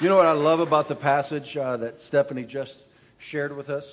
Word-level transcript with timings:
You 0.00 0.08
know 0.08 0.16
what 0.16 0.24
I 0.24 0.32
love 0.32 0.60
about 0.60 0.88
the 0.88 0.96
passage 0.96 1.54
uh, 1.58 1.76
that 1.76 2.00
Stephanie 2.00 2.44
just 2.44 2.78
shared 3.18 3.54
with 3.54 3.68
us? 3.68 3.84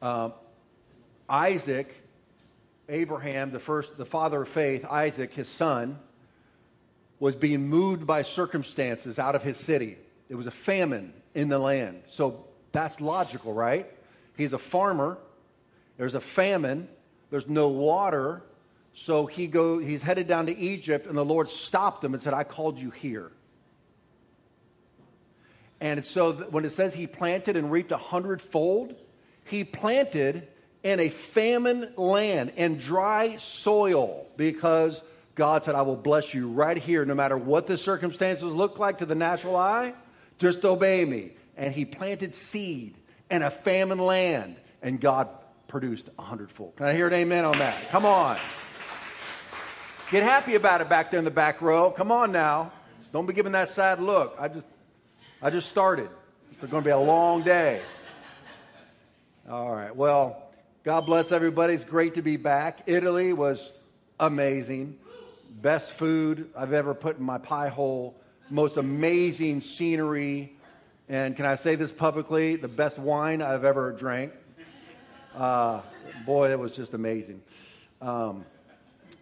Uh, 0.00 0.30
Isaac, 1.28 1.94
Abraham, 2.88 3.52
the 3.52 3.60
first, 3.60 3.98
the 3.98 4.06
father 4.06 4.40
of 4.40 4.48
faith, 4.48 4.86
Isaac, 4.86 5.34
his 5.34 5.50
son, 5.50 5.98
was 7.20 7.36
being 7.36 7.68
moved 7.68 8.06
by 8.06 8.22
circumstances 8.22 9.18
out 9.18 9.34
of 9.34 9.42
his 9.42 9.58
city. 9.58 9.98
It 10.30 10.34
was 10.34 10.46
a 10.46 10.50
famine 10.50 11.12
in 11.34 11.50
the 11.50 11.58
land. 11.58 12.00
So 12.10 12.46
that's 12.72 13.02
logical, 13.02 13.52
right? 13.52 13.86
He's 14.38 14.54
a 14.54 14.58
farmer. 14.58 15.18
There's 15.98 16.14
a 16.14 16.22
famine. 16.22 16.88
There's 17.28 17.48
no 17.48 17.68
water. 17.68 18.40
So 18.94 19.26
he 19.26 19.46
go, 19.46 19.76
he's 19.76 20.00
headed 20.00 20.26
down 20.26 20.46
to 20.46 20.56
Egypt, 20.56 21.06
and 21.06 21.18
the 21.18 21.24
Lord 21.24 21.50
stopped 21.50 22.02
him 22.02 22.14
and 22.14 22.22
said, 22.22 22.32
I 22.32 22.44
called 22.44 22.78
you 22.78 22.90
here. 22.90 23.30
And 25.80 26.04
so 26.04 26.32
when 26.32 26.64
it 26.64 26.72
says 26.72 26.94
he 26.94 27.06
planted 27.06 27.56
and 27.56 27.70
reaped 27.70 27.92
a 27.92 27.98
hundredfold, 27.98 28.94
he 29.44 29.64
planted 29.64 30.48
in 30.82 31.00
a 31.00 31.10
famine 31.10 31.92
land 31.96 32.52
and 32.56 32.78
dry 32.78 33.36
soil 33.38 34.26
because 34.36 35.00
God 35.34 35.64
said, 35.64 35.74
I 35.74 35.82
will 35.82 35.96
bless 35.96 36.32
you 36.32 36.48
right 36.48 36.76
here, 36.76 37.04
no 37.04 37.14
matter 37.14 37.36
what 37.36 37.66
the 37.66 37.76
circumstances 37.76 38.44
look 38.44 38.78
like 38.78 38.98
to 38.98 39.06
the 39.06 39.14
natural 39.14 39.56
eye. 39.56 39.92
Just 40.38 40.64
obey 40.64 41.04
me. 41.04 41.32
And 41.56 41.74
he 41.74 41.84
planted 41.84 42.34
seed 42.34 42.96
in 43.30 43.42
a 43.42 43.50
famine 43.50 43.98
land, 43.98 44.56
and 44.82 45.00
God 45.00 45.28
produced 45.68 46.08
a 46.18 46.22
hundredfold. 46.22 46.76
Can 46.76 46.86
I 46.86 46.94
hear 46.94 47.06
an 47.06 47.12
amen 47.12 47.44
on 47.44 47.58
that? 47.58 47.88
Come 47.88 48.06
on. 48.06 48.36
Get 50.10 50.22
happy 50.22 50.54
about 50.54 50.80
it 50.80 50.88
back 50.88 51.10
there 51.10 51.18
in 51.18 51.24
the 51.24 51.30
back 51.30 51.60
row. 51.60 51.90
Come 51.90 52.12
on 52.12 52.30
now. 52.32 52.72
Don't 53.12 53.26
be 53.26 53.32
giving 53.32 53.52
that 53.52 53.70
sad 53.70 54.00
look. 54.00 54.36
I 54.38 54.48
just 54.48 54.66
I 55.42 55.50
just 55.50 55.68
started. 55.68 56.08
It's 56.50 56.70
going 56.70 56.82
to 56.82 56.86
be 56.86 56.92
a 56.92 56.98
long 56.98 57.42
day. 57.42 57.82
All 59.50 59.70
right. 59.70 59.94
Well, 59.94 60.50
God 60.82 61.04
bless 61.04 61.30
everybody. 61.30 61.74
It's 61.74 61.84
great 61.84 62.14
to 62.14 62.22
be 62.22 62.38
back. 62.38 62.84
Italy 62.86 63.34
was 63.34 63.72
amazing. 64.18 64.96
Best 65.60 65.92
food 65.92 66.48
I've 66.56 66.72
ever 66.72 66.94
put 66.94 67.18
in 67.18 67.24
my 67.24 67.36
pie 67.36 67.68
hole. 67.68 68.14
Most 68.48 68.78
amazing 68.78 69.60
scenery. 69.60 70.54
And 71.10 71.36
can 71.36 71.44
I 71.44 71.56
say 71.56 71.74
this 71.74 71.92
publicly? 71.92 72.56
The 72.56 72.68
best 72.68 72.98
wine 72.98 73.42
I've 73.42 73.64
ever 73.64 73.92
drank. 73.92 74.32
Uh, 75.36 75.82
boy, 76.24 76.50
it 76.50 76.58
was 76.58 76.74
just 76.74 76.94
amazing. 76.94 77.42
Um, 78.00 78.46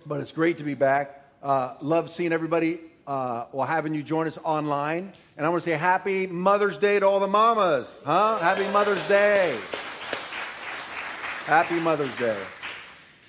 but 0.06 0.20
it's 0.20 0.32
great 0.32 0.58
to 0.58 0.64
be 0.64 0.74
back. 0.74 1.24
Uh, 1.42 1.74
love 1.80 2.08
seeing 2.14 2.32
everybody 2.32 2.78
uh, 3.06 3.64
having 3.66 3.94
you 3.94 4.02
join 4.02 4.26
us 4.26 4.38
online. 4.44 5.12
And 5.36 5.46
I 5.46 5.48
want 5.48 5.64
to 5.64 5.70
say 5.70 5.76
happy 5.76 6.26
Mother's 6.26 6.78
Day 6.78 6.98
to 7.00 7.06
all 7.06 7.20
the 7.20 7.26
mamas. 7.26 7.88
Huh? 8.04 8.38
Happy 8.38 8.68
Mother's 8.68 9.02
Day. 9.08 9.58
Happy 11.46 11.78
Mother's 11.80 12.16
Day. 12.18 12.38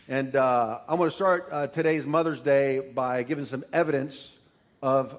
And 0.08 0.36
uh, 0.36 0.80
I'm 0.88 0.98
going 0.98 1.10
to 1.10 1.16
start 1.16 1.50
uh, 1.52 1.68
today's 1.68 2.06
Mother's 2.06 2.40
Day 2.40 2.80
by 2.80 3.24
giving 3.24 3.46
some 3.46 3.66
evidence 3.74 4.32
of 4.82 5.18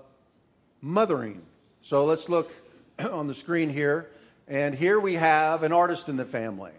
mothering. 0.80 1.42
So 1.82 2.04
let's 2.04 2.28
look 2.28 2.50
on 2.98 3.26
the 3.26 3.34
screen 3.34 3.68
here. 3.68 4.08
And 4.48 4.74
here 4.74 5.00
we 5.00 5.14
have 5.14 5.64
an 5.64 5.72
artist 5.72 6.08
in 6.08 6.16
the 6.16 6.24
family. 6.24 6.72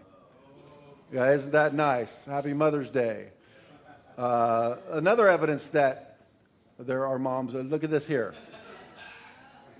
Yeah, 1.12 1.32
isn't 1.32 1.52
that 1.52 1.74
nice? 1.74 2.10
Happy 2.26 2.54
Mother's 2.54 2.90
Day. 2.90 3.28
Uh, 4.16 4.76
another 4.90 5.28
evidence 5.28 5.64
that 5.68 6.07
there 6.78 7.06
are 7.06 7.18
moms. 7.18 7.54
Look 7.54 7.84
at 7.84 7.90
this 7.90 8.06
here. 8.06 8.34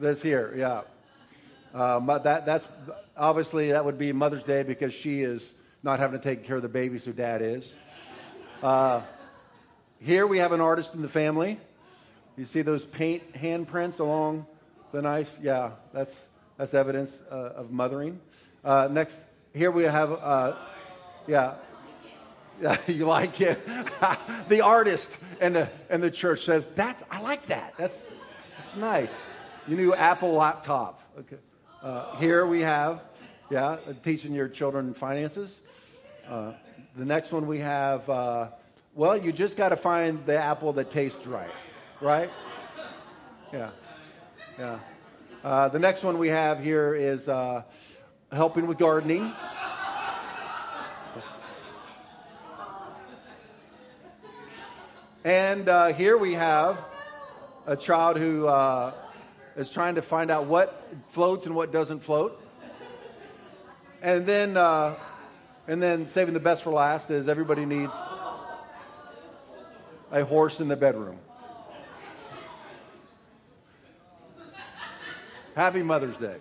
This 0.00 0.22
here, 0.22 0.54
yeah. 0.56 0.82
Uh, 1.74 2.18
that, 2.18 2.46
that's 2.46 2.66
obviously 3.16 3.72
that 3.72 3.84
would 3.84 3.98
be 3.98 4.12
Mother's 4.12 4.42
Day 4.42 4.62
because 4.62 4.94
she 4.94 5.22
is 5.22 5.42
not 5.82 5.98
having 5.98 6.18
to 6.20 6.24
take 6.24 6.44
care 6.44 6.56
of 6.56 6.62
the 6.62 6.68
baby, 6.68 6.98
so 6.98 7.12
dad 7.12 7.42
is. 7.42 7.72
Uh, 8.62 9.02
here 10.00 10.26
we 10.26 10.38
have 10.38 10.52
an 10.52 10.60
artist 10.60 10.94
in 10.94 11.02
the 11.02 11.08
family. 11.08 11.58
You 12.36 12.46
see 12.46 12.62
those 12.62 12.84
paint 12.84 13.32
handprints 13.34 13.98
along 13.98 14.46
the 14.92 15.02
nice, 15.02 15.30
yeah, 15.42 15.72
that's 15.92 16.14
that's 16.56 16.74
evidence 16.74 17.16
uh, 17.30 17.50
of 17.56 17.70
mothering. 17.70 18.20
Uh, 18.64 18.88
next, 18.90 19.16
here 19.54 19.70
we 19.70 19.84
have, 19.84 20.10
uh, 20.12 20.56
yeah, 21.28 21.54
you 22.86 23.06
like 23.06 23.40
it? 23.40 23.60
the 24.48 24.60
artist 24.60 25.08
and 25.40 25.54
the, 25.54 25.68
and 25.90 26.02
the 26.02 26.10
church 26.10 26.44
says, 26.44 26.64
that, 26.76 27.06
I 27.10 27.20
like 27.20 27.46
that. 27.48 27.74
That's, 27.78 27.96
that's 28.56 28.76
nice. 28.76 29.10
You 29.66 29.76
new 29.76 29.94
Apple 29.94 30.32
laptop. 30.32 31.00
Okay. 31.18 31.36
Uh, 31.82 32.16
here 32.16 32.46
we 32.46 32.60
have, 32.62 33.02
yeah, 33.50 33.76
teaching 34.02 34.32
your 34.32 34.48
children 34.48 34.94
finances. 34.94 35.54
Uh, 36.28 36.52
the 36.96 37.04
next 37.04 37.32
one 37.32 37.46
we 37.46 37.60
have, 37.60 38.08
uh, 38.10 38.48
well, 38.94 39.16
you 39.16 39.32
just 39.32 39.56
got 39.56 39.68
to 39.68 39.76
find 39.76 40.24
the 40.26 40.36
apple 40.36 40.72
that 40.72 40.90
tastes 40.90 41.26
right, 41.26 41.50
right? 42.00 42.30
Yeah, 43.52 43.70
yeah. 44.58 44.78
Uh, 45.44 45.68
the 45.68 45.78
next 45.78 46.02
one 46.02 46.18
we 46.18 46.28
have 46.28 46.60
here 46.60 46.94
is 46.94 47.28
uh, 47.28 47.62
helping 48.32 48.66
with 48.66 48.78
gardening. 48.78 49.32
And 55.24 55.68
uh, 55.68 55.88
here 55.94 56.16
we 56.16 56.34
have 56.34 56.78
a 57.66 57.76
child 57.76 58.18
who 58.18 58.46
uh, 58.46 58.94
is 59.56 59.68
trying 59.68 59.96
to 59.96 60.02
find 60.02 60.30
out 60.30 60.46
what 60.46 60.86
floats 61.10 61.44
and 61.44 61.56
what 61.56 61.72
doesn't 61.72 62.04
float. 62.04 62.40
And 64.00 64.26
then, 64.26 64.56
uh, 64.56 64.94
and 65.66 65.82
then 65.82 66.08
saving 66.10 66.34
the 66.34 66.40
best 66.40 66.62
for 66.62 66.70
last 66.70 67.10
is 67.10 67.26
everybody 67.26 67.66
needs 67.66 67.92
a 70.12 70.24
horse 70.24 70.60
in 70.60 70.68
the 70.68 70.76
bedroom. 70.76 71.18
Happy 75.56 75.82
Mother's 75.82 76.16
Day. 76.18 76.36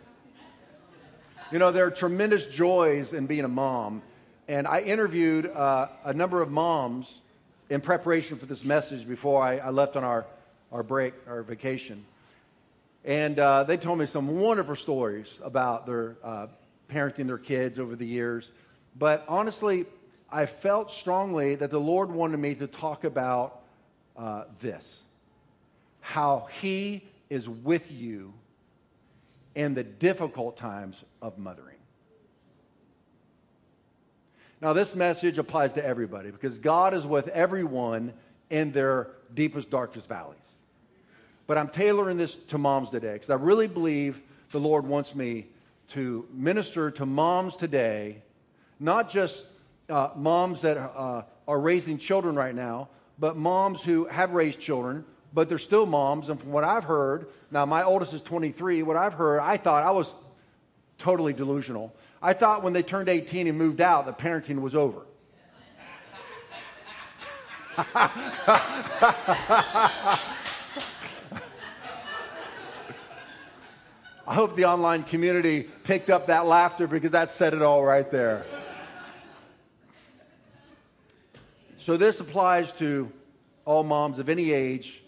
You 1.52 1.58
know, 1.58 1.72
there 1.72 1.88
are 1.88 1.92
tremendous 1.92 2.46
joys 2.46 3.14
in 3.14 3.26
being 3.26 3.44
a 3.44 3.50
mom. 3.50 4.04
And 4.48 4.68
I 4.68 4.82
interviewed 4.82 5.48
uh, 5.48 5.88
a 6.06 6.14
number 6.14 6.44
of 6.44 6.52
moms 6.52 7.08
in 7.70 7.82
preparation 7.82 8.38
for 8.38 8.46
this 8.46 8.64
message 8.64 9.08
before 9.08 9.44
I, 9.44 9.58
I 9.58 9.70
left 9.70 9.96
on 9.96 10.04
our, 10.04 10.26
our 10.72 10.84
break, 10.84 11.14
our 11.28 11.44
vacation. 11.44 12.06
And 13.04 13.40
uh, 13.40 13.64
they 13.64 13.78
told 13.78 14.00
me 14.00 14.06
some 14.06 14.40
wonderful 14.40 14.76
stories 14.76 15.28
about 15.42 15.86
their 15.86 16.16
uh, 16.24 16.48
parenting 16.92 17.28
their 17.28 17.38
kids 17.38 17.80
over 17.80 17.96
the 17.96 18.06
years. 18.06 18.50
But 18.98 19.26
honestly, 19.28 19.86
I 20.32 20.46
felt 20.46 20.92
strongly 20.92 21.56
that 21.56 21.72
the 21.72 21.80
Lord 21.80 22.12
wanted 22.12 22.38
me 22.38 22.56
to 22.56 22.68
talk 22.68 23.04
about 23.04 23.62
uh, 24.18 24.46
this 24.62 24.86
how 26.02 26.48
He 26.62 27.04
is 27.30 27.48
with 27.50 27.92
you 27.92 28.34
in 29.56 29.74
the 29.74 29.84
difficult 29.84 30.58
times 30.58 30.96
of 31.22 31.38
mothering. 31.38 31.77
Now, 34.62 34.74
this 34.74 34.96
message 34.96 35.38
applies 35.38 35.74
to 35.74 35.86
everybody 35.86 36.32
because 36.32 36.58
God 36.58 36.94
is 36.94 37.06
with 37.06 37.28
everyone 37.28 38.12
in 38.50 38.72
their 38.72 39.10
deepest, 39.34 39.70
darkest 39.70 40.10
valleys. 40.10 40.40
But 41.46 41.58
I'm 41.58 41.70
tailoring 41.70 42.18
this 42.18 42.36
to 42.50 42.58
moms 42.58 42.90
today 42.90 43.14
because 43.14 43.30
I 43.30 43.36
really 43.36 43.68
believe 43.68 44.20
the 44.50 44.60
Lord 44.60 44.86
wants 44.86 45.14
me 45.14 45.46
to 45.90 46.28
minister 46.34 46.90
to 46.92 47.06
moms 47.06 47.56
today, 47.56 48.18
not 48.80 49.10
just 49.10 49.46
uh, 49.90 50.10
moms 50.16 50.62
that 50.62 50.78
uh, 50.78 51.24
are 51.48 51.60
raising 51.60 51.98
children 51.98 52.36
right 52.36 52.56
now, 52.56 52.90
but 53.20 53.38
moms 53.38 53.82
who 53.82 54.06
have 54.06 54.32
raised 54.32 54.60
children, 54.60 55.06
but 55.34 55.50
they're 55.50 55.60
still 55.60 55.86
moms. 55.86 56.30
And 56.30 56.40
from 56.40 56.52
what 56.52 56.64
I've 56.64 56.84
heard, 56.84 57.28
now 57.52 57.66
my 57.66 57.84
oldest 57.84 58.14
is 58.14 58.22
23, 58.22 58.84
what 58.84 58.98
I've 58.98 59.14
heard, 59.14 59.40
I 59.40 59.58
thought 59.58 59.84
I 59.84 59.92
was 59.92 60.10
totally 60.98 61.34
delusional. 61.34 61.94
I 62.22 62.34
thought 62.34 62.64
when 62.64 62.74
they 62.74 62.84
turned 62.84 63.10
18 63.10 63.48
and 63.48 63.58
moved 63.58 63.82
out 63.82 64.06
that 64.06 64.18
parenting 64.18 64.62
was 64.62 64.76
over. 64.76 65.02
I 74.30 74.34
hope 74.34 74.56
the 74.56 74.66
online 74.66 75.04
community 75.04 75.70
picked 75.84 76.10
up 76.10 76.28
that 76.28 76.48
laughter 76.48 76.88
because 76.88 77.12
that 77.12 77.30
said 77.30 77.54
it 77.54 77.62
all 77.62 77.84
right 77.84 78.10
there. 78.10 78.46
So, 81.80 81.98
this 81.98 82.20
applies 82.20 82.72
to 82.74 83.12
all 83.64 83.84
moms 83.84 84.18
of 84.20 84.28
any 84.28 84.52
age 84.52 85.04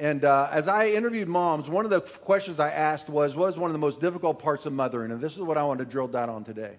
and 0.00 0.24
uh, 0.24 0.48
as 0.50 0.66
I 0.66 0.88
interviewed 0.88 1.28
moms, 1.28 1.68
one 1.68 1.84
of 1.84 1.90
the 1.90 2.00
questions 2.00 2.58
I 2.58 2.70
asked 2.70 3.08
was, 3.08 3.34
what 3.34 3.52
is 3.52 3.56
one 3.56 3.70
of 3.70 3.72
the 3.72 3.78
most 3.78 4.00
difficult 4.00 4.40
parts 4.40 4.66
of 4.66 4.72
mothering? 4.72 5.12
And 5.12 5.20
this 5.20 5.34
is 5.34 5.38
what 5.38 5.56
I 5.56 5.62
want 5.62 5.78
to 5.78 5.84
drill 5.84 6.08
down 6.08 6.28
on 6.28 6.44
today. 6.44 6.76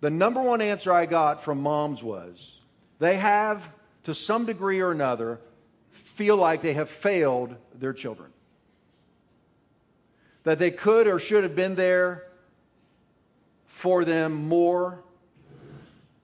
The 0.00 0.10
number 0.10 0.42
one 0.42 0.60
answer 0.60 0.92
I 0.92 1.06
got 1.06 1.44
from 1.44 1.60
moms 1.60 2.02
was, 2.02 2.58
they 2.98 3.16
have, 3.16 3.62
to 4.04 4.14
some 4.14 4.46
degree 4.46 4.80
or 4.80 4.90
another, 4.90 5.38
feel 6.16 6.36
like 6.36 6.60
they 6.60 6.74
have 6.74 6.90
failed 6.90 7.54
their 7.78 7.92
children. 7.92 8.30
that 10.44 10.58
they 10.58 10.70
could 10.70 11.06
or 11.06 11.18
should 11.18 11.44
have 11.44 11.54
been 11.54 11.74
there 11.74 12.24
for 13.66 14.04
them 14.04 14.48
more 14.48 15.02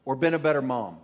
or 0.04 0.16
been 0.16 0.34
a 0.34 0.38
better 0.38 0.62
mom. 0.62 0.98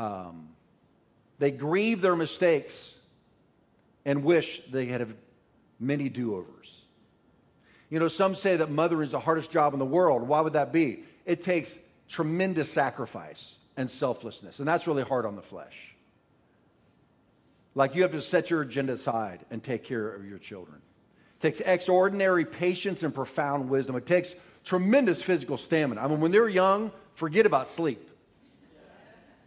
Um, 0.00 0.48
they 1.38 1.50
grieve 1.50 2.00
their 2.00 2.16
mistakes 2.16 2.94
and 4.06 4.24
wish 4.24 4.62
they 4.72 4.86
had 4.86 5.14
many 5.78 6.08
do 6.08 6.36
overs. 6.36 6.74
You 7.90 7.98
know, 7.98 8.08
some 8.08 8.34
say 8.34 8.56
that 8.56 8.70
mothering 8.70 9.04
is 9.04 9.10
the 9.10 9.20
hardest 9.20 9.50
job 9.50 9.74
in 9.74 9.78
the 9.78 9.84
world. 9.84 10.26
Why 10.26 10.40
would 10.40 10.54
that 10.54 10.72
be? 10.72 11.04
It 11.26 11.44
takes 11.44 11.74
tremendous 12.08 12.72
sacrifice 12.72 13.56
and 13.76 13.90
selflessness, 13.90 14.58
and 14.58 14.66
that's 14.66 14.86
really 14.86 15.02
hard 15.02 15.26
on 15.26 15.36
the 15.36 15.42
flesh. 15.42 15.74
Like 17.74 17.94
you 17.94 18.00
have 18.02 18.12
to 18.12 18.22
set 18.22 18.48
your 18.48 18.62
agenda 18.62 18.94
aside 18.94 19.40
and 19.50 19.62
take 19.62 19.84
care 19.84 20.14
of 20.14 20.24
your 20.24 20.38
children. 20.38 20.80
It 21.38 21.42
takes 21.42 21.60
extraordinary 21.60 22.46
patience 22.46 23.02
and 23.02 23.14
profound 23.14 23.68
wisdom. 23.68 23.96
It 23.96 24.06
takes 24.06 24.34
tremendous 24.64 25.22
physical 25.22 25.58
stamina. 25.58 26.00
I 26.00 26.08
mean, 26.08 26.20
when 26.20 26.32
they're 26.32 26.48
young, 26.48 26.90
forget 27.16 27.44
about 27.44 27.68
sleep. 27.68 28.09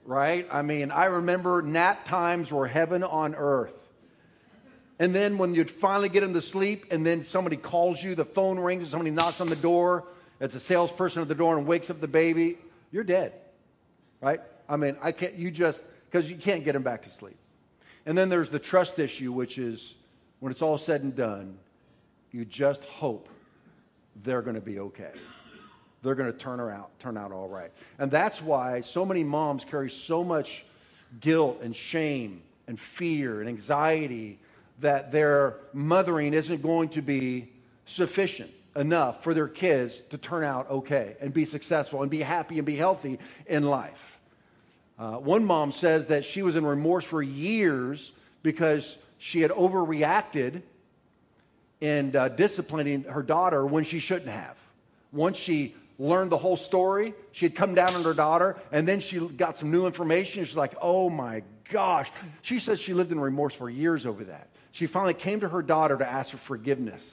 Right? 0.06 0.48
I 0.52 0.62
mean, 0.62 0.92
I 0.92 1.06
remember 1.06 1.62
nap 1.62 2.06
times 2.06 2.52
were 2.52 2.68
heaven 2.68 3.04
on 3.04 3.36
earth. 3.36 3.74
And 5.00 5.14
then 5.14 5.38
when 5.38 5.56
you'd 5.56 5.72
finally 5.72 6.10
get 6.10 6.22
them 6.22 6.34
to 6.34 6.42
sleep, 6.42 6.88
and 6.92 7.06
then 7.06 7.26
somebody 7.26 7.58
calls 7.58 8.02
you, 8.02 8.16
the 8.16 8.26
phone 8.26 8.60
rings, 8.60 8.84
and 8.84 8.92
somebody 8.92 9.12
knocks 9.12 9.42
on 9.42 9.48
the 9.48 9.56
door, 9.56 10.06
it's 10.40 10.56
a 10.56 10.60
salesperson 10.60 11.22
at 11.22 11.28
the 11.28 11.36
door 11.36 11.58
and 11.58 11.66
wakes 11.66 11.90
up 11.90 12.00
the 12.00 12.08
baby, 12.08 12.58
you're 12.92 13.04
dead. 13.04 13.34
Right? 14.22 14.42
I 14.70 14.78
mean, 14.78 14.98
I 15.02 15.12
can't, 15.12 15.36
you 15.36 15.52
just, 15.52 15.82
because 16.10 16.30
you 16.30 16.36
can't 16.36 16.64
get 16.64 16.74
them 16.74 16.84
back 16.84 17.04
to 17.04 17.10
sleep. 17.10 17.38
And 18.06 18.18
then 18.18 18.30
there's 18.30 18.50
the 18.50 18.60
trust 18.60 19.00
issue, 19.00 19.32
which 19.32 19.58
is 19.58 19.96
when 20.40 20.52
it's 20.52 20.62
all 20.62 20.78
said 20.78 21.02
and 21.02 21.16
done, 21.16 21.58
you 22.32 22.46
just 22.46 22.84
hope 22.84 23.30
they're 24.24 24.42
going 24.42 24.56
to 24.56 24.62
be 24.62 24.80
okay. 24.80 25.12
They're 26.04 26.16
going 26.16 26.32
to 26.32 26.38
turn 26.38 26.60
out, 26.60 26.92
turn 27.00 27.18
out 27.18 27.32
all 27.32 27.48
right. 27.48 27.72
And 27.98 28.12
that's 28.12 28.42
why 28.42 28.82
so 28.82 29.06
many 29.06 29.24
moms 29.24 29.64
carry 29.64 29.90
so 29.90 30.24
much 30.24 30.66
guilt 31.22 31.60
and 31.64 31.76
shame 31.76 32.42
and 32.68 32.80
fear 32.80 33.40
and 33.40 33.50
anxiety 33.50 34.38
that 34.82 35.12
their 35.12 35.56
mothering 35.72 36.34
isn't 36.34 36.62
going 36.62 36.90
to 36.90 37.02
be 37.02 37.50
sufficient 37.86 38.52
enough 38.76 39.24
for 39.24 39.34
their 39.34 39.48
kids 39.48 39.94
to 40.10 40.18
turn 40.18 40.44
out 40.44 40.70
okay 40.70 41.16
and 41.22 41.34
be 41.34 41.46
successful 41.46 42.02
and 42.02 42.12
be 42.12 42.22
happy 42.22 42.58
and 42.58 42.66
be 42.66 42.76
healthy 42.76 43.20
in 43.46 43.64
life. 43.64 44.20
Uh, 45.00 45.14
one 45.14 45.46
mom 45.46 45.72
says 45.72 46.08
that 46.08 46.26
she 46.26 46.42
was 46.42 46.56
in 46.56 46.66
remorse 46.66 47.06
for 47.06 47.22
years 47.22 48.12
because 48.42 48.98
she 49.20 49.42
had 49.42 49.52
overreacted 49.52 50.62
in 51.82 52.16
uh, 52.16 52.28
disciplining 52.30 53.04
her 53.04 53.22
daughter 53.22 53.66
when 53.66 53.84
she 53.84 54.00
shouldn't 54.00 54.30
have. 54.30 54.56
Once 55.12 55.38
she 55.38 55.76
learned 56.00 56.32
the 56.32 56.38
whole 56.38 56.58
story, 56.58 57.14
she 57.32 57.46
had 57.46 57.56
come 57.56 57.76
down 57.76 57.94
on 57.96 58.04
her 58.04 58.14
daughter, 58.14 58.58
and 58.72 58.88
then 58.88 59.00
she 59.00 59.20
got 59.20 59.58
some 59.58 59.72
new 59.72 59.86
information. 59.86 60.46
She's 60.46 60.56
like, 60.56 60.76
oh 60.82 61.10
my 61.10 61.44
gosh. 61.70 62.10
She 62.42 62.60
says 62.60 62.80
she 62.80 62.94
lived 62.94 63.12
in 63.12 63.20
remorse 63.20 63.54
for 63.54 63.70
years 63.70 64.06
over 64.06 64.24
that. 64.26 64.48
She 64.72 64.88
finally 64.88 65.14
came 65.14 65.42
to 65.42 65.50
her 65.50 65.62
daughter 65.62 65.98
to 65.98 66.08
ask 66.08 66.32
for 66.32 66.38
forgiveness 66.38 67.04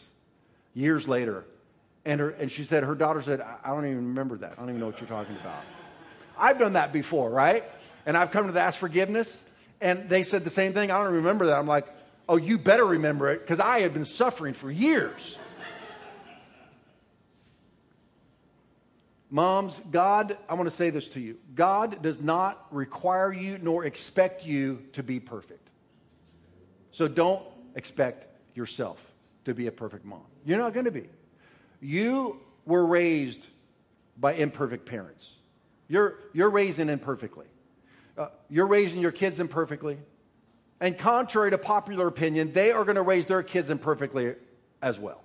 years 0.75 1.07
later. 1.07 1.45
And, 2.07 2.21
her, 2.21 2.31
and 2.31 2.51
she 2.51 2.65
said, 2.65 2.83
her 2.83 2.95
daughter 2.95 3.21
said, 3.23 3.43
I 3.43 3.69
don't 3.69 3.85
even 3.85 4.09
remember 4.09 4.39
that. 4.39 4.53
I 4.53 4.55
don't 4.57 4.71
even 4.71 4.81
know 4.81 4.87
what 4.87 5.01
you're 5.01 5.09
talking 5.09 5.37
about. 5.37 5.63
I've 6.39 6.59
done 6.59 6.73
that 6.73 6.93
before, 6.93 7.29
right? 7.29 7.65
And 8.07 8.17
I've 8.17 8.31
come 8.31 8.51
to 8.51 8.61
ask 8.61 8.79
forgiveness, 8.79 9.43
and 9.83 10.09
they 10.09 10.23
said 10.23 10.45
the 10.45 10.51
same 10.51 10.73
thing. 10.73 10.91
I 10.91 11.03
don't 11.05 11.13
remember 11.13 11.47
that. 11.47 11.57
I'm 11.57 11.67
like, 11.67 11.87
oh, 12.31 12.37
you 12.37 12.57
better 12.57 12.87
remember 12.87 13.31
it 13.31 13.41
because 13.41 13.61
I 13.61 13.81
have 13.81 13.93
been 13.93 14.07
suffering 14.07 14.55
for 14.55 14.71
years. 14.71 15.37
Moms, 19.31 19.73
God, 19.93 20.37
I 20.49 20.55
want 20.55 20.69
to 20.69 20.75
say 20.75 20.91
this 20.91 21.07
to 21.09 21.21
you 21.21 21.37
God 21.55 22.03
does 22.03 22.21
not 22.21 22.67
require 22.71 23.33
you 23.33 23.59
nor 23.59 23.85
expect 23.85 24.45
you 24.45 24.83
to 24.95 25.03
be 25.03 25.21
perfect. 25.21 25.69
So 26.93 27.07
don't 27.07 27.43
expect 27.77 28.27
yourself 28.57 28.99
to 29.45 29.55
be 29.55 29.69
a 29.69 29.73
perfect 29.73 30.05
mom. 30.05 30.25
You're 30.45 30.59
not 30.59 30.75
going 30.75 30.87
to 30.87 30.91
be. 30.91 31.09
You 31.81 32.41
were 32.67 32.85
raised 32.85 33.41
by 34.19 34.35
imperfect 34.35 34.87
parents. 34.87 35.27
You're, 35.89 36.17
you're 36.33 36.51
raising 36.51 36.89
imperfectly. 36.89 37.47
Uh, 38.19 38.29
you're 38.49 38.67
raising 38.67 39.01
your 39.01 39.13
kids 39.13 39.41
imperfectly. 39.41 39.99
And 40.81 40.99
contrary 40.99 41.51
to 41.53 41.59
popular 41.59 42.07
opinion, 42.07 42.53
they 42.53 42.73
are 42.73 42.85
going 42.85 42.97
to 42.97 43.03
raise 43.03 43.27
their 43.27 43.43
kids 43.43 43.71
imperfectly 43.71 44.35
as 44.83 44.99
well. 44.99 45.23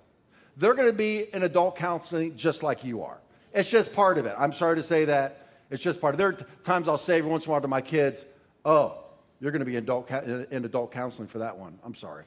They're 0.56 0.74
going 0.74 0.88
to 0.88 0.96
be 0.96 1.26
in 1.32 1.42
adult 1.42 1.76
counseling 1.76 2.36
just 2.36 2.62
like 2.62 2.84
you 2.84 3.02
are. 3.02 3.18
It's 3.56 3.70
just 3.70 3.94
part 3.94 4.18
of 4.18 4.26
it. 4.26 4.34
I'm 4.38 4.52
sorry 4.52 4.76
to 4.76 4.82
say 4.82 5.06
that. 5.06 5.48
It's 5.70 5.82
just 5.82 5.98
part 5.98 6.14
of 6.14 6.20
it. 6.20 6.22
There 6.22 6.28
are 6.28 6.46
times 6.64 6.88
I'll 6.88 6.98
say 6.98 7.18
every 7.18 7.30
once 7.30 7.44
in 7.44 7.48
a 7.48 7.52
while 7.52 7.62
to 7.62 7.68
my 7.68 7.80
kids, 7.80 8.22
oh, 8.66 8.98
you're 9.40 9.50
going 9.50 9.60
to 9.60 9.66
be 9.66 9.76
in 9.76 9.82
adult, 9.82 10.10
in 10.10 10.64
adult 10.66 10.92
counseling 10.92 11.26
for 11.26 11.38
that 11.38 11.56
one. 11.56 11.78
I'm 11.82 11.94
sorry. 11.94 12.24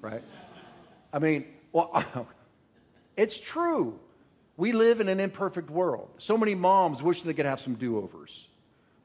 Right? 0.00 0.22
I 1.12 1.18
mean, 1.18 1.44
well, 1.72 2.26
it's 3.18 3.38
true. 3.38 4.00
We 4.56 4.72
live 4.72 5.02
in 5.02 5.10
an 5.10 5.20
imperfect 5.20 5.68
world. 5.68 6.08
So 6.16 6.38
many 6.38 6.54
moms 6.54 7.02
wish 7.02 7.20
they 7.22 7.34
could 7.34 7.44
have 7.44 7.60
some 7.60 7.74
do 7.74 7.98
overs. 7.98 8.46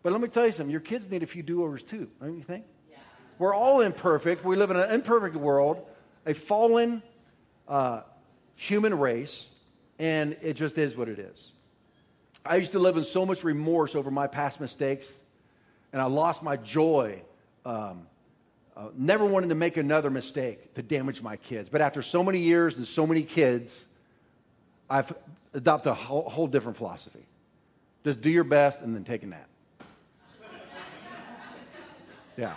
But 0.02 0.14
let 0.14 0.22
me 0.22 0.30
tell 0.30 0.46
you 0.46 0.54
something 0.54 0.72
your 0.72 0.80
kids 0.80 1.10
need 1.10 1.24
a 1.24 1.28
few 1.28 1.44
do 1.44 1.62
overs 1.66 1.84
too, 1.84 2.08
don't 2.22 2.38
you 2.38 2.44
think? 2.44 2.64
Yeah. 2.90 2.98
We're 3.38 3.54
all 3.54 3.82
imperfect. 3.82 4.46
We 4.46 4.56
live 4.56 4.72
in 4.72 4.78
an 4.78 4.92
imperfect 4.92 5.36
world, 5.36 5.86
a 6.26 6.34
fallen 6.34 7.04
uh, 7.68 8.04
human 8.56 8.98
race, 8.98 9.46
and 10.00 10.38
it 10.42 10.54
just 10.54 10.78
is 10.78 10.96
what 10.96 11.10
it 11.10 11.20
is. 11.20 11.52
I 12.46 12.58
used 12.58 12.74
to 12.74 12.80
live 12.80 12.96
in 12.96 13.04
so 13.04 13.26
much 13.26 13.44
remorse 13.44 13.96
over 13.96 14.12
my 14.12 14.28
past 14.28 14.60
mistakes, 14.60 15.08
and 15.92 16.02
I 16.02 16.06
lost 16.06 16.44
my 16.44 16.58
joy. 16.58 17.22
Um, 17.66 18.08
uh, 18.78 18.90
never 18.96 19.26
wanted 19.26 19.50
to 19.50 19.56
make 19.56 19.78
another 19.78 20.10
mistake 20.10 20.74
to 20.76 20.84
damage 20.84 21.22
my 21.22 21.38
kids. 21.38 21.70
But 21.70 21.82
after 21.82 22.02
so 22.02 22.24
many 22.24 22.40
years 22.40 22.76
and 22.76 22.86
so 22.86 23.08
many 23.08 23.24
kids, 23.24 23.72
I've 24.90 25.12
adopted 25.54 25.92
a 25.92 25.96
whole, 25.96 26.30
whole 26.30 26.48
different 26.48 26.78
philosophy. 26.78 27.26
Just 28.04 28.22
do 28.22 28.30
your 28.30 28.44
best 28.44 28.82
and 28.82 28.94
then 28.94 29.04
take 29.04 29.24
a 29.24 29.28
nap. 29.28 29.50
Yeah. 32.38 32.54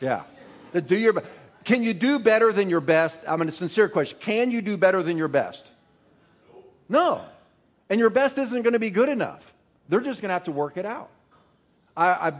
Yeah. 0.00 0.24
Just 0.72 0.88
do 0.88 0.98
your 0.98 1.12
best. 1.12 1.26
Can 1.62 1.84
you 1.84 1.94
do 1.94 2.18
better 2.18 2.52
than 2.52 2.68
your 2.68 2.80
best? 2.80 3.20
I 3.28 3.36
mean, 3.36 3.48
a 3.48 3.52
sincere 3.52 3.88
question. 3.88 4.18
Can 4.20 4.50
you 4.50 4.60
do 4.60 4.76
better 4.76 5.00
than 5.04 5.16
your 5.16 5.28
best? 5.28 5.68
No. 6.88 7.24
And 7.90 7.98
your 7.98 8.10
best 8.10 8.38
isn't 8.38 8.62
going 8.62 8.72
to 8.72 8.78
be 8.78 8.90
good 8.90 9.08
enough. 9.08 9.42
They're 9.88 10.00
just 10.00 10.22
going 10.22 10.28
to 10.28 10.34
have 10.34 10.44
to 10.44 10.52
work 10.52 10.76
it 10.76 10.86
out. 10.86 11.10
I, 11.96 12.08
I 12.08 12.32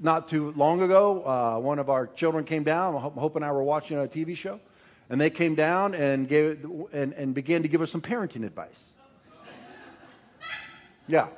not 0.00 0.28
too 0.28 0.52
long 0.56 0.82
ago, 0.82 1.26
uh, 1.26 1.58
one 1.58 1.78
of 1.78 1.90
our 1.90 2.06
children 2.06 2.44
came 2.44 2.62
down. 2.62 2.94
Hope 2.94 3.36
and 3.36 3.44
I 3.44 3.50
were 3.52 3.62
watching 3.62 3.98
a 3.98 4.06
TV 4.06 4.36
show, 4.36 4.60
and 5.08 5.20
they 5.20 5.30
came 5.30 5.54
down 5.54 5.94
and, 5.94 6.28
gave, 6.28 6.64
and, 6.92 7.14
and 7.14 7.34
began 7.34 7.62
to 7.62 7.68
give 7.68 7.80
us 7.80 7.90
some 7.90 8.02
parenting 8.02 8.44
advice. 8.44 8.78
Yeah. 11.06 11.28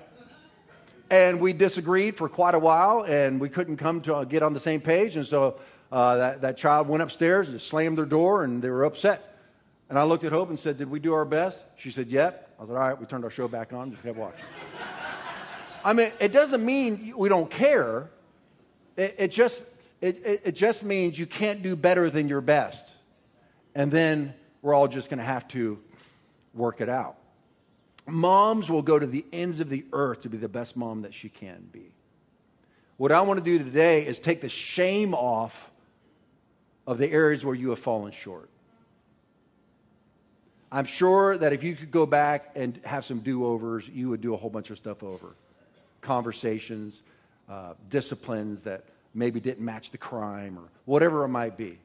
And 1.11 1.40
we 1.40 1.52
disagreed 1.52 2.16
for 2.16 2.28
quite 2.28 2.54
a 2.54 2.59
while, 2.59 3.04
and 3.04 3.40
we 3.40 3.49
couldn't 3.49 3.76
come 3.76 4.00
to 4.02 4.25
get 4.25 4.42
on 4.42 4.52
the 4.52 4.61
same 4.61 4.80
page. 4.80 5.16
And 5.16 5.26
so 5.26 5.61
uh, 5.92 6.16
that, 6.16 6.40
that 6.42 6.57
child 6.59 6.88
went 6.88 7.02
upstairs 7.02 7.49
and 7.49 7.61
slammed 7.61 7.99
their 7.99 8.04
door, 8.04 8.45
and 8.45 8.62
they 8.62 8.68
were 8.68 8.85
upset. 8.85 9.37
And 9.88 9.99
I 9.99 10.02
looked 10.02 10.25
at 10.25 10.33
Hope 10.33 10.50
and 10.50 10.59
said, 10.59 10.76
Did 10.76 10.90
we 10.90 11.00
do 11.00 11.14
our 11.14 11.25
best? 11.25 11.57
She 11.76 11.90
said, 11.92 12.09
Yep. 12.09 12.48
I 12.59 12.62
said, 12.62 12.71
All 12.71 12.77
right, 12.79 12.99
we 12.99 13.07
turned 13.07 13.25
our 13.25 13.31
show 13.31 13.49
back 13.49 13.73
on, 13.73 13.91
just 13.91 14.03
kept 14.03 14.17
watching. 14.17 14.45
I 15.85 15.93
mean, 15.93 16.12
it 16.21 16.33
doesn't 16.33 16.65
mean 16.65 17.15
we 17.17 17.29
don't 17.29 17.50
care. 17.50 18.09
It, 18.97 19.15
it 19.19 19.29
just, 19.29 19.62
it, 20.00 20.21
it, 20.25 20.43
it 20.47 20.53
just 20.53 20.83
means 20.83 21.19
you 21.19 21.27
can't 21.27 21.62
do 21.62 21.77
better 21.77 22.11
than 22.11 22.29
your 22.29 22.41
best 22.41 22.85
and 23.79 23.93
then 23.93 24.35
we're 24.61 24.75
all 24.75 24.88
just 24.88 25.09
going 25.09 25.19
to 25.19 25.25
have 25.25 25.47
to 25.49 25.79
work 26.53 26.81
it 26.81 26.88
out. 26.88 27.17
Moms 28.07 28.69
will 28.69 28.83
go 28.83 28.99
to 28.99 29.07
the 29.07 29.25
ends 29.33 29.61
of 29.61 29.69
the 29.69 29.85
earth 29.93 30.23
to 30.23 30.29
be 30.29 30.37
the 30.37 30.49
best 30.49 30.77
mom 30.77 31.03
that 31.03 31.15
she 31.15 31.29
can 31.29 31.69
be. 31.71 31.93
What 32.97 33.12
I 33.12 33.21
want 33.21 33.38
to 33.38 33.45
do 33.45 33.62
today 33.62 34.05
is 34.05 34.19
take 34.19 34.41
the 34.41 34.49
shame 34.49 35.15
off 35.15 35.55
of 36.88 36.99
the 36.99 37.09
areas 37.09 37.45
where 37.45 37.55
you 37.55 37.71
have 37.71 37.79
fallen 37.79 38.11
short. 38.11 38.50
I'm 40.71 40.85
sure 40.85 41.39
that 41.39 41.53
if 41.53 41.63
you 41.63 41.75
could 41.75 41.91
go 41.91 42.07
back 42.07 42.51
and 42.55 42.79
have 42.85 43.05
some 43.05 43.21
do 43.21 43.47
overs, 43.47 43.89
you 43.89 44.11
would 44.11 44.21
do 44.21 44.35
a 44.35 44.37
whole 44.37 44.51
bunch 44.51 44.71
of 44.71 44.79
stuff 44.79 45.03
over. 45.03 45.29
Conversations, 46.01 47.01
uh, 47.49 47.75
disciplines 47.89 48.61
that 48.61 48.85
maybe 49.15 49.41
didn't 49.41 49.65
match 49.65 49.91
the 49.91 49.99
crime 49.99 50.59
or 50.59 50.65
whatever 50.85 51.25
it 51.25 51.29
might 51.29 51.57
be 51.57 51.79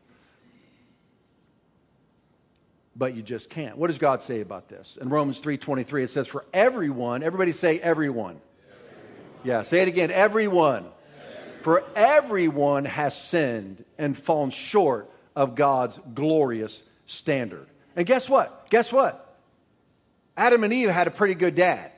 but 2.96 3.16
you 3.16 3.22
just 3.22 3.50
can't. 3.50 3.78
What 3.78 3.88
does 3.88 3.98
God 3.98 4.22
say 4.22 4.42
about 4.42 4.70
this? 4.70 4.98
In 5.02 5.10
Romans 5.10 5.40
3:23 5.40 6.04
it 6.04 6.10
says 6.10 6.28
for 6.28 6.46
everyone, 6.54 7.24
everybody 7.24 7.52
say 7.52 7.80
everyone. 7.80 8.40
everyone. 8.40 9.42
Yeah, 9.44 9.62
say 9.64 9.82
it 9.82 9.88
again, 9.88 10.12
everyone. 10.12 10.86
everyone. 10.86 11.64
For 11.64 11.84
everyone 11.96 12.86
has 12.86 13.16
sinned 13.16 13.84
and 13.98 14.18
fallen 14.18 14.52
short 14.52 15.10
of 15.36 15.56
God's 15.56 16.00
glorious 16.14 16.82
standard. 17.08 17.68
And 17.96 18.06
guess 18.06 18.28
what? 18.28 18.70
Guess 18.70 18.92
what? 18.92 19.38
Adam 20.36 20.64
and 20.64 20.74
Eve 20.74 20.90
had 20.90 21.08
a 21.08 21.12
pretty 21.12 21.36
good 21.36 21.56
dad. 21.56 21.92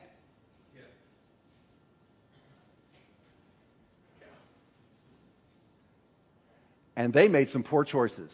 And 6.98 7.12
they 7.12 7.28
made 7.28 7.50
some 7.50 7.62
poor 7.62 7.84
choices. 7.84 8.30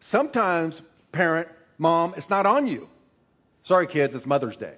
Sometimes, 0.00 0.80
parent, 1.12 1.48
mom, 1.76 2.14
it's 2.16 2.30
not 2.30 2.46
on 2.46 2.66
you. 2.66 2.88
Sorry, 3.62 3.86
kids, 3.86 4.14
it's 4.14 4.24
Mother's 4.24 4.56
Day. 4.56 4.74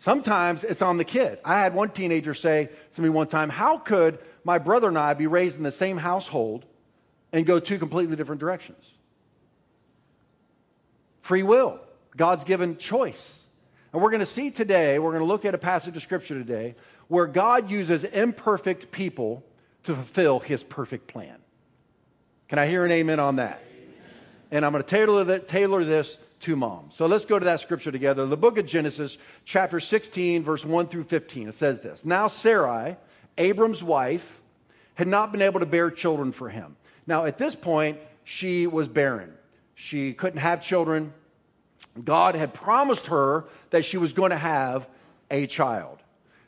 Sometimes 0.00 0.64
it's 0.64 0.82
on 0.82 0.96
the 0.96 1.04
kid. 1.04 1.38
I 1.44 1.60
had 1.60 1.72
one 1.72 1.90
teenager 1.90 2.34
say 2.34 2.68
to 2.94 3.02
me 3.02 3.08
one 3.08 3.28
time, 3.28 3.48
How 3.48 3.78
could 3.78 4.18
my 4.42 4.58
brother 4.58 4.88
and 4.88 4.98
I 4.98 5.14
be 5.14 5.26
raised 5.26 5.56
in 5.56 5.62
the 5.62 5.72
same 5.72 5.96
household 5.96 6.64
and 7.32 7.46
go 7.46 7.60
two 7.60 7.78
completely 7.78 8.16
different 8.16 8.40
directions? 8.40 8.84
Free 11.24 11.42
will. 11.42 11.80
God's 12.18 12.44
given 12.44 12.76
choice. 12.76 13.38
And 13.92 14.02
we're 14.02 14.10
going 14.10 14.20
to 14.20 14.26
see 14.26 14.50
today, 14.50 14.98
we're 14.98 15.12
going 15.12 15.22
to 15.22 15.26
look 15.26 15.46
at 15.46 15.54
a 15.54 15.58
passage 15.58 15.96
of 15.96 16.02
Scripture 16.02 16.34
today 16.34 16.74
where 17.08 17.26
God 17.26 17.70
uses 17.70 18.04
imperfect 18.04 18.92
people 18.92 19.42
to 19.84 19.94
fulfill 19.94 20.38
his 20.38 20.62
perfect 20.62 21.08
plan. 21.08 21.36
Can 22.48 22.58
I 22.58 22.66
hear 22.66 22.84
an 22.84 22.92
amen 22.92 23.20
on 23.20 23.36
that? 23.36 23.62
Amen. 23.72 23.94
And 24.50 24.66
I'm 24.66 24.72
going 24.72 24.84
to 24.84 24.88
tailor, 24.88 25.38
tailor 25.38 25.84
this 25.84 26.18
to 26.40 26.56
mom. 26.56 26.90
So 26.92 27.06
let's 27.06 27.24
go 27.24 27.38
to 27.38 27.44
that 27.46 27.60
scripture 27.60 27.90
together. 27.90 28.26
The 28.26 28.36
book 28.36 28.58
of 28.58 28.66
Genesis, 28.66 29.16
chapter 29.46 29.80
16, 29.80 30.44
verse 30.44 30.62
1 30.62 30.88
through 30.88 31.04
15. 31.04 31.48
It 31.48 31.54
says 31.54 31.80
this 31.80 32.04
Now 32.04 32.28
Sarai, 32.28 32.96
Abram's 33.38 33.82
wife, 33.82 34.24
had 34.94 35.08
not 35.08 35.32
been 35.32 35.40
able 35.40 35.60
to 35.60 35.66
bear 35.66 35.90
children 35.90 36.32
for 36.32 36.50
him. 36.50 36.76
Now, 37.06 37.24
at 37.24 37.38
this 37.38 37.54
point, 37.54 37.98
she 38.24 38.66
was 38.66 38.88
barren. 38.88 39.32
She 39.74 40.12
couldn't 40.12 40.40
have 40.40 40.62
children. 40.62 41.12
God 42.04 42.34
had 42.34 42.54
promised 42.54 43.06
her 43.06 43.44
that 43.70 43.84
she 43.84 43.96
was 43.96 44.12
going 44.12 44.30
to 44.30 44.38
have 44.38 44.86
a 45.30 45.46
child. 45.46 45.98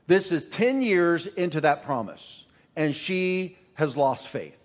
This 0.06 0.30
is 0.30 0.44
10 0.46 0.82
years 0.82 1.26
into 1.26 1.60
that 1.62 1.84
promise, 1.84 2.44
and 2.76 2.94
she 2.94 3.56
has 3.74 3.96
lost 3.96 4.28
faith. 4.28 4.56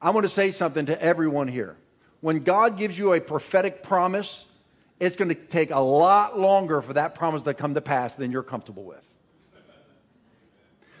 I 0.00 0.10
want 0.10 0.24
to 0.24 0.30
say 0.30 0.50
something 0.50 0.86
to 0.86 1.02
everyone 1.02 1.48
here. 1.48 1.76
When 2.20 2.44
God 2.44 2.76
gives 2.76 2.98
you 2.98 3.14
a 3.14 3.20
prophetic 3.20 3.82
promise, 3.82 4.44
it's 5.00 5.16
going 5.16 5.30
to 5.30 5.34
take 5.34 5.70
a 5.70 5.78
lot 5.78 6.38
longer 6.38 6.82
for 6.82 6.92
that 6.92 7.14
promise 7.14 7.42
to 7.42 7.54
come 7.54 7.74
to 7.74 7.80
pass 7.80 8.14
than 8.14 8.30
you're 8.30 8.42
comfortable 8.42 8.84
with. 8.84 9.02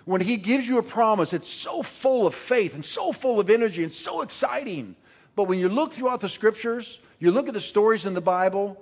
When 0.04 0.20
He 0.20 0.36
gives 0.36 0.68
you 0.68 0.78
a 0.78 0.82
promise, 0.82 1.32
it's 1.32 1.48
so 1.48 1.82
full 1.82 2.26
of 2.26 2.34
faith 2.34 2.74
and 2.74 2.84
so 2.84 3.12
full 3.12 3.40
of 3.40 3.48
energy 3.50 3.82
and 3.82 3.92
so 3.92 4.22
exciting. 4.22 4.96
But 5.36 5.44
when 5.44 5.58
you 5.58 5.68
look 5.68 5.94
throughout 5.94 6.20
the 6.20 6.28
scriptures, 6.28 6.98
you 7.18 7.30
look 7.30 7.48
at 7.48 7.54
the 7.54 7.60
stories 7.60 8.06
in 8.06 8.14
the 8.14 8.20
Bible, 8.20 8.80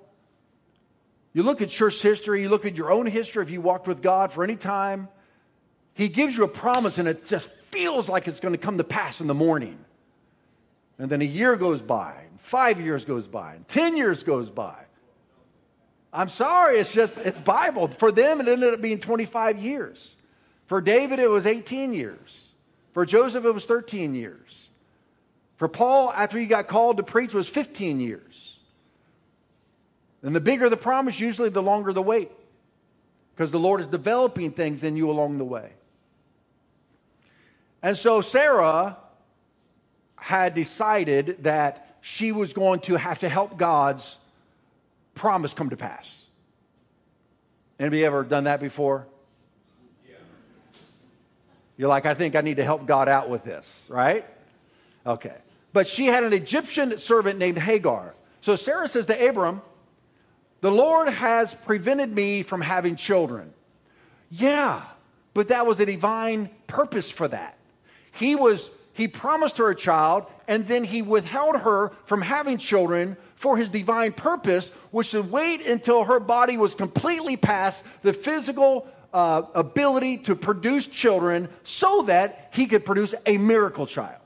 you 1.33 1.43
look 1.43 1.63
at 1.63 1.71
church 1.71 2.03
history, 2.03 2.43
you 2.43 2.49
look 2.49 2.67
at 2.67 2.75
your 2.75 2.91
own 2.91 3.07
history 3.07 3.43
if 3.43 3.51
you 3.51 3.61
walked 3.61 3.87
with 3.87 4.03
God 4.03 4.33
for 4.33 4.45
any 4.45 4.57
time, 4.57 5.09
He 5.95 6.09
gives 6.09 6.37
you 6.37 6.45
a 6.45 6.49
promise 6.49 6.99
and 6.99 7.09
it 7.09 7.27
just 7.27 7.49
feels 7.71 8.09
like 8.09 8.29
it's 8.29 8.41
going 8.41 8.53
to 8.53 8.59
come 8.59 8.79
to 8.79 8.85
pass 8.85 9.21
in 9.21 9.27
the 9.27 9.35
morning. 9.35 9.79
And 10.99 11.11
then 11.11 11.23
a 11.23 11.27
year 11.27 11.57
goes 11.57 11.81
by, 11.81 12.15
and 12.31 12.41
five 12.43 12.81
years 12.81 13.05
goes 13.05 13.27
by, 13.27 13.55
and 13.55 13.67
10 13.69 13.97
years 13.97 14.23
goes 14.23 14.51
by. 14.51 14.77
I'm 16.13 16.29
sorry, 16.29 16.79
it's 16.79 16.93
just, 16.93 17.17
it's 17.17 17.41
Bible. 17.41 17.89
For 17.89 18.13
them, 18.13 18.41
it 18.41 18.49
ended 18.49 18.75
up 18.75 18.83
being 18.83 19.01
25 19.01 19.59
years. 19.59 20.15
For 20.67 20.83
David, 20.83 21.19
it 21.19 21.29
was 21.29 21.47
18 21.47 21.95
years. 21.95 22.41
For 22.93 23.07
Joseph, 23.07 23.47
it 23.47 23.51
was 23.51 23.65
13 23.65 24.15
years. 24.15 24.51
For 25.63 25.69
Paul, 25.69 26.13
after 26.13 26.41
he 26.41 26.47
got 26.47 26.67
called 26.67 26.97
to 26.97 27.05
preach, 27.05 27.33
was 27.33 27.47
15 27.47 28.01
years. 28.01 28.57
And 30.25 30.35
the 30.35 30.41
bigger 30.41 30.69
the 30.69 30.77
promise, 30.77 31.21
usually 31.21 31.51
the 31.51 31.63
longer 31.63 31.93
the 31.93 32.03
wait. 32.03 32.33
Because 33.33 33.53
the 33.53 33.61
Lord 33.61 33.81
is 33.81 33.87
developing 33.87 34.51
things 34.51 34.83
in 34.83 34.97
you 34.97 35.09
along 35.09 35.39
the 35.39 35.45
way. 35.45 35.71
And 37.81 37.97
so 37.97 38.23
Sarah 38.23 38.97
had 40.17 40.55
decided 40.55 41.45
that 41.45 41.95
she 42.01 42.33
was 42.33 42.53
going 42.53 42.81
to 42.81 42.97
have 42.97 43.21
to 43.21 43.29
help 43.29 43.57
God's 43.57 44.17
promise 45.15 45.55
come 45.55 45.71
to 45.71 45.77
pass. 45.77 46.13
Anybody 47.79 48.05
ever 48.05 48.25
done 48.25 48.45
that 48.45 48.59
before? 48.59 49.07
You're 51.77 51.89
like, 51.89 52.05
I 52.05 52.15
think 52.15 52.35
I 52.35 52.41
need 52.41 52.57
to 52.57 52.65
help 52.65 52.85
God 52.85 53.09
out 53.09 53.31
with 53.31 53.45
this, 53.45 53.73
right? 53.89 54.27
Okay. 55.07 55.37
But 55.73 55.89
she 55.89 56.07
had 56.07 56.25
an 56.25 56.33
Egyptian 56.33 56.99
servant 56.99 57.39
named 57.39 57.59
Hagar. 57.59 58.15
So 58.43 58.57
Sarah 58.57 58.89
says 58.89 59.07
to 59.07 59.29
Abram, 59.29 59.63
The 60.61 60.71
Lord 60.71 61.09
has 61.09 61.55
prevented 61.55 62.13
me 62.13 62.43
from 62.43 62.61
having 62.61 62.97
children. 62.97 63.53
Yeah, 64.31 64.83
but 65.35 65.49
that 65.49 65.67
was 65.67 65.81
a 65.81 65.87
divine 65.87 66.51
purpose 66.67 67.11
for 67.11 67.29
that. 67.29 67.57
He 68.13 68.35
was 68.35 68.69
he 68.95 69.09
promised 69.09 69.57
her 69.57 69.71
a 69.71 69.75
child 69.75 70.27
and 70.49 70.69
then 70.69 70.85
he 70.85 71.01
withheld 71.01 71.57
her 71.57 71.93
from 72.05 72.21
having 72.21 72.59
children 72.59 73.17
for 73.37 73.57
his 73.57 73.71
divine 73.71 74.13
purpose, 74.13 74.71
which 74.91 75.15
would 75.15 75.31
wait 75.31 75.67
until 75.67 76.05
her 76.05 76.21
body 76.21 76.57
was 76.57 76.75
completely 76.75 77.37
past 77.37 77.83
the 78.03 78.13
physical 78.13 78.87
uh, 79.15 79.43
ability 79.55 80.19
to 80.19 80.35
produce 80.35 80.87
children 80.87 81.49
so 81.65 82.03
that 82.03 82.51
he 82.53 82.67
could 82.67 82.85
produce 82.85 83.15
a 83.27 83.39
miracle 83.39 83.87
child. 83.87 84.22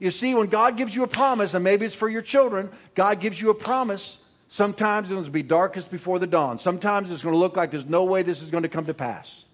You 0.00 0.10
see, 0.10 0.34
when 0.34 0.48
God 0.48 0.78
gives 0.78 0.94
you 0.94 1.04
a 1.04 1.06
promise, 1.06 1.52
and 1.52 1.62
maybe 1.62 1.84
it's 1.84 1.94
for 1.94 2.08
your 2.08 2.22
children, 2.22 2.70
God 2.94 3.20
gives 3.20 3.40
you 3.40 3.50
a 3.50 3.54
promise. 3.54 4.16
Sometimes 4.48 5.10
to 5.10 5.30
be 5.30 5.44
darkest 5.44 5.90
before 5.90 6.18
the 6.18 6.26
dawn. 6.26 6.58
Sometimes 6.58 7.10
it's 7.10 7.22
going 7.22 7.34
to 7.34 7.38
look 7.38 7.54
like 7.54 7.70
there's 7.70 7.84
no 7.84 8.04
way 8.04 8.22
this 8.24 8.42
is 8.42 8.50
going 8.50 8.64
to 8.64 8.68
come 8.68 8.86
to 8.86 8.94
pass. 8.94 9.44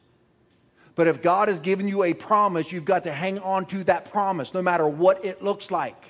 But 0.94 1.08
if 1.08 1.20
God 1.20 1.48
has 1.48 1.60
given 1.60 1.88
you 1.88 2.04
a 2.04 2.14
promise, 2.14 2.72
you've 2.72 2.86
got 2.86 3.04
to 3.04 3.12
hang 3.12 3.40
on 3.40 3.66
to 3.66 3.84
that 3.84 4.10
promise, 4.10 4.54
no 4.54 4.62
matter 4.62 4.88
what 4.88 5.24
it 5.24 5.42
looks 5.42 5.70
like. 5.70 6.02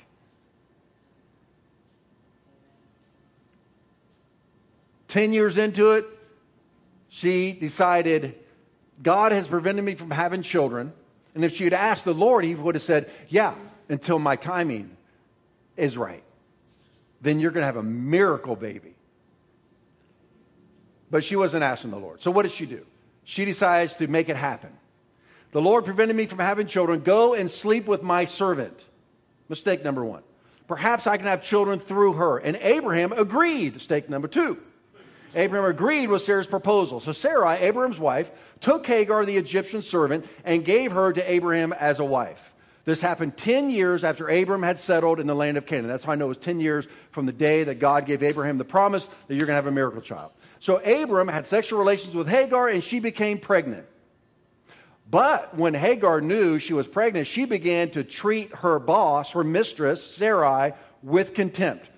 Ten 5.09 5.33
years 5.33 5.57
into 5.57 5.93
it, 5.93 6.05
she 7.09 7.52
decided, 7.52 8.35
God 9.02 9.33
has 9.33 9.49
prevented 9.49 9.85
me 9.85 9.95
from 9.95 10.11
having 10.11 10.43
children. 10.43 10.93
And 11.35 11.45
if 11.45 11.57
she 11.57 11.64
had 11.64 11.73
asked 11.73 12.05
the 12.05 12.14
Lord, 12.14 12.45
he 12.45 12.55
would 12.55 12.75
have 12.75 12.85
said, 12.85 13.11
Yeah, 13.28 13.55
until 13.88 14.19
my 14.19 14.37
timing 14.37 14.97
is 15.76 15.97
right. 15.97 16.23
Then 17.21 17.40
you're 17.40 17.50
going 17.50 17.62
to 17.62 17.66
have 17.66 17.76
a 17.76 17.83
miracle 17.83 18.57
baby. 18.57 18.95
But 21.11 21.25
she 21.25 21.37
wasn't 21.37 21.62
asking 21.62 21.90
the 21.90 21.99
Lord. 21.99 22.23
So 22.23 22.31
what 22.31 22.43
does 22.43 22.52
she 22.52 22.66
do? 22.66 22.85
She 23.25 23.45
decides 23.45 23.95
to 23.95 24.07
make 24.07 24.28
it 24.28 24.37
happen. 24.37 24.71
The 25.52 25.61
Lord 25.61 25.85
prevented 25.85 26.16
me 26.16 26.26
from 26.26 26.38
having 26.38 26.66
children. 26.66 27.00
Go 27.00 27.35
and 27.35 27.50
sleep 27.50 27.87
with 27.87 28.02
my 28.02 28.25
servant. 28.25 28.78
Mistake 29.49 29.85
number 29.85 30.05
one. 30.05 30.23
Perhaps 30.69 31.07
I 31.07 31.16
can 31.16 31.26
have 31.26 31.43
children 31.43 31.78
through 31.78 32.14
her. 32.14 32.38
And 32.38 32.57
Abraham 32.57 33.12
agreed. 33.12 33.75
Mistake 33.75 34.11
number 34.11 34.28
two. 34.28 34.59
Abraham 35.35 35.71
agreed 35.71 36.09
with 36.09 36.23
Sarah's 36.23 36.47
proposal. 36.47 37.00
So 37.00 37.12
Sarah, 37.12 37.57
Abraham's 37.61 37.99
wife, 37.99 38.31
took 38.61 38.87
Hagar, 38.87 39.25
the 39.25 39.37
Egyptian 39.37 39.83
servant, 39.83 40.26
and 40.45 40.64
gave 40.64 40.93
her 40.93 41.12
to 41.12 41.31
Abraham 41.31 41.73
as 41.73 42.00
a 42.00 42.05
wife. 42.05 42.40
This 42.87 43.00
happened 43.00 43.37
10 43.37 43.69
years 43.69 44.05
after 44.05 44.28
Abram 44.28 44.62
had 44.62 44.78
settled 44.78 45.19
in 45.19 45.26
the 45.26 45.35
land 45.35 45.57
of 45.59 45.66
Canaan. 45.66 45.88
That's 45.88 46.05
how 46.05 46.12
I 46.12 46.14
know 46.14 46.26
it 46.26 46.28
was 46.28 46.37
10 46.38 46.61
years 46.61 46.87
from 47.11 47.26
the 47.26 47.33
day 47.33 47.64
that 47.64 47.81
God 47.81 48.07
gave 48.07 48.23
Abraham 48.23 48.59
the 48.59 48.64
promise 48.64 49.05
that 49.26 49.35
you're 49.35 49.47
going 49.47 49.49
to 49.49 49.55
have 49.55 49.66
a 49.66 49.73
miracle 49.73 50.00
child. 50.00 50.31
So 50.61 50.76
Abram 50.76 51.26
had 51.26 51.47
sexual 51.47 51.81
relations 51.81 52.14
with 52.14 52.28
Hagar 52.28 52.69
and 52.69 52.83
she 52.83 53.00
became 53.00 53.38
pregnant. 53.38 53.87
But 55.11 55.57
when 55.57 55.75
Hagar 55.75 56.21
knew 56.21 56.61
she 56.61 56.75
was 56.75 56.87
pregnant, 56.87 57.26
she 57.26 57.45
began 57.45 57.90
to 57.90 58.05
treat 58.05 58.55
her 58.55 58.78
boss, 58.78 59.33
her 59.33 59.43
mistress, 59.43 60.02
Sarai, 60.05 60.73
with 61.02 61.35
contempt. 61.35 61.90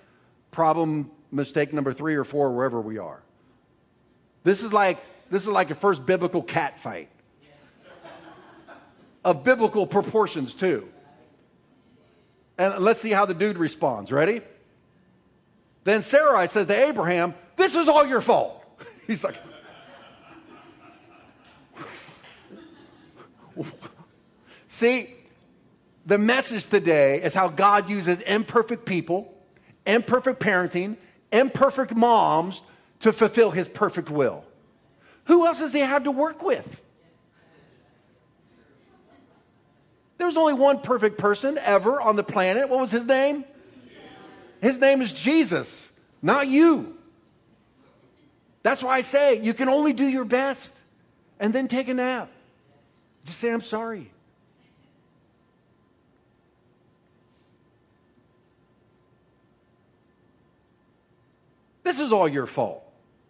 Problem 0.49 1.11
mistake 1.31 1.71
number 1.71 1.93
three 1.93 2.15
or 2.15 2.23
four, 2.23 2.51
wherever 2.51 2.81
we 2.81 2.97
are. 2.97 3.21
This 4.43 4.63
is 4.63 4.73
like 4.73 4.99
this 5.29 5.43
is 5.43 5.49
like 5.49 5.69
a 5.69 5.75
first 5.75 6.03
biblical 6.07 6.41
cat 6.41 6.79
fight 6.81 7.09
of 9.23 9.43
biblical 9.43 9.85
proportions, 9.87 10.53
too. 10.53 10.87
And 12.57 12.79
let's 12.79 13.01
see 13.01 13.11
how 13.11 13.25
the 13.25 13.33
dude 13.33 13.57
responds. 13.57 14.11
Ready? 14.11 14.41
Then 15.83 16.01
Sarai 16.01 16.47
says 16.47 16.67
to 16.67 16.87
Abraham, 16.87 17.33
This 17.55 17.75
is 17.75 17.87
all 17.87 18.05
your 18.05 18.21
fault. 18.21 18.63
He's 19.07 19.23
like, 19.23 19.35
See, 24.67 25.13
the 26.05 26.17
message 26.17 26.67
today 26.69 27.21
is 27.21 27.33
how 27.33 27.49
God 27.49 27.89
uses 27.89 28.19
imperfect 28.19 28.85
people, 28.85 29.33
imperfect 29.85 30.39
parenting, 30.39 30.95
imperfect 31.31 31.93
moms 31.93 32.61
to 33.01 33.11
fulfill 33.11 33.51
his 33.51 33.67
perfect 33.67 34.09
will. 34.09 34.43
Who 35.25 35.45
else 35.45 35.59
does 35.59 35.73
he 35.73 35.79
have 35.79 36.05
to 36.05 36.11
work 36.11 36.41
with? 36.41 36.65
There's 40.19 40.35
only 40.35 40.53
one 40.53 40.81
perfect 40.81 41.17
person 41.17 41.57
ever 41.57 41.99
on 41.99 42.17
the 42.17 42.23
planet. 42.23 42.67
What 42.67 42.81
was 42.81 42.91
his 42.91 43.05
name? 43.07 43.45
His 44.61 44.77
name 44.77 45.01
is 45.01 45.13
Jesus, 45.13 45.89
not 46.21 46.47
you. 46.47 46.97
That's 48.61 48.83
why 48.83 48.97
I 48.97 49.01
say 49.01 49.39
you 49.41 49.53
can 49.53 49.69
only 49.69 49.93
do 49.93 50.05
your 50.05 50.25
best 50.25 50.69
and 51.39 51.55
then 51.55 51.69
take 51.69 51.87
a 51.87 51.93
nap. 51.93 52.29
Just 53.23 53.39
say, 53.39 53.49
I'm 53.49 53.61
sorry. 53.61 54.11
This 61.83 62.01
is 62.01 62.11
all 62.11 62.27
your 62.27 62.45
fault. 62.45 62.83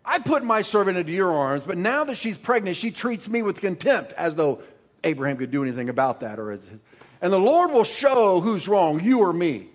I 0.04 0.18
put 0.18 0.44
my 0.44 0.64
servant 0.64 0.98
into 0.98 1.12
your 1.12 1.32
arms, 1.32 1.64
but 1.64 1.78
now 1.78 2.04
that 2.06 2.18
she's 2.18 2.36
pregnant, 2.36 2.78
she 2.78 2.90
treats 2.90 3.28
me 3.28 3.44
with 3.44 3.62
contempt 3.62 4.12
as 4.14 4.34
though 4.36 4.64
Abraham 5.04 5.38
could 5.38 5.52
do 5.52 5.64
anything 5.64 5.90
about 5.90 6.22
that. 6.22 6.40
Or, 6.40 6.52
and 6.52 7.34
the 7.34 7.40
Lord 7.40 7.72
will 7.72 7.84
show 7.84 8.42
who's 8.42 8.68
wrong, 8.68 9.04
you 9.04 9.20
or 9.20 9.34
me. 9.34 9.70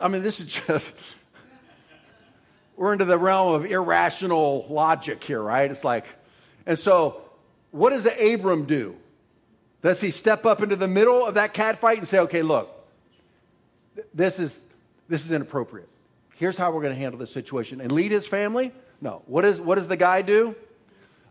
I 0.00 0.08
mean, 0.08 0.22
this 0.22 0.40
is 0.40 0.46
just, 0.46 0.90
we're 2.76 2.92
into 2.92 3.04
the 3.04 3.18
realm 3.18 3.54
of 3.54 3.66
irrational 3.66 4.66
logic 4.68 5.22
here, 5.24 5.42
right? 5.42 5.70
It's 5.70 5.84
like, 5.84 6.04
and 6.66 6.78
so 6.78 7.22
what 7.70 7.90
does 7.90 8.06
Abram 8.06 8.66
do? 8.66 8.96
Does 9.82 10.00
he 10.00 10.10
step 10.10 10.44
up 10.46 10.62
into 10.62 10.76
the 10.76 10.88
middle 10.88 11.24
of 11.24 11.34
that 11.34 11.54
cat 11.54 11.80
fight 11.80 11.98
and 11.98 12.08
say, 12.08 12.18
okay, 12.20 12.42
look, 12.42 12.68
this 14.14 14.38
is, 14.38 14.56
this 15.08 15.24
is 15.24 15.30
inappropriate 15.30 15.88
here's 16.38 16.56
how 16.56 16.70
we're 16.70 16.82
going 16.82 16.94
to 16.94 16.98
handle 16.98 17.18
this 17.18 17.32
situation 17.32 17.80
and 17.80 17.92
lead 17.92 18.12
his 18.12 18.26
family? 18.26 18.72
No. 19.00 19.22
What, 19.26 19.44
is, 19.44 19.60
what 19.60 19.74
does 19.74 19.88
the 19.88 19.96
guy 19.96 20.22
do? 20.22 20.54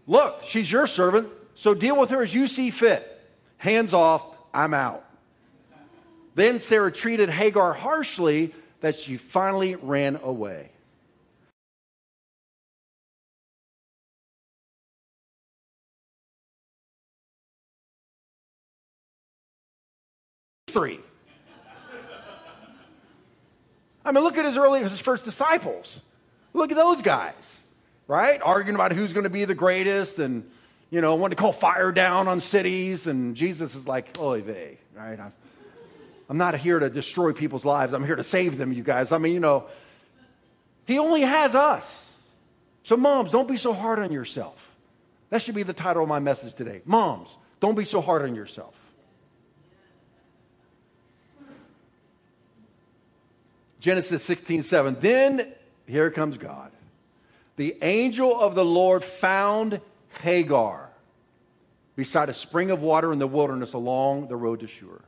Look, 0.05 0.43
she's 0.45 0.71
your 0.71 0.85
servant, 0.87 1.29
so 1.55 1.73
deal 1.73 1.97
with 1.97 2.11
her 2.11 2.21
as 2.21 2.33
you 2.33 2.47
see 2.47 2.71
fit. 2.71 3.13
Hands 3.57 3.93
off, 3.93 4.23
I'm 4.53 4.73
out. 4.73 5.03
Then 6.35 6.59
Sarah 6.59 6.91
treated 6.91 7.29
Hagar 7.29 7.73
harshly 7.73 8.53
that 8.81 8.97
she 8.97 9.17
finally 9.17 9.75
ran 9.75 10.17
away. 10.17 10.69
Three. 20.67 20.99
I 24.05 24.11
mean, 24.11 24.23
look 24.23 24.37
at 24.37 24.45
his 24.45 24.57
early, 24.57 24.83
his 24.83 24.99
first 24.99 25.25
disciples. 25.25 26.01
Look 26.53 26.71
at 26.71 26.77
those 26.77 27.01
guys, 27.01 27.33
right? 28.07 28.39
Arguing 28.41 28.75
about 28.75 28.91
who's 28.91 29.11
going 29.11 29.23
to 29.23 29.29
be 29.29 29.45
the 29.45 29.55
greatest 29.55 30.19
and, 30.19 30.49
you 30.89 31.01
know, 31.01 31.15
wanting 31.15 31.35
to 31.35 31.41
call 31.41 31.53
fire 31.53 31.91
down 31.91 32.27
on 32.27 32.41
cities. 32.41 33.07
And 33.07 33.35
Jesus 33.35 33.75
is 33.75 33.85
like, 33.87 34.17
oy 34.19 34.41
vey, 34.41 34.77
right? 34.95 35.19
I'm, 35.19 35.33
I'm 36.29 36.37
not 36.37 36.55
here 36.55 36.79
to 36.79 36.89
destroy 36.89 37.33
people's 37.33 37.65
lives. 37.65 37.93
I'm 37.93 38.05
here 38.05 38.15
to 38.15 38.23
save 38.23 38.57
them, 38.57 38.71
you 38.71 38.83
guys. 38.83 39.11
I 39.11 39.17
mean, 39.17 39.33
you 39.33 39.39
know, 39.39 39.65
he 40.85 40.99
only 40.99 41.21
has 41.21 41.55
us. 41.55 42.05
So, 42.83 42.95
moms, 42.95 43.31
don't 43.31 43.47
be 43.47 43.57
so 43.57 43.73
hard 43.73 43.99
on 43.99 44.11
yourself. 44.11 44.55
That 45.29 45.41
should 45.41 45.55
be 45.55 45.63
the 45.63 45.73
title 45.73 46.03
of 46.03 46.09
my 46.09 46.19
message 46.19 46.53
today. 46.53 46.81
Moms, 46.85 47.27
don't 47.59 47.75
be 47.75 47.83
so 47.83 47.99
hard 47.99 48.21
on 48.21 48.33
yourself. 48.33 48.73
Genesis 53.81 54.23
16, 54.23 54.63
7. 54.63 54.97
Then, 55.01 55.51
here 55.85 56.09
comes 56.11 56.37
God. 56.37 56.71
The 57.57 57.75
angel 57.81 58.39
of 58.39 58.55
the 58.55 58.65
Lord 58.65 59.03
found 59.03 59.81
Hagar 60.19 60.89
beside 61.95 62.29
a 62.29 62.33
spring 62.33 62.71
of 62.71 62.81
water 62.81 63.11
in 63.11 63.19
the 63.19 63.27
wilderness 63.27 63.73
along 63.73 64.27
the 64.27 64.35
road 64.35 64.59
to 64.59 64.67
Shur. 64.67 65.01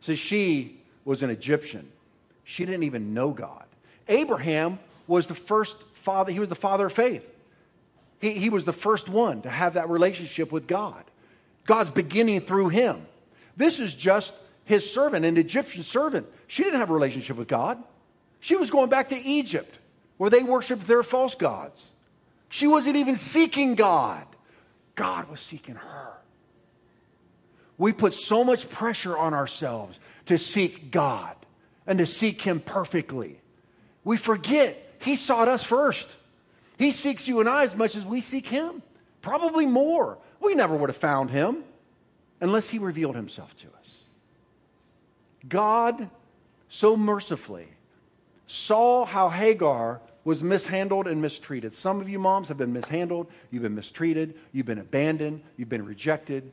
So 0.00 0.14
she 0.14 0.80
was 1.04 1.22
an 1.22 1.30
Egyptian. 1.30 1.90
She 2.44 2.64
didn't 2.64 2.84
even 2.84 3.14
know 3.14 3.30
God. 3.30 3.64
Abraham 4.08 4.78
was 5.06 5.26
the 5.26 5.34
first 5.34 5.76
father, 6.02 6.32
he 6.32 6.40
was 6.40 6.48
the 6.48 6.54
father 6.54 6.86
of 6.86 6.92
faith. 6.92 7.24
He, 8.20 8.32
he 8.32 8.50
was 8.50 8.64
the 8.64 8.72
first 8.72 9.08
one 9.08 9.42
to 9.42 9.50
have 9.50 9.74
that 9.74 9.88
relationship 9.88 10.52
with 10.52 10.66
God. 10.66 11.04
God's 11.66 11.90
beginning 11.90 12.40
through 12.42 12.68
him. 12.68 13.06
This 13.56 13.78
is 13.78 13.94
just 13.94 14.32
his 14.64 14.90
servant, 14.90 15.24
an 15.24 15.36
Egyptian 15.36 15.82
servant. 15.82 16.26
She 16.46 16.64
didn't 16.64 16.80
have 16.80 16.90
a 16.90 16.94
relationship 16.94 17.36
with 17.36 17.48
God. 17.48 17.82
She 18.40 18.56
was 18.56 18.70
going 18.70 18.88
back 18.88 19.10
to 19.10 19.16
Egypt 19.16 19.78
where 20.16 20.30
they 20.30 20.42
worshiped 20.42 20.86
their 20.86 21.02
false 21.02 21.34
gods. 21.34 21.82
She 22.50 22.66
wasn't 22.66 22.96
even 22.96 23.16
seeking 23.16 23.76
God, 23.76 24.26
God 24.96 25.30
was 25.30 25.40
seeking 25.40 25.76
her. 25.76 26.12
We 27.78 27.92
put 27.92 28.12
so 28.12 28.44
much 28.44 28.68
pressure 28.68 29.16
on 29.16 29.32
ourselves 29.32 29.98
to 30.26 30.36
seek 30.36 30.90
God 30.90 31.34
and 31.86 31.98
to 32.00 32.06
seek 32.06 32.42
Him 32.42 32.60
perfectly. 32.60 33.40
We 34.04 34.18
forget 34.18 34.76
He 34.98 35.16
sought 35.16 35.48
us 35.48 35.62
first. 35.62 36.14
He 36.76 36.90
seeks 36.90 37.26
you 37.26 37.40
and 37.40 37.48
I 37.48 37.64
as 37.64 37.74
much 37.74 37.94
as 37.94 38.04
we 38.04 38.20
seek 38.20 38.46
Him, 38.46 38.82
probably 39.22 39.64
more. 39.64 40.18
We 40.40 40.54
never 40.54 40.76
would 40.76 40.90
have 40.90 40.96
found 40.96 41.30
Him 41.30 41.62
unless 42.40 42.68
He 42.68 42.78
revealed 42.78 43.14
Himself 43.14 43.56
to 43.58 43.66
us. 43.68 43.88
God 45.48 46.10
so 46.68 46.96
mercifully 46.96 47.68
saw 48.48 49.04
how 49.04 49.28
Hagar 49.28 50.00
was 50.24 50.42
mishandled 50.42 51.06
and 51.06 51.20
mistreated. 51.22 51.74
Some 51.74 52.00
of 52.00 52.08
you 52.08 52.18
moms 52.18 52.48
have 52.48 52.58
been 52.58 52.72
mishandled, 52.72 53.26
you've 53.50 53.62
been 53.62 53.74
mistreated, 53.74 54.34
you've 54.52 54.66
been 54.66 54.78
abandoned, 54.78 55.42
you've 55.56 55.68
been 55.68 55.84
rejected. 55.84 56.50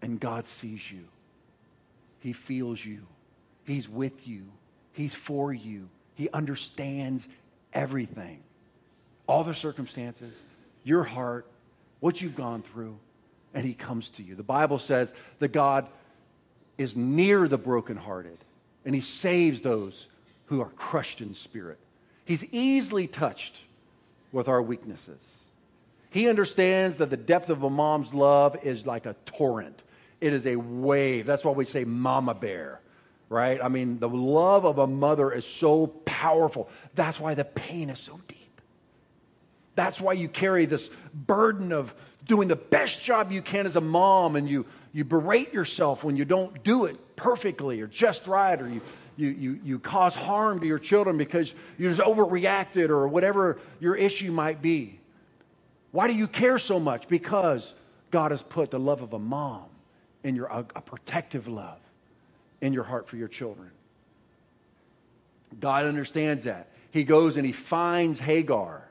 And 0.00 0.18
God 0.18 0.46
sees 0.46 0.90
you. 0.90 1.04
He 2.20 2.32
feels 2.32 2.84
you. 2.84 3.02
He's 3.66 3.88
with 3.88 4.26
you. 4.26 4.42
He's 4.92 5.14
for 5.14 5.52
you. 5.52 5.88
He 6.14 6.28
understands 6.30 7.26
everything. 7.72 8.40
All 9.28 9.44
the 9.44 9.54
circumstances, 9.54 10.34
your 10.84 11.04
heart, 11.04 11.46
what 12.00 12.20
you've 12.20 12.36
gone 12.36 12.62
through, 12.72 12.96
and 13.54 13.64
he 13.64 13.74
comes 13.74 14.08
to 14.10 14.22
you. 14.22 14.34
The 14.34 14.42
Bible 14.42 14.78
says 14.78 15.12
that 15.38 15.52
God 15.52 15.86
is 16.76 16.96
near 16.96 17.46
the 17.46 17.58
brokenhearted, 17.58 18.38
and 18.84 18.94
he 18.94 19.00
saves 19.00 19.60
those 19.60 20.06
who 20.52 20.60
are 20.60 20.68
crushed 20.76 21.22
in 21.22 21.34
spirit. 21.34 21.78
He's 22.26 22.44
easily 22.52 23.06
touched 23.06 23.56
with 24.32 24.48
our 24.48 24.60
weaknesses. 24.60 25.18
He 26.10 26.28
understands 26.28 26.98
that 26.98 27.08
the 27.08 27.16
depth 27.16 27.48
of 27.48 27.62
a 27.62 27.70
mom's 27.70 28.12
love 28.12 28.58
is 28.62 28.84
like 28.84 29.06
a 29.06 29.16
torrent. 29.24 29.80
It 30.20 30.34
is 30.34 30.46
a 30.46 30.56
wave. 30.56 31.24
That's 31.24 31.42
why 31.42 31.52
we 31.52 31.64
say 31.64 31.84
mama 31.84 32.34
bear, 32.34 32.80
right? 33.30 33.60
I 33.64 33.68
mean, 33.68 33.98
the 33.98 34.10
love 34.10 34.66
of 34.66 34.76
a 34.76 34.86
mother 34.86 35.32
is 35.32 35.46
so 35.46 35.86
powerful. 35.86 36.68
That's 36.94 37.18
why 37.18 37.32
the 37.32 37.44
pain 37.44 37.88
is 37.88 37.98
so 37.98 38.20
deep. 38.28 38.60
That's 39.74 40.02
why 40.02 40.12
you 40.12 40.28
carry 40.28 40.66
this 40.66 40.90
burden 41.14 41.72
of 41.72 41.94
doing 42.28 42.48
the 42.48 42.56
best 42.56 43.02
job 43.02 43.32
you 43.32 43.40
can 43.40 43.66
as 43.66 43.76
a 43.76 43.80
mom 43.80 44.36
and 44.36 44.46
you 44.46 44.66
you 44.92 45.04
berate 45.04 45.54
yourself 45.54 46.04
when 46.04 46.16
you 46.16 46.26
don't 46.26 46.62
do 46.62 46.84
it 46.84 47.16
perfectly 47.16 47.80
or 47.80 47.86
just 47.86 48.26
right, 48.26 48.60
or 48.60 48.68
you, 48.68 48.82
you, 49.16 49.28
you, 49.28 49.60
you 49.64 49.78
cause 49.78 50.14
harm 50.14 50.60
to 50.60 50.66
your 50.66 50.78
children 50.78 51.18
because 51.18 51.52
you 51.78 51.88
just 51.88 52.00
overreacted 52.00 52.88
or 52.88 53.06
whatever 53.08 53.58
your 53.80 53.94
issue 53.94 54.32
might 54.32 54.62
be. 54.62 54.98
Why 55.90 56.06
do 56.06 56.14
you 56.14 56.26
care 56.26 56.58
so 56.58 56.80
much? 56.80 57.08
Because 57.08 57.72
God 58.10 58.30
has 58.30 58.42
put 58.42 58.70
the 58.70 58.78
love 58.78 59.02
of 59.02 59.12
a 59.12 59.18
mom 59.18 59.64
in 60.24 60.34
your, 60.34 60.46
a, 60.46 60.64
a 60.74 60.80
protective 60.80 61.48
love 61.48 61.78
in 62.60 62.72
your 62.72 62.84
heart 62.84 63.08
for 63.08 63.16
your 63.16 63.28
children. 63.28 63.70
God 65.60 65.84
understands 65.84 66.44
that. 66.44 66.68
He 66.90 67.04
goes 67.04 67.36
and 67.36 67.44
he 67.44 67.52
finds 67.52 68.18
Hagar 68.18 68.82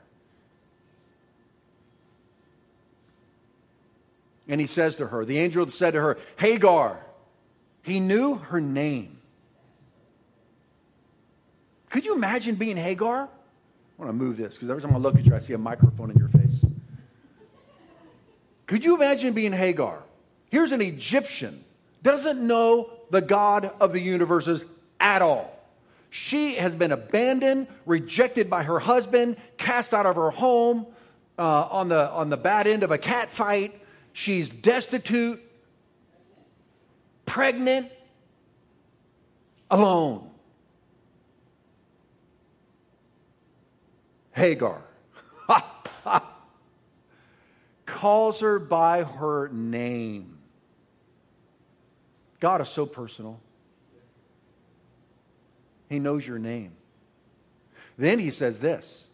And 4.52 4.60
he 4.60 4.66
says 4.66 4.96
to 4.96 5.06
her, 5.06 5.24
the 5.24 5.38
angel 5.38 5.68
said 5.70 5.92
to 5.92 6.00
her, 6.00 6.18
Hagar. 6.36 6.98
He 7.82 8.00
knew 8.00 8.34
her 8.34 8.60
name. 8.60 9.18
Could 11.92 12.06
you 12.06 12.14
imagine 12.14 12.54
being 12.54 12.78
Hagar? 12.78 13.28
I 13.28 14.02
want 14.02 14.08
to 14.08 14.14
move 14.14 14.38
this 14.38 14.54
because 14.54 14.70
every 14.70 14.80
time 14.82 14.94
I 14.96 14.98
look 14.98 15.14
at 15.14 15.26
you, 15.26 15.36
I 15.36 15.40
see 15.40 15.52
a 15.52 15.58
microphone 15.58 16.10
in 16.10 16.16
your 16.16 16.28
face. 16.28 16.50
Could 18.66 18.82
you 18.82 18.94
imagine 18.94 19.34
being 19.34 19.52
Hagar? 19.52 20.02
Here's 20.48 20.72
an 20.72 20.80
Egyptian, 20.80 21.62
doesn't 22.02 22.40
know 22.40 22.88
the 23.10 23.20
God 23.20 23.72
of 23.78 23.92
the 23.92 24.00
universes 24.00 24.64
at 25.00 25.20
all. 25.20 25.54
She 26.08 26.54
has 26.54 26.74
been 26.74 26.92
abandoned, 26.92 27.66
rejected 27.84 28.48
by 28.48 28.62
her 28.62 28.78
husband, 28.78 29.36
cast 29.58 29.92
out 29.92 30.06
of 30.06 30.16
her 30.16 30.30
home 30.30 30.86
uh, 31.38 31.42
on, 31.42 31.90
the, 31.90 32.10
on 32.10 32.30
the 32.30 32.38
bad 32.38 32.66
end 32.66 32.84
of 32.84 32.90
a 32.90 32.98
cat 32.98 33.30
fight. 33.30 33.78
She's 34.14 34.48
destitute, 34.48 35.42
pregnant, 37.26 37.90
alone. 39.70 40.31
Hagar 44.32 44.82
calls 47.86 48.40
her 48.40 48.58
by 48.58 49.04
her 49.04 49.48
name. 49.48 50.38
God 52.40 52.60
is 52.60 52.68
so 52.68 52.86
personal. 52.86 53.40
He 55.88 55.98
knows 55.98 56.26
your 56.26 56.38
name. 56.38 56.72
Then 57.98 58.18
he 58.18 58.30
says 58.30 58.58
this 58.58 59.04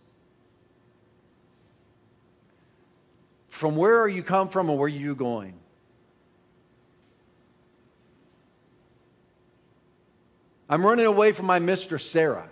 From 3.50 3.74
where 3.74 4.00
are 4.00 4.08
you 4.08 4.22
come 4.22 4.48
from 4.48 4.70
and 4.70 4.78
where 4.78 4.86
are 4.86 4.88
you 4.88 5.16
going? 5.16 5.54
I'm 10.68 10.86
running 10.86 11.06
away 11.06 11.32
from 11.32 11.46
my 11.46 11.58
mistress, 11.58 12.08
Sarah. 12.08 12.48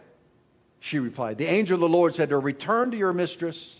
She 0.87 1.01
replied. 1.01 1.37
The 1.37 1.47
angel 1.47 1.75
of 1.75 1.81
the 1.81 1.89
Lord 1.89 2.15
said 2.15 2.29
to 2.29 2.37
her, 2.37 2.41
Return 2.41 2.93
to 2.93 2.97
your 2.97 3.13
mistress 3.13 3.75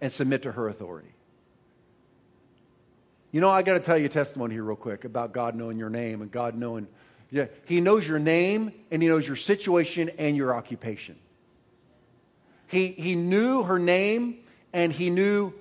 and 0.00 0.10
submit 0.10 0.44
to 0.44 0.52
her 0.52 0.66
authority. 0.66 1.12
You 3.32 3.42
know, 3.42 3.50
I 3.50 3.60
got 3.60 3.74
to 3.74 3.80
tell 3.80 3.98
you 3.98 4.06
a 4.06 4.08
testimony 4.08 4.54
here, 4.54 4.64
real 4.64 4.74
quick, 4.74 5.04
about 5.04 5.34
God 5.34 5.54
knowing 5.54 5.78
your 5.78 5.90
name 5.90 6.22
and 6.22 6.32
God 6.32 6.56
knowing. 6.56 6.86
Yeah, 7.30 7.48
he 7.66 7.82
knows 7.82 8.08
your 8.08 8.18
name 8.18 8.72
and 8.90 9.02
He 9.02 9.08
knows 9.10 9.26
your 9.26 9.36
situation 9.36 10.10
and 10.16 10.34
your 10.34 10.54
occupation. 10.54 11.16
He, 12.66 12.88
he 12.88 13.14
knew 13.14 13.62
her 13.64 13.78
name 13.78 14.38
and 14.72 14.90
He 14.90 15.10
knew 15.10 15.52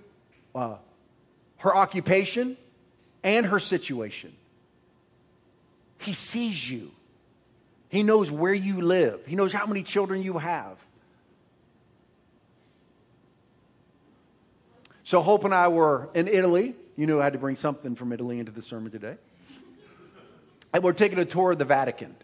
uh, 0.56 0.78
her 1.58 1.76
occupation 1.76 2.56
and 3.24 3.46
her 3.46 3.60
situation. 3.60 4.34
He 6.00 6.14
sees 6.14 6.70
you. 6.70 6.92
He 7.91 8.04
knows 8.04 8.32
where 8.32 8.54
you 8.54 8.80
live. 8.80 9.19
He 9.25 9.36
knows 9.36 9.51
how 9.51 9.65
many 9.65 9.84
children 9.84 10.23
you 10.23 10.38
have. 10.38 10.77
So 15.04 15.21
Hope 15.21 15.43
and 15.43 15.54
I 15.54 15.67
were 15.67 16.08
in 16.13 16.30
Italy. 16.30 16.73
You 16.95 17.06
knew 17.06 17.19
I 17.19 17.25
had 17.25 17.34
to 17.34 17.39
bring 17.39 17.58
something 17.58 17.97
from 17.97 18.13
Italy 18.13 18.39
into 18.39 18.54
the 18.54 18.62
sermon 18.62 18.93
today. 18.93 19.17
And 20.73 20.82
we're 20.86 20.93
taking 20.93 21.19
a 21.19 21.25
tour 21.25 21.51
of 21.51 21.58
the 21.58 21.65
Vatican. 21.65 22.15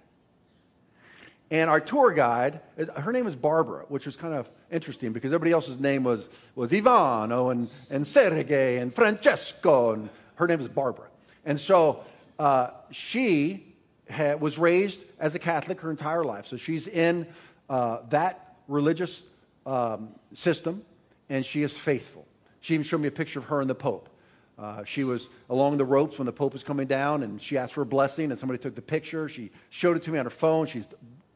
And 1.51 1.69
our 1.69 1.82
tour 1.82 2.13
guide, 2.13 2.62
her 2.95 3.12
name 3.12 3.27
is 3.27 3.36
Barbara, 3.36 3.84
which 3.89 4.06
was 4.06 4.15
kind 4.15 4.34
of 4.34 4.47
interesting 4.71 5.12
because 5.12 5.34
everybody 5.34 5.51
else's 5.51 5.82
name 5.82 6.06
was, 6.06 6.30
was 6.56 6.71
Ivano 6.71 7.51
and, 7.51 7.69
and 7.89 8.08
Sergei 8.08 8.77
and 8.77 8.95
Francesco, 8.95 9.91
and 9.91 10.10
her 10.36 10.47
name 10.47 10.62
is 10.62 10.69
Barbara. 10.69 11.08
And 11.45 11.60
so 11.60 12.06
uh, 12.39 12.69
she 12.91 13.65
had, 14.10 14.41
was 14.41 14.58
raised 14.58 15.00
as 15.20 15.36
a 15.36 15.39
Catholic 15.39 15.82
her 15.82 15.91
entire 15.91 16.24
life. 16.24 16.48
So 16.48 16.58
she's 16.58 16.88
in 16.88 17.28
uh, 17.70 18.00
that 18.10 18.56
religious 18.67 19.22
um, 19.65 20.10
system, 20.34 20.84
and 21.30 21.46
she 21.46 21.63
is 21.63 21.78
faithful. 21.78 22.26
She 22.62 22.74
even 22.74 22.86
showed 22.86 23.02
me 23.02 23.08
a 23.08 23.12
picture 23.12 23.39
of 23.39 23.46
her 23.46 23.62
and 23.62 23.70
the 23.70 23.76
Pope. 23.76 24.10
Uh, 24.58 24.84
she 24.86 25.04
was 25.04 25.28
along 25.50 25.78
the 25.78 25.86
ropes 25.86 26.17
when 26.17 26.26
the 26.26 26.32
Pope 26.32 26.54
was 26.54 26.63
coming 26.63 26.88
down, 26.88 27.24
and 27.24 27.41
she 27.41 27.58
asked 27.58 27.74
for 27.74 27.84
a 27.84 27.86
blessing, 27.86 28.32
and 28.32 28.39
somebody 28.39 28.58
took 28.58 28.76
the 28.76 28.82
picture. 28.82 29.30
She 29.30 29.52
showed 29.70 29.98
it 29.98 30.04
to 30.04 30.12
me 30.12 30.17
on 30.17 30.26
her 30.26 30.32
phone. 30.32 30.67
She's 30.67 30.86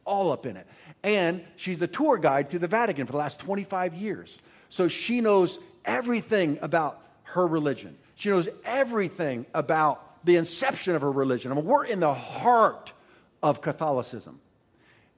all 0.04 0.32
up 0.32 0.46
in 0.46 0.56
it. 0.56 0.66
And 1.02 1.44
she's 1.56 1.78
the 1.78 1.86
tour 1.86 2.18
guide 2.18 2.50
to 2.50 2.58
the 2.58 2.66
Vatican 2.66 3.06
for 3.06 3.12
the 3.12 3.18
last 3.18 3.38
25 3.38 3.94
years. 3.94 4.36
So 4.70 4.88
she 4.88 5.20
knows 5.20 5.58
everything 5.84 6.58
about 6.62 7.00
her 7.24 7.46
religion. 7.46 7.96
She 8.16 8.28
knows 8.28 8.48
everything 8.64 9.46
about 9.54 10.11
the 10.24 10.36
inception 10.36 10.94
of 10.94 11.02
her 11.02 11.10
religion. 11.10 11.52
I 11.52 11.54
mean, 11.54 11.64
we're 11.64 11.84
in 11.84 12.00
the 12.00 12.14
heart 12.14 12.92
of 13.42 13.60
Catholicism. 13.60 14.40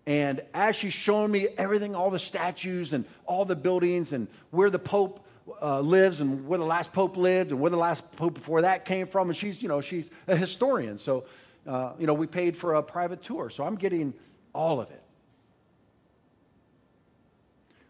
And 0.06 0.42
as 0.52 0.76
she's 0.76 0.92
showing 0.92 1.30
me 1.30 1.48
everything, 1.56 1.94
all 1.94 2.10
the 2.10 2.18
statues 2.18 2.92
and 2.92 3.04
all 3.26 3.44
the 3.44 3.56
buildings 3.56 4.12
and 4.12 4.28
where 4.50 4.70
the 4.70 4.78
Pope 4.78 5.24
uh, 5.62 5.80
lives 5.80 6.20
and 6.20 6.46
where 6.46 6.58
the 6.58 6.64
last 6.64 6.92
Pope 6.92 7.16
lived 7.16 7.50
and 7.52 7.60
where 7.60 7.70
the 7.70 7.76
last 7.76 8.04
Pope 8.16 8.34
before 8.34 8.62
that 8.62 8.84
came 8.84 9.06
from, 9.06 9.28
and 9.28 9.36
she's, 9.36 9.62
you 9.62 9.68
know, 9.68 9.80
she's 9.80 10.08
a 10.26 10.36
historian. 10.36 10.98
So, 10.98 11.24
uh, 11.66 11.92
you 11.98 12.06
know, 12.06 12.14
we 12.14 12.26
paid 12.26 12.56
for 12.56 12.74
a 12.74 12.82
private 12.82 13.22
tour. 13.22 13.50
So 13.50 13.64
I'm 13.64 13.76
getting 13.76 14.14
all 14.54 14.80
of 14.80 14.90
it. 14.90 15.02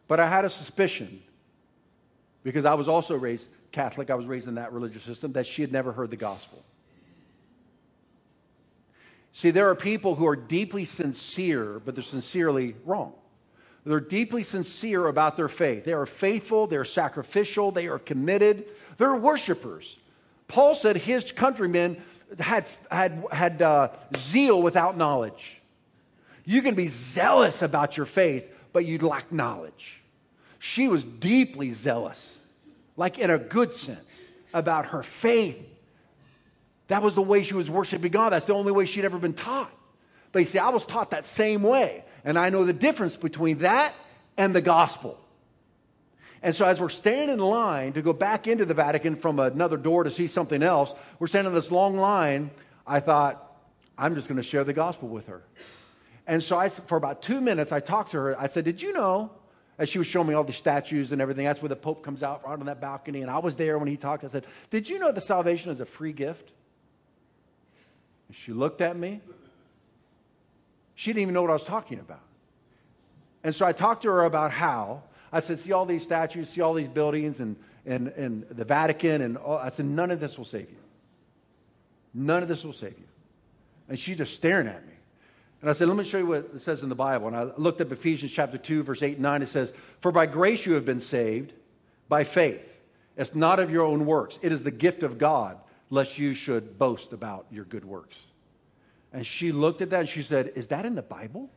But 0.07 0.21
I 0.21 0.29
had 0.29 0.45
a 0.45 0.51
suspicion 0.51 1.23
because 2.43 2.65
I 2.65 2.75
was 2.75 2.89
also 2.89 3.17
raised 3.17 3.49
Catholic, 3.73 4.11
I 4.11 4.15
was 4.15 4.27
raised 4.27 4.47
in 4.47 4.55
that 4.55 4.73
religious 4.73 5.03
system, 5.03 5.33
that 5.33 5.47
she 5.47 5.63
had 5.63 5.73
never 5.73 5.93
heard 5.93 6.11
the 6.11 6.17
gospel. 6.17 6.63
See, 9.35 9.51
there 9.51 9.69
are 9.69 9.75
people 9.75 10.15
who 10.15 10.27
are 10.29 10.37
deeply 10.37 10.85
sincere, 10.85 11.81
but 11.85 11.97
they're 11.97 12.05
sincerely 12.05 12.77
wrong. 12.85 13.13
They're 13.85 14.01
deeply 14.01 14.45
sincere 14.45 15.09
about 15.09 15.37
their 15.37 15.49
faith. 15.49 15.85
They 15.85 15.93
are 15.93 16.07
faithful, 16.07 16.69
they're 16.69 16.85
sacrificial, 16.85 17.73
they 17.73 17.89
are 17.89 17.99
committed, 17.99 18.65
they're 18.97 19.15
worshipers. 19.17 19.97
Paul 20.47 20.77
said 20.77 20.97
his 20.97 21.33
countrymen 21.33 22.01
had, 22.39 22.65
had, 22.91 23.27
had 23.31 23.61
uh, 23.61 23.89
zeal 24.17 24.63
without 24.63 24.97
knowledge. 24.97 25.61
You 26.45 26.63
can 26.63 26.77
be 26.77 26.89
zealous 26.89 27.61
about 27.61 27.97
your 27.97 28.07
faith, 28.07 28.45
but 28.73 28.87
you 28.87 28.99
lack 28.99 29.33
knowledge. 29.33 30.01
She 30.61 30.87
was 30.87 31.03
deeply 31.03 31.73
zealous, 31.73 32.19
like 32.97 33.19
in 33.19 33.31
a 33.31 33.39
good 33.39 33.75
sense, 33.75 33.99
about 34.53 34.87
her 34.87 35.03
faith 35.03 35.59
that 36.89 37.03
was 37.03 37.15
the 37.15 37.23
way 37.23 37.43
she 37.43 37.55
was 37.55 37.71
worshiping 37.71 38.11
God. 38.11 38.31
That's 38.31 38.45
the 38.45 38.55
only 38.55 38.73
way 38.73 38.87
she'd 38.87 39.05
ever 39.05 39.19
been 39.19 39.35
taught. 39.35 39.73
But 40.33 40.41
you 40.41 40.45
see, 40.47 40.59
I 40.59 40.71
was 40.71 40.85
taught 40.85 41.13
that 41.13 41.27
same 41.27 41.63
way. 41.63 42.05
And 42.25 42.39
I 42.39 42.51
know 42.51 42.65
the 42.65 42.73
difference 42.73 43.17
between 43.17 43.59
that 43.59 43.95
and 44.37 44.55
the 44.55 44.61
gospel. 44.61 45.19
And 46.43 46.55
so, 46.55 46.67
as 46.67 46.79
we're 46.79 46.91
standing 46.91 47.31
in 47.31 47.39
line 47.39 47.95
to 47.95 48.03
go 48.03 48.13
back 48.13 48.47
into 48.47 48.67
the 48.67 48.75
Vatican 48.75 49.17
from 49.17 49.39
another 49.39 49.79
door 49.79 50.05
to 50.05 50.11
see 50.11 50.27
something 50.27 50.63
else, 50.63 50.93
we're 51.19 51.27
standing 51.27 51.53
in 51.53 51.55
this 51.55 51.71
long 51.71 51.97
line. 51.97 52.51
I 52.87 53.01
thought, 53.01 53.57
I'm 53.97 54.15
just 54.15 54.29
going 54.29 54.37
to 54.37 54.43
share 54.43 54.63
the 54.63 54.75
gospel 54.75 55.09
with 55.09 55.27
her. 55.29 55.43
And 56.27 56.43
so, 56.43 56.59
I, 56.59 56.69
for 56.69 56.99
about 56.99 57.23
two 57.23 57.41
minutes, 57.41 57.73
I 57.73 57.81
talked 57.81 58.11
to 58.11 58.19
her. 58.19 58.39
I 58.39 58.49
said, 58.49 58.65
Did 58.65 58.83
you 58.83 58.93
know? 58.93 59.31
As 59.77 59.89
she 59.89 59.99
was 59.99 60.07
showing 60.07 60.29
me 60.29 60.35
all 60.35 60.45
the 60.45 60.53
statues 60.53 61.11
and 61.11 61.21
everything, 61.21 61.47
that's 61.47 61.61
where 61.61 61.69
the 61.69 61.75
Pope 61.75 62.05
comes 62.05 62.23
out 62.23 62.43
out 62.47 62.61
on 62.61 62.67
that 62.67 62.81
balcony. 62.81 63.23
And 63.23 63.31
I 63.31 63.39
was 63.39 63.57
there 63.57 63.77
when 63.77 63.89
he 63.89 63.97
talked. 63.97 64.23
I 64.23 64.29
said, 64.29 64.47
Did 64.71 64.89
you 64.89 64.99
know 64.99 65.13
the 65.13 65.21
salvation 65.21 65.73
is 65.73 65.81
a 65.81 65.87
free 65.87 66.13
gift? 66.13 66.53
She 68.43 68.53
looked 68.53 68.81
at 68.81 68.97
me. 68.97 69.21
She 70.95 71.11
didn't 71.11 71.23
even 71.23 71.35
know 71.35 71.43
what 71.43 71.51
I 71.51 71.55
was 71.55 71.65
talking 71.65 71.99
about. 71.99 72.21
And 73.43 73.55
so 73.55 73.67
I 73.67 73.73
talked 73.73 74.03
to 74.03 74.09
her 74.09 74.25
about 74.25 74.51
how. 74.51 75.03
I 75.33 75.41
said, 75.41 75.61
see 75.61 75.73
all 75.73 75.85
these 75.85 76.03
statues, 76.03 76.49
see 76.49 76.61
all 76.61 76.75
these 76.75 76.89
buildings 76.89 77.41
and, 77.41 77.57
and, 77.85 78.09
and 78.09 78.47
the 78.51 78.65
Vatican. 78.65 79.21
And 79.23 79.37
all. 79.37 79.59
I 79.59 79.69
said, 79.69 79.87
none 79.87 80.11
of 80.11 80.21
this 80.21 80.39
will 80.39 80.45
save 80.45 80.71
you. 80.71 80.77
None 82.15 82.43
of 82.43 82.49
this 82.49 82.63
will 82.65 82.73
save 82.73 82.97
you. 82.97 83.07
And 83.89 83.99
she's 83.99 84.17
just 84.17 84.35
staring 84.35 84.69
at 84.69 84.87
me. 84.87 84.93
And 85.61 85.71
I 85.71 85.73
said, 85.73 85.89
let 85.89 85.97
me 85.97 86.05
show 86.05 86.19
you 86.19 86.27
what 86.27 86.51
it 86.55 86.61
says 86.61 86.83
in 86.83 86.89
the 86.89 86.95
Bible. 86.95 87.27
And 87.27 87.37
I 87.37 87.45
looked 87.57 87.81
up 87.81 87.91
Ephesians 87.91 88.33
chapter 88.33 88.59
2, 88.59 88.83
verse 88.83 89.03
8 89.03 89.15
and 89.15 89.23
9. 89.23 89.43
It 89.43 89.49
says, 89.49 89.73
For 90.01 90.13
by 90.13 90.27
grace 90.27 90.65
you 90.65 90.75
have 90.75 90.85
been 90.85 91.01
saved 91.01 91.53
by 92.09 92.25
faith. 92.25 92.63
It's 93.17 93.35
not 93.35 93.61
of 93.61 93.71
your 93.71 93.85
own 93.85 94.07
works. 94.07 94.39
It 94.43 94.53
is 94.53 94.63
the 94.63 94.71
gift 94.71 95.03
of 95.03 95.19
God, 95.19 95.57
lest 95.91 96.19
you 96.19 96.35
should 96.35 96.79
boast 96.79 97.13
about 97.13 97.47
your 97.51 97.65
good 97.65 97.85
works. 97.85 98.17
And 99.13 99.27
she 99.27 99.53
looked 99.53 99.81
at 99.81 99.91
that 99.91 100.01
and 100.01 100.09
she 100.09 100.23
said, 100.23 100.53
Is 100.57 100.67
that 100.69 100.85
in 100.85 100.95
the 100.95 101.03
Bible? 101.03 101.51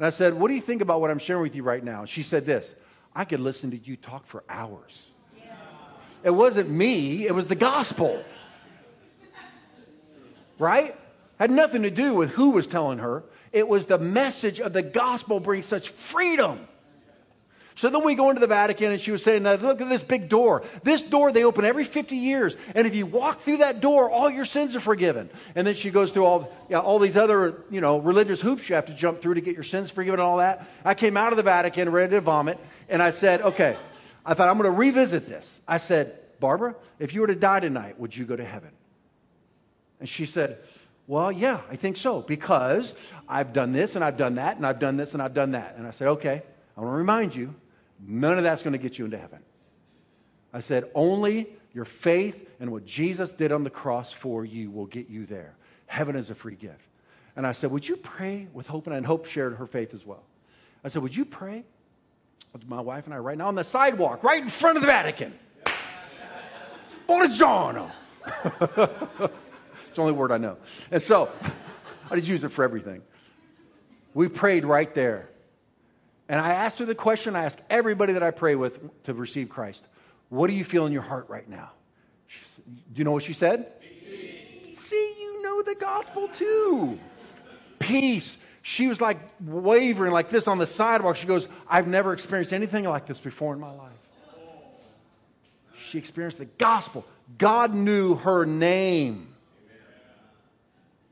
And 0.00 0.06
I 0.06 0.10
said, 0.10 0.32
What 0.32 0.48
do 0.48 0.54
you 0.54 0.62
think 0.62 0.80
about 0.80 1.02
what 1.02 1.10
I'm 1.10 1.18
sharing 1.18 1.42
with 1.42 1.54
you 1.54 1.62
right 1.62 1.84
now? 1.84 2.06
She 2.06 2.22
said 2.22 2.46
this 2.46 2.66
I 3.14 3.24
could 3.24 3.40
listen 3.40 3.70
to 3.72 3.76
you 3.76 3.96
talk 3.96 4.26
for 4.26 4.42
hours. 4.48 4.98
Yes. 5.36 5.46
It 6.24 6.30
wasn't 6.30 6.70
me, 6.70 7.26
it 7.26 7.34
was 7.34 7.46
the 7.46 7.54
gospel. 7.54 8.22
Right? 10.58 10.94
Had 11.38 11.50
nothing 11.50 11.82
to 11.82 11.90
do 11.90 12.14
with 12.14 12.30
who 12.30 12.50
was 12.50 12.66
telling 12.66 12.98
her. 12.98 13.24
It 13.52 13.66
was 13.66 13.86
the 13.86 13.98
message 13.98 14.60
of 14.60 14.72
the 14.72 14.82
gospel 14.82 15.40
brings 15.40 15.66
such 15.66 15.88
freedom. 15.88 16.66
So 17.76 17.88
then 17.88 18.04
we 18.04 18.14
go 18.14 18.30
into 18.30 18.40
the 18.40 18.46
Vatican, 18.46 18.90
and 18.92 19.00
she 19.00 19.10
was 19.10 19.22
saying, 19.22 19.44
Look 19.44 19.80
at 19.80 19.88
this 19.88 20.02
big 20.02 20.28
door. 20.28 20.62
This 20.82 21.02
door 21.02 21.32
they 21.32 21.44
open 21.44 21.64
every 21.64 21.84
50 21.84 22.16
years. 22.16 22.56
And 22.74 22.86
if 22.86 22.94
you 22.94 23.06
walk 23.06 23.42
through 23.42 23.58
that 23.58 23.80
door, 23.80 24.10
all 24.10 24.28
your 24.28 24.44
sins 24.44 24.76
are 24.76 24.80
forgiven. 24.80 25.30
And 25.54 25.66
then 25.66 25.74
she 25.74 25.90
goes 25.90 26.10
through 26.10 26.24
all, 26.24 26.52
yeah, 26.68 26.80
all 26.80 26.98
these 26.98 27.16
other 27.16 27.62
you 27.70 27.80
know, 27.80 27.98
religious 27.98 28.40
hoops 28.40 28.68
you 28.68 28.74
have 28.74 28.86
to 28.86 28.94
jump 28.94 29.22
through 29.22 29.34
to 29.34 29.40
get 29.40 29.54
your 29.54 29.64
sins 29.64 29.90
forgiven 29.90 30.20
and 30.20 30.26
all 30.26 30.38
that. 30.38 30.68
I 30.84 30.94
came 30.94 31.16
out 31.16 31.32
of 31.32 31.36
the 31.36 31.42
Vatican 31.42 31.90
ready 31.90 32.10
to 32.10 32.20
vomit, 32.20 32.58
and 32.88 33.02
I 33.02 33.10
said, 33.10 33.42
Okay, 33.42 33.76
I 34.26 34.34
thought 34.34 34.48
I'm 34.48 34.58
going 34.58 34.70
to 34.70 34.76
revisit 34.76 35.28
this. 35.28 35.60
I 35.66 35.78
said, 35.78 36.18
Barbara, 36.40 36.74
if 36.98 37.14
you 37.14 37.20
were 37.20 37.28
to 37.28 37.34
die 37.34 37.60
tonight, 37.60 37.98
would 38.00 38.16
you 38.16 38.24
go 38.24 38.36
to 38.36 38.44
heaven? 38.44 38.70
And 40.00 40.08
she 40.08 40.26
said, 40.26 40.58
well, 41.06 41.32
yeah, 41.32 41.60
I 41.68 41.74
think 41.74 41.96
so, 41.96 42.20
because 42.22 42.94
I've 43.28 43.52
done 43.52 43.72
this 43.72 43.96
and 43.96 44.04
I've 44.04 44.16
done 44.16 44.36
that 44.36 44.56
and 44.56 44.64
I've 44.64 44.78
done 44.78 44.96
this 44.96 45.12
and 45.12 45.20
I've 45.20 45.34
done 45.34 45.52
that. 45.52 45.74
And 45.76 45.84
I 45.84 45.90
said, 45.90 46.06
okay, 46.06 46.42
I 46.80 46.84
want 46.84 46.94
to 46.94 46.98
remind 46.98 47.34
you 47.34 47.54
None 48.06 48.38
of 48.38 48.44
that's 48.44 48.62
going 48.62 48.72
to 48.72 48.78
get 48.78 48.98
you 48.98 49.04
into 49.04 49.18
heaven. 49.18 49.40
I 50.52 50.60
said, 50.60 50.90
only 50.94 51.48
your 51.74 51.84
faith 51.84 52.48
and 52.58 52.72
what 52.72 52.84
Jesus 52.84 53.32
did 53.32 53.52
on 53.52 53.62
the 53.62 53.70
cross 53.70 54.12
for 54.12 54.44
you 54.44 54.70
will 54.70 54.86
get 54.86 55.08
you 55.08 55.26
there. 55.26 55.54
Heaven 55.86 56.16
is 56.16 56.30
a 56.30 56.34
free 56.34 56.54
gift. 56.54 56.80
And 57.36 57.46
I 57.46 57.52
said, 57.52 57.70
Would 57.70 57.88
you 57.88 57.96
pray 57.96 58.48
with 58.52 58.66
Hope? 58.66 58.88
And 58.88 59.06
Hope 59.06 59.26
shared 59.26 59.56
her 59.56 59.66
faith 59.66 59.94
as 59.94 60.04
well. 60.04 60.22
I 60.84 60.88
said, 60.88 61.02
Would 61.02 61.14
you 61.14 61.24
pray 61.24 61.64
with 62.52 62.68
my 62.68 62.80
wife 62.80 63.06
and 63.06 63.14
I 63.14 63.18
right 63.18 63.38
now 63.38 63.48
on 63.48 63.54
the 63.54 63.64
sidewalk, 63.64 64.24
right 64.24 64.42
in 64.42 64.50
front 64.50 64.76
of 64.76 64.82
the 64.82 64.88
Vatican? 64.88 65.32
Buongiorno. 67.08 67.90
it's 68.26 69.96
the 69.96 70.02
only 70.02 70.12
word 70.12 70.32
I 70.32 70.38
know. 70.38 70.56
And 70.90 71.00
so, 71.00 71.30
I 72.10 72.16
just 72.16 72.28
use 72.28 72.42
it 72.42 72.50
for 72.50 72.64
everything. 72.64 73.02
We 74.12 74.28
prayed 74.28 74.64
right 74.64 74.92
there. 74.92 75.29
And 76.30 76.40
I 76.40 76.52
asked 76.52 76.78
her 76.78 76.86
the 76.86 76.94
question 76.94 77.34
I 77.34 77.44
ask 77.44 77.58
everybody 77.68 78.12
that 78.12 78.22
I 78.22 78.30
pray 78.30 78.54
with 78.54 78.78
to 79.02 79.12
receive 79.12 79.48
Christ 79.48 79.82
What 80.28 80.46
do 80.46 80.54
you 80.54 80.64
feel 80.64 80.86
in 80.86 80.92
your 80.92 81.02
heart 81.02 81.26
right 81.28 81.46
now? 81.46 81.72
Said, 82.54 82.64
do 82.66 82.98
you 82.98 83.04
know 83.04 83.10
what 83.10 83.24
she 83.24 83.32
said? 83.32 83.80
Peace. 83.80 84.78
See, 84.78 85.14
you 85.18 85.42
know 85.42 85.60
the 85.62 85.74
gospel 85.74 86.28
too. 86.28 87.00
Peace. 87.80 88.36
She 88.62 88.86
was 88.86 89.00
like 89.00 89.18
wavering 89.44 90.12
like 90.12 90.30
this 90.30 90.46
on 90.46 90.58
the 90.58 90.68
sidewalk. 90.68 91.16
She 91.16 91.26
goes, 91.26 91.48
I've 91.68 91.88
never 91.88 92.12
experienced 92.12 92.52
anything 92.52 92.84
like 92.84 93.08
this 93.08 93.18
before 93.18 93.52
in 93.52 93.58
my 93.58 93.72
life. 93.72 93.90
She 95.90 95.98
experienced 95.98 96.38
the 96.38 96.44
gospel. 96.44 97.04
God 97.38 97.74
knew 97.74 98.14
her 98.14 98.46
name. 98.46 99.34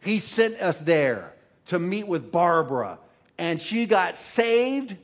He 0.00 0.20
sent 0.20 0.60
us 0.60 0.78
there 0.78 1.32
to 1.66 1.80
meet 1.80 2.06
with 2.06 2.30
Barbara, 2.30 2.98
and 3.36 3.60
she 3.60 3.86
got 3.86 4.16
saved 4.16 4.94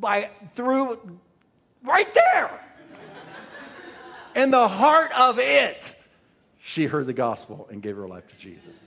by 0.00 0.30
through 0.56 0.98
right 1.84 2.12
there. 2.14 2.50
In 4.34 4.50
the 4.50 4.68
heart 4.68 5.10
of 5.12 5.38
it, 5.38 5.82
she 6.62 6.86
heard 6.86 7.06
the 7.06 7.12
gospel 7.12 7.68
and 7.70 7.82
gave 7.82 7.96
her 7.96 8.06
life 8.06 8.28
to 8.28 8.36
Jesus. 8.36 8.78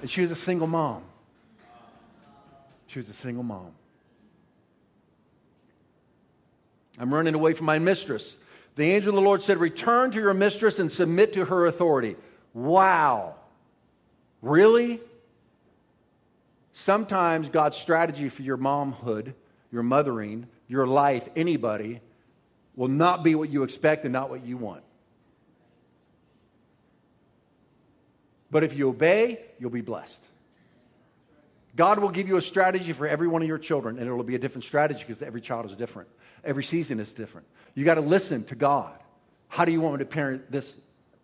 And 0.00 0.10
she 0.10 0.20
was 0.20 0.30
a 0.30 0.36
single 0.36 0.66
mom. 0.66 1.02
She 2.88 2.98
was 2.98 3.08
a 3.08 3.14
single 3.14 3.44
mom. 3.44 3.72
I'm 6.98 7.12
running 7.12 7.34
away 7.34 7.54
from 7.54 7.66
my 7.66 7.78
mistress. 7.78 8.34
The 8.76 8.84
angel 8.84 9.10
of 9.10 9.16
the 9.16 9.22
Lord 9.22 9.42
said, 9.42 9.58
Return 9.58 10.10
to 10.12 10.18
your 10.18 10.34
mistress 10.34 10.78
and 10.78 10.90
submit 10.90 11.32
to 11.34 11.44
her 11.44 11.66
authority. 11.66 12.16
Wow. 12.54 13.36
Really? 14.42 15.00
Sometimes 16.72 17.48
God's 17.48 17.76
strategy 17.76 18.28
for 18.28 18.42
your 18.42 18.58
momhood, 18.58 19.34
your 19.72 19.82
mothering, 19.82 20.46
your 20.68 20.86
life, 20.86 21.28
anybody, 21.34 22.00
will 22.76 22.88
not 22.88 23.24
be 23.24 23.34
what 23.34 23.50
you 23.50 23.62
expect 23.62 24.04
and 24.04 24.12
not 24.12 24.30
what 24.30 24.44
you 24.44 24.56
want. 24.56 24.82
But 28.50 28.64
if 28.64 28.74
you 28.74 28.90
obey, 28.90 29.40
you'll 29.58 29.70
be 29.70 29.80
blessed. 29.80 30.20
God 31.74 31.98
will 31.98 32.10
give 32.10 32.28
you 32.28 32.36
a 32.36 32.42
strategy 32.42 32.92
for 32.92 33.08
every 33.08 33.26
one 33.26 33.40
of 33.40 33.48
your 33.48 33.58
children, 33.58 33.96
and 33.96 34.06
it'll 34.06 34.22
be 34.22 34.34
a 34.34 34.38
different 34.38 34.64
strategy 34.64 35.02
because 35.06 35.22
every 35.22 35.40
child 35.40 35.70
is 35.70 35.76
different. 35.76 36.10
Every 36.44 36.62
season 36.62 37.00
is 37.00 37.14
different. 37.14 37.46
You 37.74 37.86
got 37.86 37.94
to 37.94 38.02
listen 38.02 38.44
to 38.44 38.54
God. 38.54 38.98
How 39.48 39.64
do 39.64 39.72
you 39.72 39.80
want 39.80 39.94
me 39.94 39.98
to 40.00 40.04
parent 40.04 40.52
this 40.52 40.70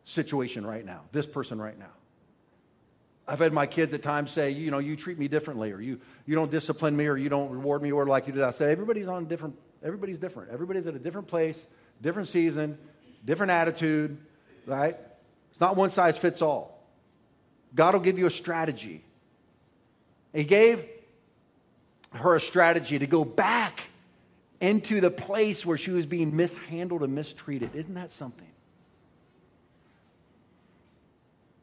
situation 0.04 0.66
right 0.66 0.84
now, 0.84 1.02
this 1.12 1.26
person 1.26 1.61
right 1.61 1.78
now? 1.78 1.92
I've 3.29 3.41
had 3.41 3.53
my 3.53 3.67
kids 3.67 3.93
at 3.93 4.03
times 4.03 4.31
say, 4.31 4.51
you 4.51 4.71
know, 4.71 4.79
you 4.79 4.97
treat 4.97 5.19
me 5.19 5.29
differently, 5.29 5.71
or 5.71 5.81
you, 5.83 6.01
you 6.25 6.35
don't 6.35 6.51
discipline 6.51 6.97
me, 6.97 7.07
or 7.07 7.17
you 7.17 7.29
don't 7.29 7.51
reward 7.51 7.83
me, 7.83 7.93
or 7.93 8.07
like 8.07 8.27
you 8.27 8.33
did. 8.33 8.43
I 8.43 8.53
say, 8.53 8.73
everybody's 8.73 9.07
on 9.07 9.27
different, 9.27 9.55
everybody's 9.85 10.19
different. 10.19 10.51
Everybody's 10.51 10.87
at 10.87 10.95
a 10.95 10.99
different 10.99 11.29
place, 11.29 11.59
different 12.01 12.31
season, 12.31 12.79
different 13.27 13.53
attitude, 13.53 14.17
right? 14.64 14.97
It's 15.51 15.61
not 15.61 15.77
one 15.77 15.91
size 15.91 16.17
fits 16.17 16.41
all. 16.41 16.83
God 17.75 17.93
will 17.93 18.01
give 18.01 18.19
you 18.19 18.25
a 18.27 18.31
strategy. 18.31 19.05
He 20.33 20.45
gave 20.45 20.83
her 22.12 22.35
a 22.35 22.41
strategy 22.41 22.99
to 22.99 23.07
go 23.07 23.27
back 23.27 23.81
into 24.61 25.03
the 25.03 25.11
place 25.11 25.67
where 25.67 25.77
she 25.77 25.91
was 25.91 26.07
being 26.07 26.35
mishandled 26.35 27.03
and 27.03 27.14
mistreated. 27.14 27.75
Isn't 27.75 27.95
that 27.95 28.11
something? 28.12 28.49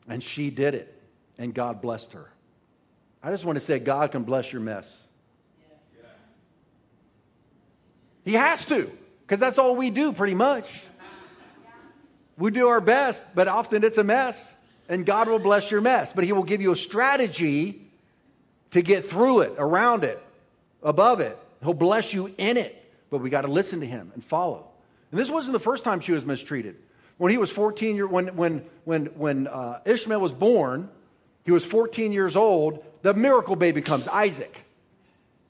And 0.08 0.24
she 0.24 0.52
did 0.52 0.76
it, 0.76 0.95
and 1.38 1.54
God 1.54 1.82
blessed 1.82 2.14
her. 2.14 2.30
I 3.24 3.32
just 3.32 3.46
want 3.46 3.58
to 3.58 3.66
say, 3.66 3.80
God 3.80 4.12
can 4.12 4.24
bless 4.24 4.52
your 4.52 4.62
mess. 4.62 4.88
He 8.24 8.34
has 8.34 8.64
to, 8.66 8.92
because 9.22 9.40
that's 9.40 9.60
all 9.60 9.76
we 9.76 9.92
do 9.92 10.12
pretty 10.12 10.34
much. 10.34 10.68
We 12.38 12.52
do 12.52 12.68
our 12.68 12.82
best, 12.82 13.24
but 13.34 13.48
often 13.48 13.84
it's 13.84 13.98
a 13.98 14.04
mess, 14.04 14.38
and 14.90 15.06
God 15.06 15.28
will 15.28 15.40
bless 15.40 15.70
your 15.70 15.82
mess. 15.82 16.12
But 16.14 16.24
He 16.24 16.34
will 16.34 16.44
give 16.44 16.60
you 16.60 16.72
a 16.72 16.76
strategy 16.76 17.82
to 18.72 18.82
get 18.82 19.10
through 19.10 19.42
it, 19.42 19.54
around 19.58 20.04
it, 20.04 20.22
above 20.82 21.20
it. 21.20 21.38
He'll 21.62 21.74
bless 21.74 22.14
you 22.14 22.34
in 22.38 22.58
it 22.58 22.86
but 23.10 23.20
we 23.20 23.30
got 23.30 23.42
to 23.42 23.48
listen 23.48 23.80
to 23.80 23.86
him 23.86 24.12
and 24.14 24.24
follow. 24.24 24.68
And 25.12 25.20
this 25.20 25.30
wasn't 25.30 25.54
the 25.54 25.60
first 25.60 25.84
time 25.84 26.02
she 26.02 26.12
was 26.12 26.26
mistreated. 26.26 26.76
When 27.18 27.32
he 27.32 27.38
was 27.38 27.50
14 27.50 27.96
years, 27.96 28.10
when, 28.10 28.36
when, 28.36 28.66
when, 28.84 29.06
when 29.06 29.48
uh, 29.48 29.80
Ishmael 29.86 30.20
was 30.20 30.34
born, 30.34 30.90
he 31.46 31.52
was 31.52 31.64
14 31.64 32.12
years 32.12 32.36
old, 32.36 32.84
the 33.04 33.14
miracle 33.14 33.56
baby 33.56 33.82
comes, 33.82 34.08
Isaac. 34.08 34.60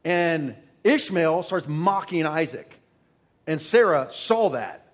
And 0.04 0.56
Ishmael 0.84 1.44
starts 1.44 1.68
mocking 1.68 2.26
Isaac. 2.26 2.70
And 3.48 3.62
Sarah 3.62 4.10
saw 4.12 4.50
that. 4.50 4.86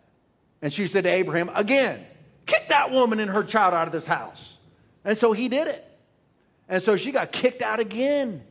And 0.62 0.72
she 0.72 0.88
said 0.88 1.04
to 1.06 1.10
Abraham, 1.10 1.50
again, 1.54 2.06
kick 2.46 2.70
that 2.70 2.92
woman 2.92 3.20
and 3.20 3.32
her 3.32 3.44
child 3.44 3.74
out 3.74 3.88
of 3.88 3.94
this 3.94 4.06
house. 4.06 4.42
And 5.04 5.18
so 5.18 5.34
he 5.34 5.50
did 5.50 5.68
it. 5.68 5.86
And 6.70 6.84
so 6.84 6.96
she 6.96 7.12
got 7.12 7.32
kicked 7.32 7.64
out 7.64 7.80
again. 7.80 8.44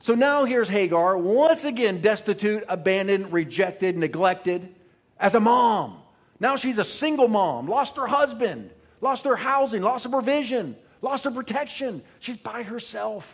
So 0.00 0.14
now 0.14 0.44
here's 0.44 0.68
Hagar, 0.68 1.16
once 1.18 1.64
again 1.64 2.00
destitute, 2.00 2.64
abandoned, 2.68 3.32
rejected, 3.32 3.96
neglected 3.96 4.74
as 5.18 5.34
a 5.34 5.40
mom. 5.40 5.98
Now 6.38 6.56
she's 6.56 6.78
a 6.78 6.84
single 6.84 7.28
mom, 7.28 7.68
lost 7.68 7.96
her 7.96 8.06
husband, 8.06 8.70
lost 9.00 9.24
her 9.24 9.36
housing, 9.36 9.82
lost 9.82 10.04
her 10.04 10.10
provision, 10.10 10.76
lost 11.02 11.24
her 11.24 11.30
protection. 11.30 12.02
She's 12.20 12.36
by 12.38 12.62
herself. 12.62 13.26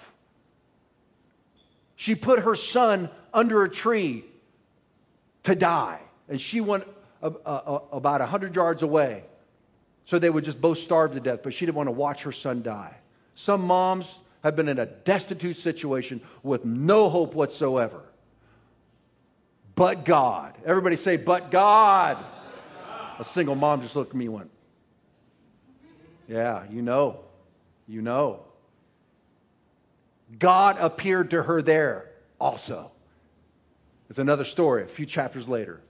She 1.96 2.14
put 2.14 2.40
her 2.40 2.54
son 2.54 3.10
under 3.32 3.62
a 3.62 3.70
tree 3.70 4.24
to 5.44 5.54
die, 5.54 6.00
and 6.28 6.40
she 6.40 6.60
went 6.60 6.84
uh, 7.22 7.30
uh, 7.46 7.80
about 7.92 8.20
100 8.20 8.54
yards 8.54 8.82
away 8.82 9.24
so 10.08 10.18
they 10.18 10.30
would 10.30 10.44
just 10.44 10.60
both 10.60 10.78
starve 10.78 11.12
to 11.12 11.20
death, 11.20 11.40
but 11.42 11.52
she 11.52 11.66
didn't 11.66 11.76
want 11.76 11.88
to 11.88 11.92
watch 11.92 12.22
her 12.22 12.32
son 12.32 12.62
die. 12.62 12.94
Some 13.34 13.62
moms 13.62 14.12
have 14.42 14.56
been 14.56 14.68
in 14.68 14.78
a 14.78 14.86
destitute 14.86 15.58
situation 15.58 16.22
with 16.42 16.64
no 16.64 17.10
hope 17.10 17.34
whatsoever. 17.34 18.00
But 19.74 20.06
God. 20.06 20.54
Everybody 20.64 20.96
say, 20.96 21.18
but 21.18 21.50
God. 21.50 22.16
A 23.18 23.24
single 23.24 23.54
mom 23.54 23.82
just 23.82 23.96
looked 23.96 24.10
at 24.10 24.16
me 24.16 24.24
and 24.26 24.34
went, 24.34 24.50
Yeah, 26.26 26.62
you 26.70 26.80
know. 26.80 27.20
You 27.88 28.02
know. 28.02 28.40
God 30.38 30.76
appeared 30.78 31.30
to 31.30 31.42
her 31.42 31.62
there 31.62 32.10
also. 32.38 32.90
It's 34.10 34.18
another 34.18 34.44
story, 34.44 34.84
a 34.84 34.86
few 34.86 35.06
chapters 35.06 35.48
later. 35.48 35.80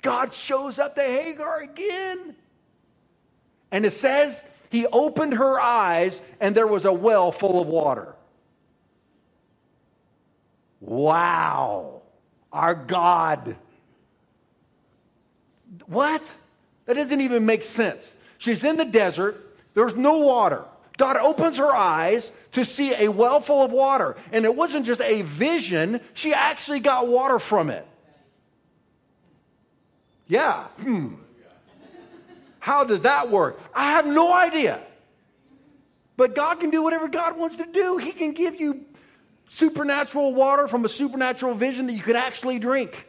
God 0.00 0.32
shows 0.32 0.78
up 0.78 0.94
to 0.96 1.02
Hagar 1.02 1.60
again. 1.60 2.34
And 3.70 3.86
it 3.86 3.92
says 3.92 4.38
he 4.70 4.86
opened 4.86 5.34
her 5.34 5.60
eyes, 5.60 6.20
and 6.40 6.54
there 6.54 6.66
was 6.66 6.84
a 6.84 6.92
well 6.92 7.32
full 7.32 7.60
of 7.60 7.68
water. 7.68 8.14
Wow. 10.80 12.02
Our 12.52 12.74
God. 12.74 13.56
What? 15.86 16.22
That 16.86 16.94
doesn't 16.94 17.20
even 17.20 17.46
make 17.46 17.62
sense. 17.62 18.16
She's 18.38 18.64
in 18.64 18.76
the 18.76 18.84
desert, 18.84 19.56
there's 19.74 19.94
no 19.94 20.18
water. 20.18 20.64
God 20.98 21.16
opens 21.16 21.58
her 21.58 21.74
eyes 21.74 22.30
to 22.52 22.64
see 22.64 22.94
a 22.94 23.08
well 23.08 23.40
full 23.40 23.62
of 23.62 23.72
water. 23.72 24.16
And 24.30 24.44
it 24.44 24.54
wasn't 24.54 24.86
just 24.86 25.00
a 25.00 25.22
vision, 25.22 26.00
she 26.14 26.34
actually 26.34 26.80
got 26.80 27.08
water 27.08 27.38
from 27.38 27.70
it. 27.70 27.86
Yeah. 30.26 30.64
Hmm. 30.80 31.14
How 32.58 32.84
does 32.84 33.02
that 33.02 33.30
work? 33.30 33.60
I 33.74 33.92
have 33.92 34.06
no 34.06 34.32
idea. 34.32 34.80
But 36.16 36.34
God 36.34 36.60
can 36.60 36.70
do 36.70 36.82
whatever 36.82 37.08
God 37.08 37.36
wants 37.36 37.56
to 37.56 37.66
do. 37.66 37.96
He 37.96 38.12
can 38.12 38.32
give 38.32 38.60
you 38.60 38.84
supernatural 39.48 40.32
water 40.34 40.68
from 40.68 40.84
a 40.84 40.88
supernatural 40.88 41.54
vision 41.54 41.86
that 41.86 41.94
you 41.94 42.02
can 42.02 42.16
actually 42.16 42.58
drink. 42.58 43.06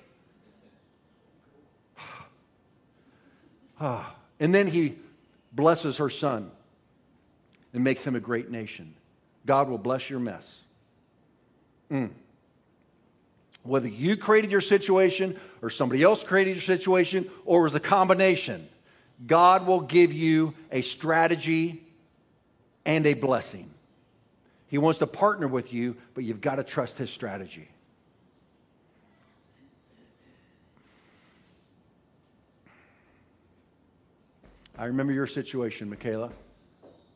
and 3.80 4.56
then 4.56 4.68
he 4.68 4.98
blesses 5.52 5.98
her 5.98 6.10
son 6.10 6.50
and 7.74 7.84
makes 7.84 8.04
him 8.04 8.16
a 8.16 8.20
great 8.20 8.50
nation. 8.50 8.94
God 9.46 9.70
will 9.70 9.78
bless 9.78 10.10
your 10.10 10.20
mess. 10.20 10.50
Mm. 11.92 12.12
Whether 13.64 13.88
you 13.88 14.18
created 14.18 14.52
your 14.52 14.62
situation 14.62 15.40
or 15.62 15.70
somebody 15.70 16.04
else 16.04 16.24
created 16.24 16.56
your 16.56 16.64
situation 16.64 17.30
or 17.46 17.62
it 17.62 17.64
was 17.64 17.76
a 17.76 17.80
combination, 17.80 18.68
God 19.26 19.66
will 19.66 19.82
give 19.82 20.12
you 20.12 20.54
a 20.72 20.82
strategy 20.82 21.84
and 22.86 23.06
a 23.06 23.14
blessing. 23.14 23.70
He 24.68 24.78
wants 24.78 25.00
to 25.00 25.08
partner 25.08 25.48
with 25.48 25.72
you, 25.72 25.96
but 26.14 26.24
you've 26.24 26.42
got 26.42 26.56
to 26.56 26.64
trust 26.64 26.98
his 26.98 27.10
strategy. 27.10 27.70
I 34.78 34.86
remember 34.86 35.14
your 35.14 35.28
situation, 35.28 35.90
Michaela, 35.90 36.32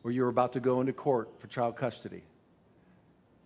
where 0.02 0.12
you 0.12 0.22
were 0.22 0.28
about 0.28 0.52
to 0.54 0.60
go 0.60 0.80
into 0.80 0.92
court 0.92 1.28
for 1.38 1.46
child 1.48 1.76
custody. 1.76 2.22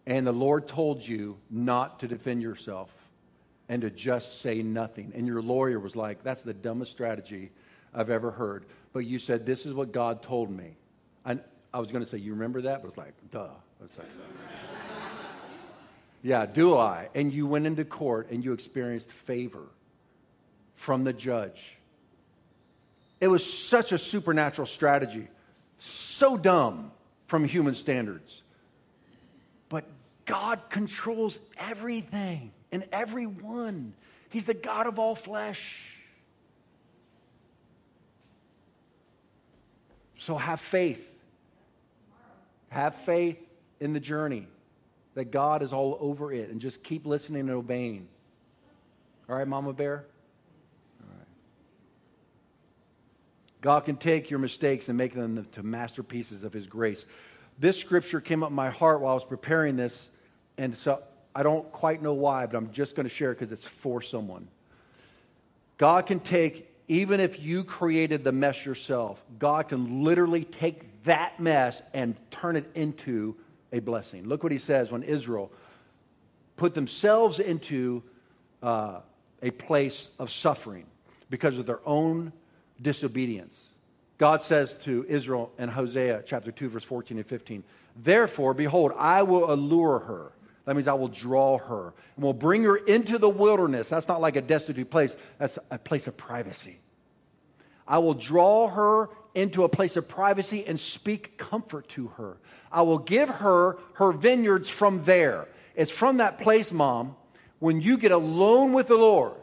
And 0.07 0.27
the 0.27 0.33
Lord 0.33 0.69
told 0.69 1.07
you 1.07 1.37
not 1.51 2.01
to 2.01 2.09
defend 2.09 2.43
yourself 2.43 2.91
and 3.69 3.83
to 3.83 3.91
just 3.91 4.41
say 4.41 4.63
nothing. 4.63 5.13
And 5.15 5.27
your 5.27 5.41
lawyer 5.43 5.79
was 5.79 5.95
like, 5.95 6.23
That's 6.23 6.43
the 6.43 6.55
dumbest 6.55 6.91
strategy 6.91 7.51
I've 7.95 8.11
ever 8.11 8.31
heard. 8.31 8.65
But 8.93 9.01
you 9.01 9.19
said, 9.19 9.47
This 9.47 9.65
is 9.65 9.75
what 9.75 9.93
God 9.93 10.23
told 10.23 10.51
me. 10.51 10.77
And 11.25 11.41
I 11.73 11.79
was 11.79 11.91
going 11.91 12.05
to 12.05 12.11
say, 12.11 12.19
You 12.19 12.33
remember 12.33 12.63
that? 12.63 12.83
But 12.83 12.89
it's 12.89 12.97
like, 12.97 13.15
Duh. 13.31 13.49
It's 13.85 13.99
like, 13.99 14.07
yeah, 16.23 16.47
do 16.47 16.77
I? 16.77 17.09
And 17.15 17.33
you 17.33 17.47
went 17.47 17.67
into 17.67 17.85
court 17.85 18.31
and 18.31 18.45
you 18.45 18.53
experienced 18.53 19.11
favor 19.27 19.67
from 20.77 21.05
the 21.05 21.13
judge. 21.13 21.77
It 23.21 23.29
was 23.29 23.45
such 23.51 23.93
a 23.93 23.99
supernatural 23.99 24.67
strategy, 24.67 25.29
so 25.85 26.37
dumb 26.37 26.93
from 27.27 27.45
human 27.45 27.75
standards. 27.75 28.43
But 29.69 29.85
God 30.27 30.61
controls 30.71 31.39
everything 31.57 32.53
and 32.71 32.85
everyone. 32.93 33.95
He's 34.31 34.45
the 34.45 34.55
God 34.55 34.87
of 34.87 34.99
all 34.99 35.15
flesh. 35.15 35.81
So 40.21 40.37
have 40.37 40.61
faith. 40.61 41.05
Have 42.69 42.95
faith 43.05 43.39
in 43.81 43.93
the 43.93 44.01
journey 44.01 44.47
that 45.15 45.31
God 45.31 45.63
is 45.63 45.73
all 45.73 45.99
over 46.01 46.33
it 46.33 46.49
and 46.49 46.61
just 46.61 46.83
keep 46.83 47.05
listening 47.05 47.41
and 47.41 47.51
obeying. 47.51 48.09
All 49.29 49.37
right, 49.37 49.47
Mama 49.47 49.73
Bear? 49.73 50.05
All 51.01 51.09
right. 51.19 51.27
God 53.63 53.85
can 53.85 53.97
take 53.97 54.29
your 54.29 54.41
mistakes 54.41 54.89
and 54.89 54.99
make 54.99 55.15
them 55.15 55.47
to 55.53 55.63
masterpieces 55.63 56.43
of 56.43 56.53
His 56.53 56.67
grace. 56.67 57.07
This 57.59 57.79
scripture 57.79 58.21
came 58.21 58.43
up 58.43 58.51
in 58.51 58.57
my 58.57 58.71
heart 58.71 59.01
while 59.01 59.13
I 59.13 59.15
was 59.15 59.25
preparing 59.25 59.77
this, 59.77 60.09
and 60.59 60.77
so 60.77 61.01
I 61.35 61.45
don't 61.45 61.71
quite 61.73 62.03
know 62.03 62.13
why, 62.13 62.45
but 62.45 62.57
I'm 62.57 62.73
just 62.73 62.97
going 62.97 63.09
to 63.09 63.15
share 63.15 63.31
it 63.31 63.39
because 63.39 63.53
it's 63.53 63.67
for 63.67 64.03
someone. 64.03 64.49
God 65.79 66.07
can 66.07 66.19
take, 66.21 66.69
even 66.89 67.21
if 67.21 67.39
you 67.41 67.63
created 67.63 68.25
the 68.25 68.33
mess 68.33 68.67
yourself, 68.67 69.23
God 69.39 69.69
can 69.69 70.03
literally 70.03 70.45
take 70.45 71.05
that 71.05 71.39
mess 71.39 71.83
and 71.95 72.17
turn 72.33 72.57
it 72.57 72.69
into 72.75 73.35
a 73.73 73.79
blessing. 73.79 74.27
Look 74.27 74.43
what 74.43 74.53
he 74.53 74.59
says 74.59 74.91
when 74.91 75.05
Israel 75.05 75.53
put 76.57 76.75
themselves 76.75 77.39
into 77.39 78.03
uh, 78.63 79.01
a 79.41 79.51
place 79.53 80.09
of 80.19 80.33
suffering 80.33 80.85
because 81.31 81.59
of 81.59 81.67
their 81.67 81.81
own 81.87 82.33
disobedience. 82.81 83.57
God 84.19 84.43
says 84.43 84.77
to 84.85 85.05
Israel 85.09 85.51
in 85.59 85.69
Hosea 85.69 86.23
chapter 86.27 86.53
2, 86.53 86.69
verse 86.69 86.85
14 86.85 87.19
and 87.19 87.27
15, 87.27 87.65
Therefore, 87.97 88.55
behold, 88.55 88.93
I 88.97 89.23
will 89.23 89.53
allure 89.53 89.99
her. 89.99 90.33
That 90.65 90.77
means 90.77 90.87
I 90.87 90.93
will 90.93 91.09
draw 91.09 91.59
her 91.59 91.93
and 92.17 92.25
will 92.25 92.33
bring 92.33 92.63
her 92.63 92.77
into 92.77 93.19
the 93.19 93.29
wilderness. 93.29 93.89
That's 93.89 94.09
not 94.09 94.21
like 94.21 94.37
a 94.37 94.41
destitute 94.41 94.91
place, 94.91 95.15
that's 95.39 95.59
a 95.71 95.79
place 95.79 96.07
of 96.07 96.17
privacy. 96.17 96.79
I 97.87 97.99
will 97.99 98.15
draw 98.15 98.69
her 98.69 99.11
into 99.35 99.65
a 99.65 99.69
place 99.69 99.97
of 99.97 100.09
privacy 100.09 100.65
and 100.67 100.79
speak 100.79 101.37
comfort 101.37 101.89
to 101.91 102.09
her. 102.09 102.37
I 102.71 102.83
will 102.83 102.99
give 102.99 103.29
her 103.29 103.79
her 103.95 104.13
vineyards 104.13 104.69
from 104.69 105.05
there. 105.05 105.49
It's 105.75 105.91
from 105.91 106.19
that 106.19 106.39
place, 106.39 106.71
Mom, 106.71 107.17
when 107.59 107.81
you 107.81 107.97
get 107.97 108.13
alone 108.13 108.73
with 108.73 108.89
the 108.89 108.97
Lord, 108.97 109.35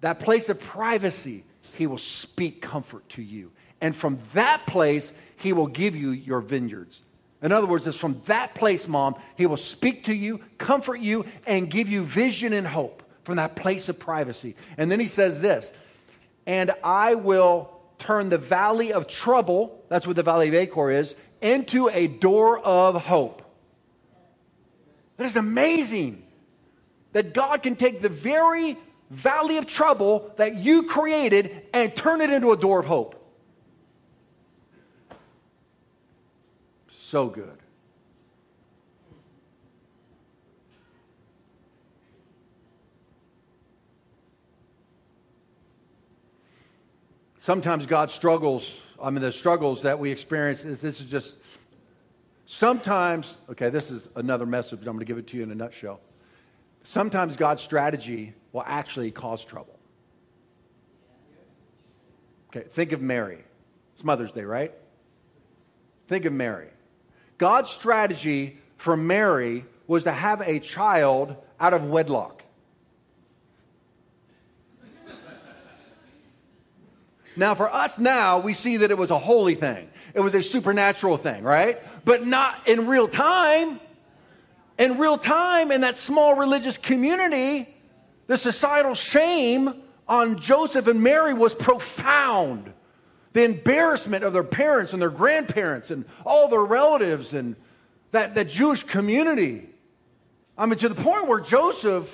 that 0.00 0.20
place 0.20 0.48
of 0.48 0.60
privacy, 0.60 1.44
He 1.80 1.86
will 1.86 1.96
speak 1.96 2.60
comfort 2.60 3.08
to 3.08 3.22
you. 3.22 3.52
And 3.80 3.96
from 3.96 4.18
that 4.34 4.66
place, 4.66 5.10
He 5.38 5.54
will 5.54 5.66
give 5.66 5.96
you 5.96 6.10
your 6.10 6.42
vineyards. 6.42 7.00
In 7.40 7.52
other 7.52 7.66
words, 7.66 7.86
it's 7.86 7.96
from 7.96 8.20
that 8.26 8.54
place, 8.54 8.86
Mom, 8.86 9.14
He 9.38 9.46
will 9.46 9.56
speak 9.56 10.04
to 10.04 10.12
you, 10.12 10.40
comfort 10.58 11.00
you, 11.00 11.24
and 11.46 11.70
give 11.70 11.88
you 11.88 12.04
vision 12.04 12.52
and 12.52 12.66
hope 12.66 13.02
from 13.24 13.36
that 13.36 13.56
place 13.56 13.88
of 13.88 13.98
privacy. 13.98 14.56
And 14.76 14.92
then 14.92 15.00
He 15.00 15.08
says 15.08 15.38
this, 15.38 15.72
and 16.44 16.70
I 16.84 17.14
will 17.14 17.70
turn 17.98 18.28
the 18.28 18.36
valley 18.36 18.92
of 18.92 19.08
trouble, 19.08 19.82
that's 19.88 20.06
what 20.06 20.16
the 20.16 20.22
valley 20.22 20.48
of 20.48 20.54
Achor 20.54 20.90
is, 20.90 21.14
into 21.40 21.88
a 21.88 22.08
door 22.08 22.58
of 22.58 23.00
hope. 23.00 23.40
That 25.16 25.24
is 25.24 25.36
amazing 25.36 26.24
that 27.12 27.32
God 27.32 27.62
can 27.62 27.74
take 27.74 28.02
the 28.02 28.10
very 28.10 28.76
valley 29.10 29.56
of 29.56 29.66
trouble 29.66 30.32
that 30.36 30.54
you 30.56 30.84
created 30.84 31.62
and 31.74 31.94
turn 31.94 32.20
it 32.20 32.30
into 32.30 32.52
a 32.52 32.56
door 32.56 32.80
of 32.80 32.86
hope. 32.86 33.16
So 37.08 37.28
good. 37.28 37.58
Sometimes 47.40 47.86
God 47.86 48.10
struggles. 48.12 48.70
I 49.02 49.10
mean, 49.10 49.22
the 49.22 49.32
struggles 49.32 49.82
that 49.82 49.98
we 49.98 50.12
experience 50.12 50.64
is 50.64 50.78
this 50.80 51.00
is 51.00 51.10
just 51.10 51.34
sometimes, 52.46 53.38
okay, 53.50 53.70
this 53.70 53.90
is 53.90 54.06
another 54.14 54.46
message, 54.46 54.78
I'm 54.80 54.84
going 54.84 54.98
to 55.00 55.04
give 55.04 55.18
it 55.18 55.26
to 55.28 55.36
you 55.36 55.42
in 55.42 55.50
a 55.50 55.54
nutshell. 55.54 56.00
Sometimes 56.84 57.36
God's 57.36 57.62
strategy 57.62 58.34
will 58.52 58.64
actually 58.66 59.10
cause 59.10 59.44
trouble. 59.44 59.78
Okay, 62.48 62.66
think 62.74 62.92
of 62.92 63.00
Mary. 63.00 63.38
It's 63.94 64.04
Mother's 64.04 64.32
Day, 64.32 64.42
right? 64.42 64.72
Think 66.08 66.24
of 66.24 66.32
Mary. 66.32 66.68
God's 67.38 67.70
strategy 67.70 68.58
for 68.76 68.96
Mary 68.96 69.64
was 69.86 70.04
to 70.04 70.12
have 70.12 70.40
a 70.40 70.58
child 70.58 71.36
out 71.60 71.74
of 71.74 71.84
wedlock. 71.84 72.42
Now, 77.36 77.54
for 77.54 77.72
us 77.72 77.98
now, 77.98 78.40
we 78.40 78.54
see 78.54 78.78
that 78.78 78.90
it 78.90 78.98
was 78.98 79.10
a 79.10 79.18
holy 79.18 79.54
thing. 79.54 79.88
It 80.14 80.20
was 80.20 80.34
a 80.34 80.42
supernatural 80.42 81.16
thing, 81.16 81.44
right? 81.44 81.80
But 82.04 82.26
not 82.26 82.66
in 82.66 82.88
real 82.88 83.06
time. 83.06 83.80
In 84.78 84.98
real 84.98 85.18
time, 85.18 85.70
in 85.70 85.82
that 85.82 85.96
small 85.96 86.34
religious 86.34 86.76
community, 86.76 87.68
the 88.30 88.38
societal 88.38 88.94
shame 88.94 89.74
on 90.06 90.38
Joseph 90.38 90.86
and 90.86 91.02
Mary 91.02 91.34
was 91.34 91.52
profound. 91.52 92.72
The 93.32 93.42
embarrassment 93.42 94.22
of 94.22 94.32
their 94.32 94.44
parents 94.44 94.92
and 94.92 95.02
their 95.02 95.10
grandparents 95.10 95.90
and 95.90 96.04
all 96.24 96.46
their 96.46 96.64
relatives 96.64 97.34
and 97.34 97.56
that, 98.12 98.36
that 98.36 98.48
Jewish 98.48 98.84
community. 98.84 99.68
I 100.56 100.66
mean, 100.66 100.78
to 100.78 100.88
the 100.88 100.94
point 100.94 101.26
where 101.26 101.40
Joseph 101.40 102.08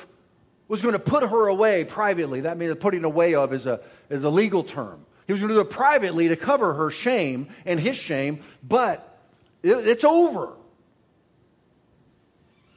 was 0.68 0.80
going 0.80 0.94
to 0.94 0.98
put 0.98 1.22
her 1.22 1.48
away 1.48 1.84
privately. 1.84 2.40
That 2.40 2.56
means 2.56 2.74
putting 2.80 3.04
away 3.04 3.34
of 3.34 3.52
is 3.52 3.66
a, 3.66 3.80
is 4.08 4.24
a 4.24 4.30
legal 4.30 4.64
term. 4.64 5.04
He 5.26 5.34
was 5.34 5.42
going 5.42 5.50
to 5.50 5.56
do 5.56 5.60
it 5.60 5.70
privately 5.70 6.28
to 6.28 6.36
cover 6.36 6.72
her 6.72 6.90
shame 6.90 7.48
and 7.66 7.78
his 7.78 7.98
shame, 7.98 8.42
but 8.66 9.20
it, 9.62 9.86
it's 9.86 10.04
over. 10.04 10.54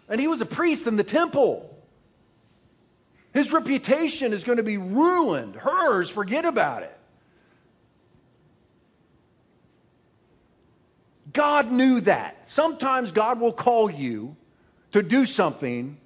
And 0.09 0.19
he 0.19 0.27
was 0.27 0.41
a 0.41 0.45
priest 0.45 0.87
in 0.87 0.97
the 0.97 1.05
temple. 1.05 1.68
His 3.33 3.51
reputation 3.51 4.33
is 4.33 4.43
going 4.43 4.57
to 4.57 4.63
be 4.63 4.77
ruined. 4.77 5.55
Hers, 5.55 6.09
forget 6.09 6.45
about 6.45 6.83
it. 6.83 6.95
God 11.31 11.71
knew 11.71 12.01
that. 12.01 12.49
Sometimes 12.49 13.11
God 13.11 13.39
will 13.39 13.53
call 13.53 13.91
you 13.91 14.35
to 14.93 15.03
do 15.03 15.25
something 15.25 15.97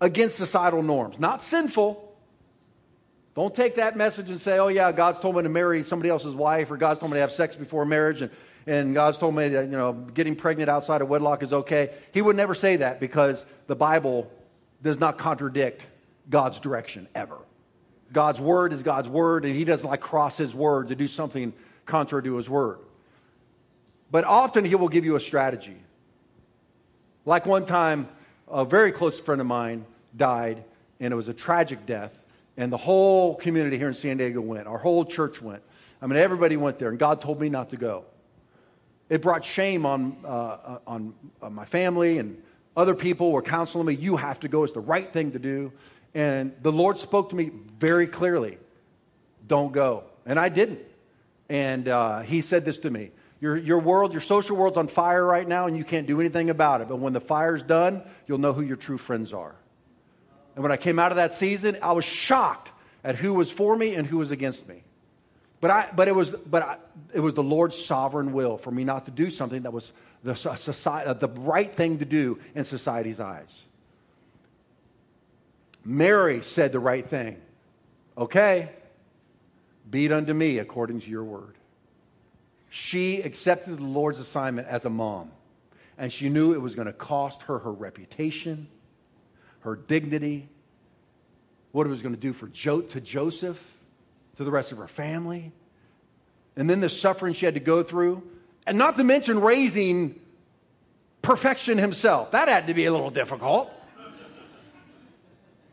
against 0.00 0.36
societal 0.36 0.82
norms. 0.82 1.18
Not 1.18 1.42
sinful, 1.42 2.06
don't 3.34 3.54
take 3.54 3.76
that 3.76 3.96
message 3.96 4.30
and 4.30 4.40
say, 4.40 4.58
oh, 4.58 4.68
yeah, 4.68 4.92
God's 4.92 5.18
told 5.20 5.36
me 5.36 5.42
to 5.42 5.48
marry 5.50 5.82
somebody 5.82 6.08
else's 6.08 6.34
wife, 6.34 6.70
or 6.70 6.78
God's 6.78 7.00
told 7.00 7.12
me 7.12 7.16
to 7.16 7.20
have 7.20 7.32
sex 7.32 7.54
before 7.54 7.84
marriage, 7.84 8.22
and, 8.22 8.30
and 8.66 8.94
God's 8.94 9.18
told 9.18 9.34
me 9.34 9.48
that, 9.48 9.66
you 9.66 9.72
know, 9.72 9.92
getting 9.92 10.36
pregnant 10.36 10.70
outside 10.70 11.02
of 11.02 11.08
wedlock 11.08 11.42
is 11.42 11.52
okay. 11.52 11.90
He 12.12 12.22
would 12.22 12.34
never 12.34 12.54
say 12.54 12.76
that 12.76 12.98
because 12.98 13.44
the 13.66 13.76
Bible 13.76 14.30
does 14.86 14.98
not 14.98 15.18
contradict 15.18 15.86
God's 16.30 16.58
direction 16.58 17.06
ever. 17.14 17.38
God's 18.12 18.40
word 18.40 18.72
is 18.72 18.82
God's 18.82 19.08
word, 19.08 19.44
and 19.44 19.54
He 19.54 19.64
doesn't 19.64 19.88
like 19.88 20.00
cross 20.00 20.36
His 20.36 20.54
word 20.54 20.88
to 20.88 20.94
do 20.94 21.08
something 21.08 21.52
contrary 21.84 22.24
to 22.24 22.36
His 22.36 22.48
word. 22.48 22.78
But 24.10 24.24
often 24.24 24.64
He 24.64 24.74
will 24.74 24.88
give 24.88 25.04
you 25.04 25.16
a 25.16 25.20
strategy. 25.20 25.76
Like 27.24 27.46
one 27.46 27.66
time, 27.66 28.08
a 28.48 28.64
very 28.64 28.92
close 28.92 29.18
friend 29.18 29.40
of 29.40 29.46
mine 29.46 29.84
died, 30.16 30.64
and 31.00 31.12
it 31.12 31.16
was 31.16 31.28
a 31.28 31.34
tragic 31.34 31.84
death. 31.86 32.16
And 32.56 32.72
the 32.72 32.76
whole 32.76 33.34
community 33.34 33.76
here 33.76 33.88
in 33.88 33.94
San 33.94 34.16
Diego 34.16 34.40
went. 34.40 34.66
Our 34.66 34.78
whole 34.78 35.04
church 35.04 35.42
went. 35.42 35.62
I 36.00 36.06
mean, 36.06 36.16
everybody 36.18 36.56
went 36.56 36.78
there, 36.78 36.88
and 36.88 36.98
God 36.98 37.20
told 37.20 37.40
me 37.40 37.48
not 37.48 37.70
to 37.70 37.76
go. 37.76 38.04
It 39.08 39.20
brought 39.20 39.44
shame 39.44 39.84
on, 39.84 40.16
uh, 40.24 40.28
uh 40.28 40.78
on, 40.86 41.14
on 41.42 41.54
my 41.54 41.64
family, 41.64 42.18
and 42.18 42.40
other 42.76 42.94
people 42.94 43.32
were 43.32 43.42
counseling 43.42 43.86
me. 43.86 43.94
You 43.94 44.16
have 44.16 44.40
to 44.40 44.48
go. 44.48 44.64
It's 44.64 44.74
the 44.74 44.80
right 44.80 45.10
thing 45.12 45.32
to 45.32 45.38
do. 45.38 45.72
And 46.14 46.52
the 46.62 46.72
Lord 46.72 46.98
spoke 46.98 47.30
to 47.30 47.36
me 47.36 47.50
very 47.78 48.06
clearly 48.06 48.58
don't 49.46 49.72
go. 49.72 50.04
And 50.24 50.38
I 50.38 50.48
didn't. 50.48 50.80
And 51.48 51.86
uh, 51.88 52.20
he 52.20 52.42
said 52.42 52.64
this 52.64 52.80
to 52.80 52.90
me 52.90 53.10
your, 53.40 53.56
your 53.56 53.78
world, 53.78 54.12
your 54.12 54.22
social 54.22 54.56
world's 54.56 54.76
on 54.76 54.88
fire 54.88 55.24
right 55.24 55.46
now, 55.46 55.66
and 55.66 55.76
you 55.76 55.84
can't 55.84 56.06
do 56.06 56.20
anything 56.20 56.50
about 56.50 56.80
it. 56.80 56.88
But 56.88 56.96
when 56.96 57.12
the 57.12 57.20
fire's 57.20 57.62
done, 57.62 58.02
you'll 58.26 58.38
know 58.38 58.52
who 58.52 58.62
your 58.62 58.76
true 58.76 58.98
friends 58.98 59.32
are. 59.32 59.54
And 60.54 60.62
when 60.62 60.72
I 60.72 60.78
came 60.78 60.98
out 60.98 61.12
of 61.12 61.16
that 61.16 61.34
season, 61.34 61.76
I 61.82 61.92
was 61.92 62.04
shocked 62.04 62.70
at 63.04 63.14
who 63.14 63.34
was 63.34 63.50
for 63.50 63.76
me 63.76 63.94
and 63.94 64.06
who 64.06 64.16
was 64.16 64.30
against 64.30 64.66
me. 64.66 64.82
But, 65.60 65.70
I, 65.70 65.88
but, 65.94 66.08
it, 66.08 66.14
was, 66.14 66.30
but 66.30 66.62
I, 66.62 66.76
it 67.12 67.20
was 67.20 67.34
the 67.34 67.42
Lord's 67.42 67.82
sovereign 67.82 68.32
will 68.32 68.56
for 68.56 68.70
me 68.70 68.84
not 68.84 69.04
to 69.04 69.10
do 69.10 69.30
something 69.30 69.62
that 69.62 69.72
was 69.72 69.90
the, 70.22 70.34
society, 70.34 71.08
uh, 71.08 71.14
the 71.14 71.28
right 71.28 71.74
thing 71.74 71.98
to 71.98 72.04
do 72.04 72.38
in 72.54 72.64
society's 72.64 73.20
eyes. 73.20 73.62
Mary 75.84 76.42
said 76.42 76.72
the 76.72 76.80
right 76.80 77.08
thing. 77.08 77.40
Okay, 78.18 78.70
be 79.90 80.06
it 80.06 80.12
unto 80.12 80.34
me 80.34 80.58
according 80.58 81.00
to 81.00 81.08
your 81.08 81.24
word. 81.24 81.54
She 82.70 83.22
accepted 83.22 83.78
the 83.78 83.84
Lord's 83.84 84.18
assignment 84.18 84.66
as 84.68 84.84
a 84.84 84.90
mom, 84.90 85.30
and 85.96 86.12
she 86.12 86.28
knew 86.28 86.52
it 86.52 86.60
was 86.60 86.74
going 86.74 86.86
to 86.86 86.92
cost 86.92 87.42
her 87.42 87.58
her 87.60 87.72
reputation, 87.72 88.66
her 89.60 89.76
dignity, 89.76 90.48
what 91.72 91.86
it 91.86 91.90
was 91.90 92.02
going 92.02 92.14
to 92.14 92.20
do 92.20 92.32
for 92.32 92.48
jo- 92.48 92.80
to 92.80 93.00
Joseph, 93.00 93.58
to 94.36 94.44
the 94.44 94.50
rest 94.50 94.72
of 94.72 94.78
her 94.78 94.88
family, 94.88 95.52
and 96.56 96.68
then 96.68 96.80
the 96.80 96.88
suffering 96.88 97.34
she 97.34 97.44
had 97.44 97.54
to 97.54 97.60
go 97.60 97.82
through, 97.82 98.22
and 98.66 98.76
not 98.76 98.96
to 98.96 99.04
mention 99.04 99.40
raising 99.40 100.18
perfection 101.22 101.78
himself. 101.78 102.32
That 102.32 102.48
had 102.48 102.66
to 102.66 102.74
be 102.74 102.86
a 102.86 102.92
little 102.92 103.10
difficult. 103.10 103.70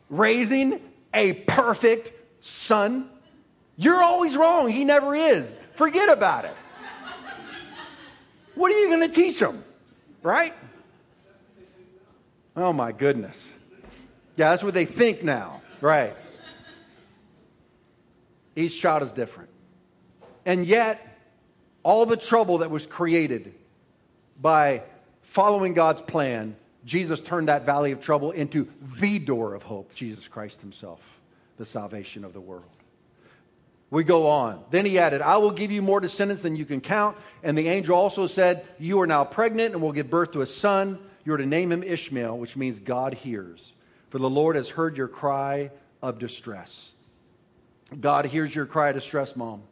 raising 0.08 0.80
a 1.12 1.32
perfect 1.32 2.12
son. 2.40 3.08
You're 3.76 4.02
always 4.02 4.36
wrong. 4.36 4.68
He 4.68 4.84
never 4.84 5.14
is. 5.14 5.52
Forget 5.76 6.08
about 6.08 6.44
it. 6.44 6.54
What 8.54 8.70
are 8.70 8.78
you 8.78 8.88
going 8.88 9.08
to 9.08 9.14
teach 9.14 9.40
them? 9.40 9.64
Right? 10.22 10.54
Oh 12.56 12.72
my 12.72 12.92
goodness. 12.92 13.36
Yeah, 14.36 14.50
that's 14.50 14.62
what 14.62 14.74
they 14.74 14.84
think 14.86 15.24
now. 15.24 15.62
Right. 15.80 16.16
Each 18.56 18.80
child 18.80 19.02
is 19.02 19.10
different. 19.10 19.50
And 20.46 20.64
yet, 20.64 21.13
all 21.84 22.06
the 22.06 22.16
trouble 22.16 22.58
that 22.58 22.70
was 22.70 22.86
created 22.86 23.54
by 24.40 24.82
following 25.22 25.74
God's 25.74 26.00
plan, 26.00 26.56
Jesus 26.84 27.20
turned 27.20 27.48
that 27.48 27.64
valley 27.64 27.92
of 27.92 28.00
trouble 28.00 28.32
into 28.32 28.68
the 29.00 29.18
door 29.18 29.54
of 29.54 29.62
hope, 29.62 29.94
Jesus 29.94 30.26
Christ 30.26 30.60
Himself, 30.60 31.00
the 31.56 31.64
salvation 31.64 32.24
of 32.24 32.32
the 32.32 32.40
world. 32.40 32.64
We 33.90 34.02
go 34.02 34.26
on. 34.26 34.64
Then 34.70 34.84
he 34.84 34.98
added, 34.98 35.22
I 35.22 35.36
will 35.36 35.52
give 35.52 35.70
you 35.70 35.80
more 35.80 36.00
descendants 36.00 36.42
than 36.42 36.56
you 36.56 36.64
can 36.64 36.80
count. 36.80 37.16
And 37.44 37.56
the 37.56 37.68
angel 37.68 37.94
also 37.94 38.26
said, 38.26 38.66
You 38.80 39.00
are 39.00 39.06
now 39.06 39.22
pregnant 39.22 39.72
and 39.72 39.80
will 39.80 39.92
give 39.92 40.10
birth 40.10 40.32
to 40.32 40.40
a 40.40 40.46
son. 40.46 40.98
You 41.24 41.32
are 41.34 41.38
to 41.38 41.46
name 41.46 41.70
him 41.70 41.84
Ishmael, 41.84 42.36
which 42.36 42.56
means 42.56 42.80
God 42.80 43.14
hears. 43.14 43.72
For 44.10 44.18
the 44.18 44.28
Lord 44.28 44.56
has 44.56 44.68
heard 44.68 44.96
your 44.96 45.06
cry 45.06 45.70
of 46.02 46.18
distress. 46.18 46.90
God 48.00 48.24
hears 48.24 48.52
your 48.52 48.66
cry 48.66 48.88
of 48.88 48.96
distress, 48.96 49.36
Mom. 49.36 49.62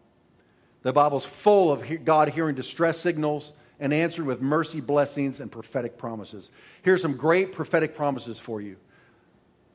The 0.83 0.93
Bible's 0.93 1.24
full 1.24 1.72
of 1.72 2.05
God 2.05 2.28
hearing 2.28 2.57
distress 2.57 2.99
signals 2.99 3.53
and 3.78 3.93
answered 3.93 4.26
with 4.26 4.41
mercy, 4.41 4.80
blessings, 4.80 5.41
and 5.41 5.51
prophetic 5.51 5.99
promises. 5.99 6.49
Here's 6.83 7.03
some 7.03 7.16
great 7.16 7.53
prophetic 7.53 7.97
promises 7.97 8.39
for 8.39 8.61
you. 8.61 8.76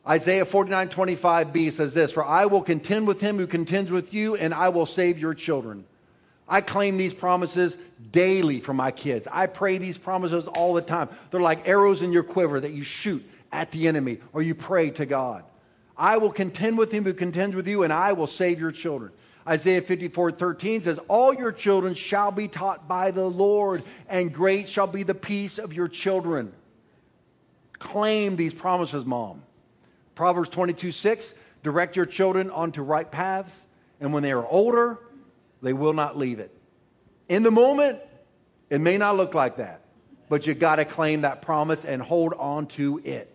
Isaiah 0.08 0.46
49 0.46 0.90
25b 0.90 1.74
says 1.74 1.94
this 1.94 2.12
For 2.12 2.26
I 2.26 2.46
will 2.46 2.62
contend 2.62 3.08
with 3.08 3.20
him 3.20 3.38
who 3.38 3.48
contends 3.48 3.92
with 3.92 4.14
you, 4.14 4.36
and 4.36 4.54
I 4.54 4.70
will 4.70 4.86
save 4.86 5.18
your 5.18 5.34
children. 5.34 5.86
I 6.48 6.62
claim 6.62 6.96
these 6.96 7.14
promises 7.14 7.76
daily 8.12 8.62
for 8.62 8.74
my 8.74 8.92
kids. 8.92 9.28
I 9.30 9.48
pray 9.48 9.78
these 9.78 9.98
promises 9.98 10.48
all 10.48 10.74
the 10.74 10.82
time. 10.82 11.10
They're 11.30 11.42
like 11.42 11.68
arrows 11.68 12.02
in 12.02 12.14
your 12.14 12.24
quiver 12.24 12.62
that 12.62 12.72
you 12.72 12.84
shoot 12.84 13.24
at 13.52 13.72
the 13.72 13.88
enemy 13.88 14.20
or 14.32 14.42
you 14.42 14.56
pray 14.56 14.92
to 14.92 15.06
God. 15.06 15.44
I 15.98 16.18
will 16.18 16.32
contend 16.32 16.78
with 16.78 16.92
him 16.92 17.04
who 17.04 17.14
contends 17.14 17.56
with 17.56 17.68
you, 17.68 17.84
and 17.84 17.92
I 17.92 18.14
will 18.14 18.28
save 18.28 18.60
your 18.60 18.72
children. 18.72 19.12
Isaiah 19.48 19.82
54 19.82 20.34
13 20.34 20.82
says, 20.82 21.00
All 21.08 21.34
your 21.34 21.52
children 21.52 21.96
shall 21.96 22.32
be 22.32 22.48
taught 22.48 22.88
by 22.88 23.12
the 23.12 23.24
Lord, 23.24 23.84
and 24.10 24.34
great 24.34 24.68
shall 24.68 24.88
be 24.88 25.04
the 25.04 25.16
peace 25.16 25.58
of 25.58 25.74
your 25.74 25.88
children. 25.88 26.52
Claim 27.80 28.36
these 28.36 28.54
promises, 28.54 29.06
mom. 29.06 29.44
Proverbs 30.16 30.50
22 30.50 30.92
6 30.92 31.34
direct 31.64 31.96
your 31.96 32.06
children 32.06 32.50
onto 32.50 32.82
right 32.82 33.10
paths, 33.10 33.54
and 34.00 34.14
when 34.14 34.24
they 34.24 34.32
are 34.32 34.46
older, 34.48 35.00
they 35.62 35.74
will 35.74 35.94
not 35.94 36.18
leave 36.18 36.40
it. 36.40 36.52
In 37.30 37.44
the 37.44 37.52
moment, 37.52 38.00
it 38.70 38.80
may 38.80 38.98
not 38.98 39.18
look 39.18 39.34
like 39.34 39.58
that, 39.58 39.82
but 40.30 40.46
you 40.48 40.54
got 40.54 40.78
to 40.78 40.86
claim 40.86 41.22
that 41.22 41.42
promise 41.42 41.84
and 41.84 42.02
hold 42.02 42.34
on 42.34 42.68
to 42.68 43.02
it. 43.04 43.34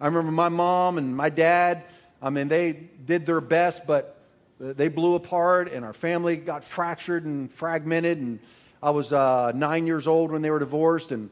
I 0.00 0.06
remember 0.06 0.32
my 0.32 0.48
mom 0.48 0.98
and 0.98 1.16
my 1.16 1.30
dad, 1.30 1.84
I 2.22 2.30
mean, 2.30 2.48
they 2.48 2.72
did 2.72 3.26
their 3.26 3.40
best, 3.40 3.86
but 3.86 4.17
they 4.60 4.88
blew 4.88 5.14
apart, 5.14 5.72
and 5.72 5.84
our 5.84 5.92
family 5.92 6.36
got 6.36 6.64
fractured 6.64 7.24
and 7.24 7.52
fragmented. 7.54 8.18
And 8.18 8.38
I 8.82 8.90
was 8.90 9.12
uh, 9.12 9.52
nine 9.54 9.86
years 9.86 10.06
old 10.06 10.32
when 10.32 10.42
they 10.42 10.50
were 10.50 10.58
divorced, 10.58 11.12
and, 11.12 11.30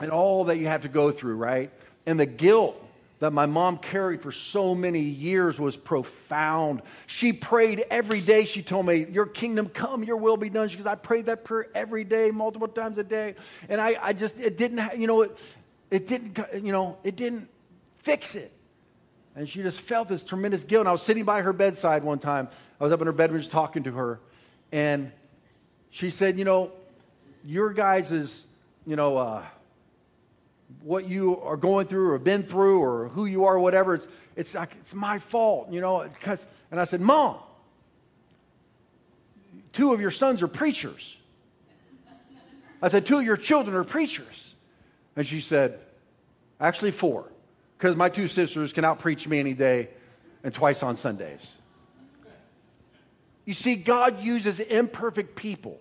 and 0.00 0.10
all 0.10 0.44
that 0.44 0.56
you 0.56 0.66
have 0.66 0.82
to 0.82 0.88
go 0.88 1.12
through, 1.12 1.36
right? 1.36 1.70
And 2.04 2.18
the 2.18 2.26
guilt 2.26 2.82
that 3.18 3.32
my 3.32 3.46
mom 3.46 3.78
carried 3.78 4.22
for 4.22 4.30
so 4.30 4.74
many 4.74 5.00
years 5.00 5.58
was 5.58 5.76
profound. 5.76 6.82
She 7.06 7.32
prayed 7.32 7.84
every 7.90 8.20
day. 8.20 8.44
She 8.44 8.62
told 8.62 8.86
me, 8.86 9.06
Your 9.10 9.26
kingdom 9.26 9.68
come, 9.68 10.04
your 10.04 10.16
will 10.16 10.36
be 10.36 10.50
done. 10.50 10.68
She 10.68 10.76
goes, 10.76 10.86
I 10.86 10.96
prayed 10.96 11.26
that 11.26 11.44
prayer 11.44 11.68
every 11.74 12.04
day, 12.04 12.30
multiple 12.30 12.68
times 12.68 12.98
a 12.98 13.04
day. 13.04 13.34
And 13.68 13.80
I, 13.80 13.96
I 14.00 14.12
just, 14.12 14.36
it 14.38 14.58
didn't, 14.58 14.98
you 14.98 15.06
know, 15.06 15.22
it, 15.22 15.36
it 15.90 16.08
didn't, 16.08 16.38
you 16.54 16.72
know, 16.72 16.98
it 17.04 17.16
didn't 17.16 17.48
fix 18.02 18.34
it. 18.34 18.52
And 19.36 19.46
she 19.48 19.62
just 19.62 19.80
felt 19.82 20.08
this 20.08 20.22
tremendous 20.22 20.64
guilt. 20.64 20.80
And 20.80 20.88
I 20.88 20.92
was 20.92 21.02
sitting 21.02 21.24
by 21.24 21.42
her 21.42 21.52
bedside 21.52 22.02
one 22.02 22.18
time. 22.18 22.48
I 22.80 22.84
was 22.84 22.92
up 22.92 23.00
in 23.00 23.06
her 23.06 23.12
bedroom 23.12 23.40
just 23.40 23.52
talking 23.52 23.84
to 23.84 23.92
her. 23.92 24.18
And 24.72 25.12
she 25.90 26.10
said, 26.10 26.38
You 26.38 26.44
know, 26.44 26.72
your 27.44 27.72
guys' 27.72 28.10
is, 28.10 28.44
you 28.86 28.96
know, 28.96 29.18
uh, 29.18 29.44
what 30.82 31.06
you 31.06 31.40
are 31.42 31.56
going 31.56 31.86
through 31.86 32.10
or 32.10 32.18
been 32.18 32.42
through 32.42 32.80
or 32.80 33.08
who 33.08 33.26
you 33.26 33.44
are, 33.44 33.58
whatever, 33.58 33.94
it's, 33.94 34.06
it's 34.34 34.54
like, 34.54 34.70
it's 34.80 34.94
my 34.94 35.18
fault, 35.18 35.70
you 35.70 35.80
know. 35.80 36.08
Because, 36.08 36.44
and 36.70 36.80
I 36.80 36.84
said, 36.84 37.00
Mom, 37.00 37.36
two 39.72 39.92
of 39.92 40.00
your 40.00 40.10
sons 40.10 40.42
are 40.42 40.48
preachers. 40.48 41.16
I 42.82 42.88
said, 42.88 43.06
two 43.06 43.18
of 43.18 43.24
your 43.24 43.36
children 43.36 43.76
are 43.76 43.84
preachers. 43.84 44.54
And 45.14 45.26
she 45.26 45.40
said, 45.40 45.78
actually 46.60 46.90
four, 46.90 47.30
because 47.78 47.96
my 47.96 48.08
two 48.08 48.28
sisters 48.28 48.72
can 48.72 48.84
outpreach 48.84 49.26
me 49.26 49.38
any 49.38 49.54
day 49.54 49.88
and 50.42 50.52
twice 50.52 50.82
on 50.82 50.96
Sundays. 50.96 51.40
You 53.44 53.54
see, 53.54 53.76
God 53.76 54.22
uses 54.22 54.58
imperfect 54.60 55.36
people 55.36 55.78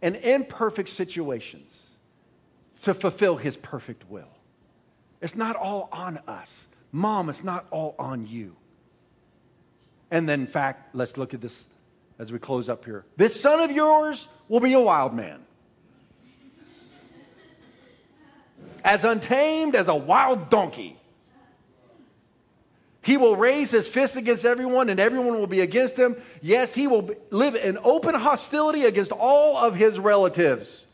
and 0.00 0.16
imperfect 0.16 0.90
situations 0.90 1.72
to 2.82 2.94
fulfill 2.94 3.36
his 3.36 3.56
perfect 3.56 4.08
will. 4.08 4.28
It's 5.20 5.34
not 5.34 5.56
all 5.56 5.88
on 5.90 6.18
us. 6.28 6.52
Mom, 6.92 7.28
it's 7.28 7.42
not 7.42 7.66
all 7.70 7.94
on 7.98 8.26
you. 8.26 8.54
And 10.10 10.28
then, 10.28 10.40
in 10.40 10.46
fact, 10.46 10.94
let's 10.94 11.16
look 11.16 11.34
at 11.34 11.40
this 11.40 11.64
as 12.18 12.32
we 12.32 12.38
close 12.38 12.68
up 12.68 12.84
here. 12.84 13.04
This 13.16 13.38
son 13.40 13.60
of 13.60 13.70
yours 13.70 14.28
will 14.48 14.60
be 14.60 14.72
a 14.72 14.80
wild 14.80 15.14
man. 15.14 15.40
As 18.84 19.04
untamed 19.04 19.74
as 19.74 19.88
a 19.88 19.94
wild 19.94 20.50
donkey. 20.50 20.98
He 23.02 23.16
will 23.16 23.36
raise 23.36 23.70
his 23.70 23.88
fist 23.88 24.16
against 24.16 24.44
everyone, 24.44 24.90
and 24.90 25.00
everyone 25.00 25.38
will 25.38 25.46
be 25.46 25.60
against 25.60 25.96
him. 25.96 26.20
Yes, 26.42 26.74
he 26.74 26.86
will 26.86 27.10
live 27.30 27.54
in 27.54 27.78
open 27.82 28.14
hostility 28.14 28.84
against 28.84 29.12
all 29.12 29.56
of 29.56 29.74
his 29.74 29.98
relatives. 29.98 30.84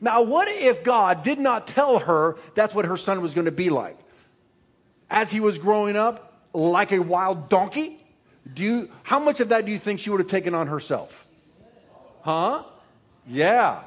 Now, 0.00 0.22
what 0.22 0.48
if 0.48 0.82
God 0.82 1.22
did 1.22 1.38
not 1.38 1.66
tell 1.66 1.98
her 1.98 2.36
that's 2.54 2.74
what 2.74 2.84
her 2.84 2.96
son 2.96 3.22
was 3.22 3.34
going 3.34 3.46
to 3.46 3.52
be 3.52 3.70
like? 3.70 3.98
As 5.08 5.30
he 5.30 5.40
was 5.40 5.58
growing 5.58 5.96
up, 5.96 6.42
like 6.52 6.92
a 6.92 6.98
wild 6.98 7.48
donkey? 7.48 8.04
Do 8.54 8.62
you, 8.62 8.90
how 9.02 9.18
much 9.18 9.40
of 9.40 9.50
that 9.50 9.66
do 9.66 9.72
you 9.72 9.78
think 9.78 10.00
she 10.00 10.10
would 10.10 10.20
have 10.20 10.28
taken 10.28 10.54
on 10.54 10.66
herself? 10.66 11.12
Huh? 12.22 12.64
Yeah. 13.26 13.82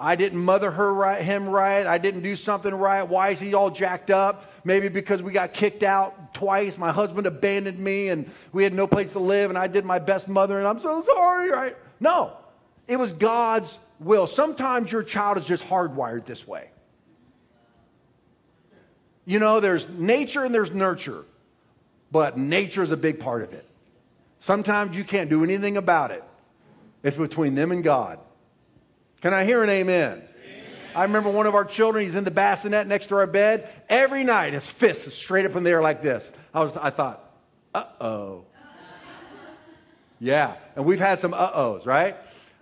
I 0.00 0.14
didn't 0.14 0.38
mother 0.38 0.70
her 0.70 0.94
right, 0.94 1.20
him 1.22 1.48
right. 1.48 1.84
I 1.84 1.98
didn't 1.98 2.22
do 2.22 2.36
something 2.36 2.72
right. 2.72 3.02
Why 3.02 3.30
is 3.30 3.40
he 3.40 3.54
all 3.54 3.70
jacked 3.70 4.10
up? 4.10 4.52
Maybe 4.64 4.88
because 4.88 5.22
we 5.22 5.32
got 5.32 5.52
kicked 5.52 5.82
out 5.82 6.34
twice. 6.34 6.78
My 6.78 6.92
husband 6.92 7.26
abandoned 7.26 7.78
me 7.78 8.08
and 8.08 8.30
we 8.52 8.62
had 8.62 8.72
no 8.72 8.86
place 8.86 9.10
to 9.12 9.18
live 9.18 9.50
and 9.50 9.58
I 9.58 9.66
did 9.66 9.84
my 9.84 9.98
best 9.98 10.28
mother 10.28 10.58
and 10.58 10.68
I'm 10.68 10.80
so 10.80 11.02
sorry, 11.04 11.50
right? 11.50 11.76
No. 11.98 12.36
It 12.86 12.96
was 12.96 13.12
God's 13.12 13.76
will. 13.98 14.28
Sometimes 14.28 14.92
your 14.92 15.02
child 15.02 15.36
is 15.38 15.44
just 15.44 15.64
hardwired 15.64 16.26
this 16.26 16.46
way. 16.46 16.68
You 19.24 19.40
know, 19.40 19.58
there's 19.58 19.88
nature 19.88 20.44
and 20.44 20.54
there's 20.54 20.70
nurture, 20.70 21.24
but 22.12 22.38
nature 22.38 22.82
is 22.82 22.92
a 22.92 22.96
big 22.96 23.18
part 23.18 23.42
of 23.42 23.52
it. 23.52 23.66
Sometimes 24.40 24.96
you 24.96 25.02
can't 25.02 25.28
do 25.28 25.42
anything 25.42 25.76
about 25.76 26.12
it. 26.12 26.22
It's 27.02 27.16
between 27.16 27.56
them 27.56 27.72
and 27.72 27.82
God. 27.82 28.20
Can 29.20 29.34
I 29.34 29.44
hear 29.44 29.62
an 29.64 29.70
amen? 29.70 30.22
amen? 30.44 30.64
I 30.94 31.02
remember 31.02 31.30
one 31.30 31.46
of 31.46 31.54
our 31.54 31.64
children, 31.64 32.04
he's 32.04 32.14
in 32.14 32.24
the 32.24 32.30
bassinet 32.30 32.86
next 32.86 33.08
to 33.08 33.16
our 33.16 33.26
bed. 33.26 33.68
Every 33.88 34.22
night, 34.22 34.52
his 34.52 34.66
fist 34.66 35.06
is 35.08 35.14
straight 35.14 35.44
up 35.44 35.56
in 35.56 35.64
the 35.64 35.70
air 35.70 35.82
like 35.82 36.02
this. 36.02 36.24
I, 36.54 36.62
was, 36.62 36.76
I 36.76 36.90
thought, 36.90 37.24
uh 37.74 37.84
oh. 38.00 38.44
yeah, 40.20 40.54
and 40.76 40.84
we've 40.84 41.00
had 41.00 41.18
some 41.18 41.34
uh 41.34 41.50
ohs, 41.52 41.84
right? 41.84 42.16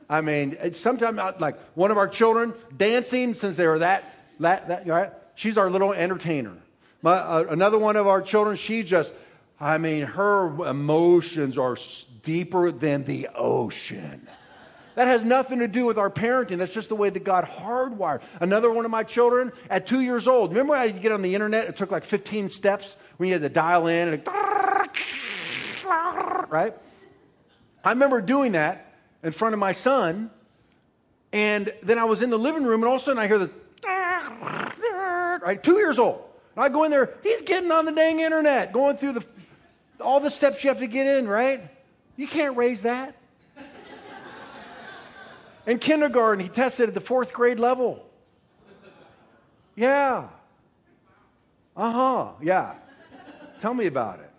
I 0.09 0.21
mean, 0.21 0.57
sometimes, 0.75 1.19
like 1.41 1.59
one 1.75 1.91
of 1.91 1.99
our 1.99 2.09
children 2.09 2.55
dancing 2.77 3.35
since 3.35 3.57
they 3.57 3.67
were 3.67 3.81
that, 3.81 4.15
that, 4.41 4.69
that 4.69 4.87
right? 4.87 5.13
She's 5.35 5.59
our 5.59 5.69
little 5.69 5.93
entertainer. 5.93 6.57
My, 7.03 7.15
uh, 7.15 7.45
another 7.51 7.79
one 7.79 7.97
of 7.97 8.07
our 8.07 8.23
children, 8.23 8.57
she 8.57 8.83
just, 8.83 9.13
I 9.61 9.79
mean, 9.79 10.05
her 10.05 10.47
emotions 10.67 11.59
are 11.59 11.77
deeper 12.23 12.73
than 12.73 13.05
the 13.05 13.29
ocean. 13.35 14.27
That 14.97 15.09
has 15.09 15.23
nothing 15.23 15.59
to 15.59 15.69
do 15.69 15.85
with 15.85 15.99
our 15.99 16.11
parenting. 16.11 16.57
That's 16.57 16.73
just 16.73 16.89
the 16.89 16.97
way 16.97 17.11
that 17.11 17.23
God 17.23 17.45
hardwired. 17.45 18.23
Another 18.41 18.73
one 18.73 18.87
of 18.87 18.91
my 18.91 19.05
children, 19.05 19.53
at 19.69 19.87
two 19.87 20.01
years 20.01 20.27
old, 20.27 20.51
remember 20.51 20.75
how 20.75 20.85
you 20.85 20.95
get 20.95 21.13
on 21.13 21.21
the 21.21 21.35
internet? 21.35 21.67
It 21.67 21.77
took 21.77 21.91
like 21.91 22.05
15 22.05 22.49
steps 22.49 22.97
when 23.19 23.29
you 23.29 23.35
had 23.35 23.43
to 23.43 23.51
dial 23.51 23.89
in 23.89 24.09
and 24.09 24.27
right? 26.49 26.75
I 27.85 27.91
remember 27.91 28.23
doing 28.23 28.53
that 28.53 28.95
in 29.23 29.33
front 29.33 29.53
of 29.53 29.59
my 29.59 29.73
son, 29.73 30.31
and 31.31 31.71
then 31.83 31.99
I 31.99 32.05
was 32.05 32.23
in 32.23 32.31
the 32.31 32.39
living 32.39 32.65
room, 32.65 32.83
and 32.83 32.89
all 32.89 32.97
of 32.97 33.03
a 33.03 33.05
sudden 33.05 33.19
I 33.19 33.27
hear 33.27 33.39
this, 33.39 33.51
right? 35.43 35.63
Two 35.63 35.77
years 35.77 35.99
old. 35.99 36.23
And 36.55 36.65
I 36.65 36.71
go 36.71 36.85
in 36.85 36.91
there, 36.91 37.13
he's 37.23 37.43
getting 37.43 37.71
on 37.71 37.85
the 37.85 37.93
dang 37.93 38.21
internet, 38.21 38.73
going 38.73 38.97
through 38.97 39.13
the 39.13 39.25
all 40.01 40.21
the 40.21 40.31
steps 40.31 40.65
you 40.65 40.69
have 40.69 40.79
to 40.79 40.87
get 40.87 41.07
in, 41.07 41.29
right? 41.29 41.69
You 42.17 42.27
can't 42.27 42.57
raise 42.57 42.81
that. 42.83 43.15
In 45.67 45.79
kindergarten, 45.79 46.45
he 46.45 46.49
tested 46.49 46.89
at 46.89 46.95
the 46.95 47.01
fourth 47.01 47.33
grade 47.33 47.59
level. 47.59 48.05
Yeah. 49.75 50.29
Uh 51.77 51.93
huh. 51.93 52.29
Yeah. 52.41 52.75
Tell 53.61 53.75
me 53.75 53.87
about 53.87 54.21
it. 54.21 54.31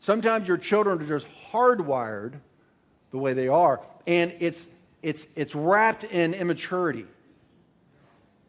Sometimes 0.00 0.48
your 0.48 0.56
children 0.56 1.02
are 1.02 1.06
just 1.06 1.26
hardwired 1.52 2.34
the 3.10 3.18
way 3.18 3.34
they 3.34 3.48
are, 3.48 3.80
and 4.06 4.32
it's, 4.40 4.64
it's, 5.02 5.26
it's 5.34 5.54
wrapped 5.54 6.04
in 6.04 6.32
immaturity. 6.32 7.06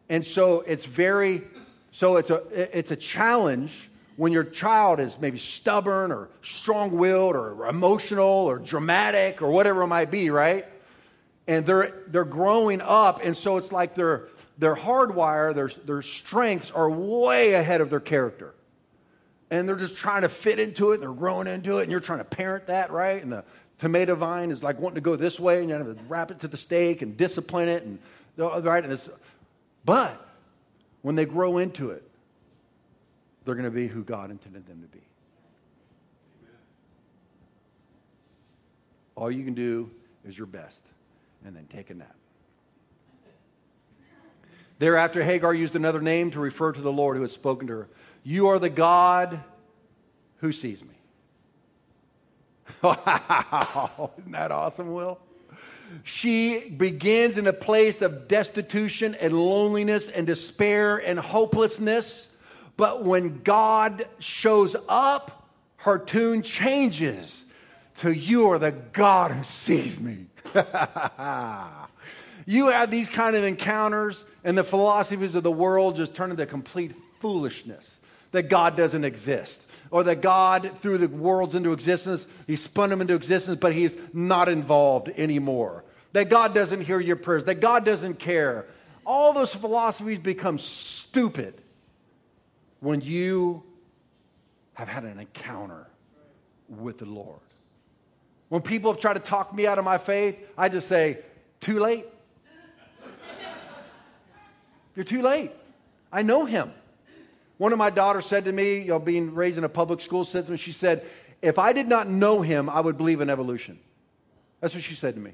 And 0.08 0.24
so 0.24 0.60
it's 0.60 0.84
very, 0.84 1.42
so 1.90 2.16
it's 2.16 2.30
a, 2.30 2.42
it's 2.78 2.90
a 2.90 2.96
challenge 2.96 3.90
when 4.16 4.32
your 4.32 4.44
child 4.44 5.00
is 5.00 5.14
maybe 5.20 5.38
stubborn 5.38 6.12
or 6.12 6.28
strong 6.42 6.92
willed 6.92 7.34
or 7.34 7.66
emotional 7.66 8.24
or 8.24 8.58
dramatic 8.58 9.42
or 9.42 9.50
whatever 9.50 9.82
it 9.82 9.88
might 9.88 10.10
be, 10.10 10.30
right? 10.30 10.66
And 11.46 11.66
they're, 11.66 11.92
they're 12.06 12.24
growing 12.24 12.80
up, 12.80 13.20
and 13.24 13.36
so 13.36 13.56
it's 13.56 13.72
like 13.72 13.96
their, 13.96 14.28
their 14.58 14.76
hardwire, 14.76 15.52
their, 15.54 15.70
their 15.84 16.02
strengths 16.02 16.70
are 16.70 16.88
way 16.88 17.54
ahead 17.54 17.80
of 17.80 17.90
their 17.90 18.00
character. 18.00 18.54
And 19.50 19.68
they're 19.68 19.76
just 19.76 19.96
trying 19.96 20.22
to 20.22 20.28
fit 20.28 20.60
into 20.60 20.92
it, 20.92 20.94
and 20.94 21.02
they're 21.02 21.10
growing 21.10 21.48
into 21.48 21.78
it, 21.78 21.82
and 21.82 21.90
you're 21.90 22.00
trying 22.00 22.20
to 22.20 22.24
parent 22.24 22.66
that, 22.68 22.92
right? 22.92 23.20
And 23.20 23.32
the 23.32 23.44
tomato 23.80 24.14
vine 24.14 24.52
is 24.52 24.62
like 24.62 24.78
wanting 24.78 24.94
to 24.94 25.00
go 25.00 25.16
this 25.16 25.40
way, 25.40 25.58
and 25.58 25.68
you 25.68 25.74
have 25.74 25.84
to 25.84 25.96
wrap 26.08 26.30
it 26.30 26.40
to 26.40 26.48
the 26.48 26.56
stake 26.56 27.02
and 27.02 27.16
discipline 27.16 27.68
it, 27.68 27.82
and 27.82 27.98
right? 28.36 28.84
And 28.84 28.92
it's, 28.92 29.08
but 29.84 30.24
when 31.02 31.16
they 31.16 31.24
grow 31.24 31.58
into 31.58 31.90
it, 31.90 32.08
they're 33.44 33.56
going 33.56 33.64
to 33.64 33.70
be 33.72 33.88
who 33.88 34.04
God 34.04 34.30
intended 34.30 34.64
them 34.68 34.80
to 34.80 34.86
be. 34.86 35.02
All 39.16 39.30
you 39.30 39.44
can 39.44 39.54
do 39.54 39.90
is 40.24 40.38
your 40.38 40.46
best 40.46 40.78
and 41.44 41.56
then 41.56 41.66
take 41.66 41.90
a 41.90 41.94
nap. 41.94 42.14
Thereafter, 44.78 45.22
Hagar 45.22 45.54
used 45.54 45.76
another 45.76 46.00
name 46.00 46.30
to 46.32 46.40
refer 46.40 46.72
to 46.72 46.80
the 46.80 46.92
Lord 46.92 47.16
who 47.16 47.22
had 47.22 47.30
spoken 47.30 47.68
to 47.68 47.72
her. 47.74 47.88
You 48.24 48.48
are 48.48 48.58
the 48.58 48.70
God 48.70 49.40
who 50.38 50.52
sees 50.52 50.82
me. 50.82 50.88
Wow, 52.82 54.10
isn't 54.18 54.32
that 54.32 54.50
awesome, 54.50 54.92
Will? 54.92 55.20
She 56.02 56.68
begins 56.70 57.38
in 57.38 57.46
a 57.46 57.52
place 57.52 58.02
of 58.02 58.26
destitution 58.26 59.14
and 59.14 59.32
loneliness 59.32 60.08
and 60.08 60.26
despair 60.26 60.96
and 60.96 61.18
hopelessness. 61.18 62.26
But 62.76 63.04
when 63.04 63.42
God 63.42 64.08
shows 64.18 64.74
up, 64.88 65.48
her 65.76 65.98
tune 65.98 66.42
changes 66.42 67.44
to 67.98 68.10
You 68.10 68.48
are 68.50 68.58
the 68.58 68.72
God 68.72 69.30
who 69.30 69.44
sees 69.44 69.98
me. 70.00 70.26
you 72.46 72.68
have 72.68 72.90
these 72.90 73.08
kind 73.08 73.36
of 73.36 73.44
encounters, 73.44 74.24
and 74.44 74.56
the 74.56 74.64
philosophies 74.64 75.34
of 75.34 75.42
the 75.42 75.52
world 75.52 75.96
just 75.96 76.14
turn 76.14 76.30
into 76.30 76.46
complete 76.46 76.94
foolishness 77.20 77.88
that 78.32 78.48
God 78.48 78.76
doesn't 78.76 79.04
exist. 79.04 79.60
Or 79.90 80.04
that 80.04 80.22
God 80.22 80.78
threw 80.80 80.96
the 80.96 81.06
worlds 81.06 81.54
into 81.54 81.72
existence, 81.72 82.26
He 82.46 82.56
spun 82.56 82.88
them 82.88 83.02
into 83.02 83.14
existence, 83.14 83.58
but 83.60 83.74
He's 83.74 83.94
not 84.14 84.48
involved 84.48 85.10
anymore. 85.10 85.84
That 86.12 86.30
God 86.30 86.54
doesn't 86.54 86.80
hear 86.80 86.98
your 86.98 87.16
prayers, 87.16 87.44
that 87.44 87.60
God 87.60 87.84
doesn't 87.84 88.18
care. 88.18 88.66
All 89.04 89.34
those 89.34 89.54
philosophies 89.54 90.18
become 90.18 90.58
stupid 90.58 91.60
when 92.80 93.02
you 93.02 93.62
have 94.74 94.88
had 94.88 95.04
an 95.04 95.18
encounter 95.18 95.86
with 96.68 96.98
the 96.98 97.04
Lord. 97.04 97.40
When 98.52 98.60
people 98.60 98.94
tried 98.94 99.14
to 99.14 99.20
talk 99.20 99.54
me 99.54 99.66
out 99.66 99.78
of 99.78 99.84
my 99.86 99.96
faith, 99.96 100.36
I 100.58 100.68
just 100.68 100.86
say, 100.86 101.20
too 101.62 101.78
late. 101.80 102.04
You're 104.94 105.06
too 105.06 105.22
late. 105.22 105.52
I 106.12 106.20
know 106.20 106.44
him. 106.44 106.70
One 107.56 107.72
of 107.72 107.78
my 107.78 107.88
daughters 107.88 108.26
said 108.26 108.44
to 108.44 108.52
me, 108.52 108.80
you 108.80 108.88
know, 108.88 108.98
being 108.98 109.34
raised 109.34 109.56
in 109.56 109.64
a 109.64 109.70
public 109.70 110.02
school 110.02 110.26
system, 110.26 110.56
she 110.56 110.72
said, 110.72 111.06
if 111.40 111.58
I 111.58 111.72
did 111.72 111.88
not 111.88 112.10
know 112.10 112.42
him, 112.42 112.68
I 112.68 112.78
would 112.78 112.98
believe 112.98 113.22
in 113.22 113.30
evolution. 113.30 113.78
That's 114.60 114.74
what 114.74 114.84
she 114.84 114.96
said 114.96 115.14
to 115.14 115.20
me. 115.22 115.30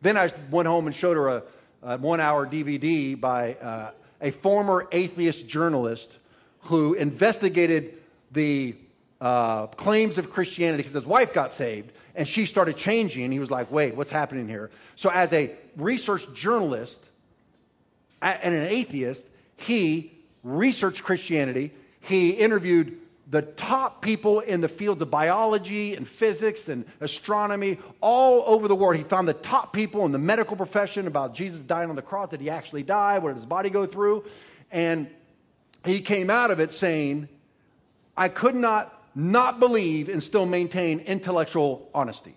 Then 0.00 0.16
I 0.16 0.32
went 0.52 0.68
home 0.68 0.86
and 0.86 0.94
showed 0.94 1.16
her 1.16 1.28
a, 1.28 1.42
a 1.82 1.98
one 1.98 2.20
hour 2.20 2.46
DVD 2.46 3.20
by 3.20 3.54
uh, 3.54 3.90
a 4.20 4.30
former 4.30 4.86
atheist 4.92 5.48
journalist 5.48 6.08
who 6.60 6.94
investigated 6.94 7.94
the 8.30 8.76
uh, 9.20 9.66
claims 9.66 10.18
of 10.18 10.30
Christianity 10.30 10.82
because 10.82 10.94
his 10.94 11.06
wife 11.06 11.32
got 11.32 11.52
saved 11.52 11.92
and 12.14 12.26
she 12.26 12.46
started 12.46 12.76
changing. 12.76 13.24
And 13.24 13.32
he 13.32 13.38
was 13.38 13.50
like, 13.50 13.70
wait, 13.70 13.96
what's 13.96 14.10
happening 14.10 14.48
here? 14.48 14.70
So, 14.96 15.10
as 15.10 15.32
a 15.32 15.52
research 15.76 16.26
journalist 16.34 16.98
and 18.22 18.54
an 18.54 18.68
atheist, 18.68 19.24
he 19.56 20.12
researched 20.42 21.02
Christianity. 21.02 21.72
He 22.00 22.30
interviewed 22.30 22.98
the 23.30 23.42
top 23.42 24.00
people 24.00 24.40
in 24.40 24.62
the 24.62 24.68
fields 24.68 25.02
of 25.02 25.10
biology 25.10 25.94
and 25.94 26.08
physics 26.08 26.68
and 26.68 26.86
astronomy 27.00 27.78
all 28.00 28.42
over 28.46 28.68
the 28.68 28.74
world. 28.74 28.96
He 28.96 29.04
found 29.04 29.28
the 29.28 29.34
top 29.34 29.72
people 29.72 30.06
in 30.06 30.12
the 30.12 30.18
medical 30.18 30.56
profession 30.56 31.06
about 31.06 31.34
Jesus 31.34 31.60
dying 31.60 31.90
on 31.90 31.96
the 31.96 32.02
cross. 32.02 32.30
Did 32.30 32.40
he 32.40 32.48
actually 32.48 32.84
die? 32.84 33.18
What 33.18 33.30
did 33.30 33.36
his 33.36 33.44
body 33.44 33.68
go 33.68 33.84
through? 33.84 34.24
And 34.72 35.08
he 35.84 36.00
came 36.00 36.30
out 36.30 36.50
of 36.50 36.58
it 36.60 36.72
saying, 36.72 37.28
I 38.16 38.28
could 38.28 38.54
not 38.54 38.97
not 39.18 39.58
believe 39.58 40.08
and 40.08 40.22
still 40.22 40.46
maintain 40.46 41.00
intellectual 41.00 41.90
honesty. 41.92 42.36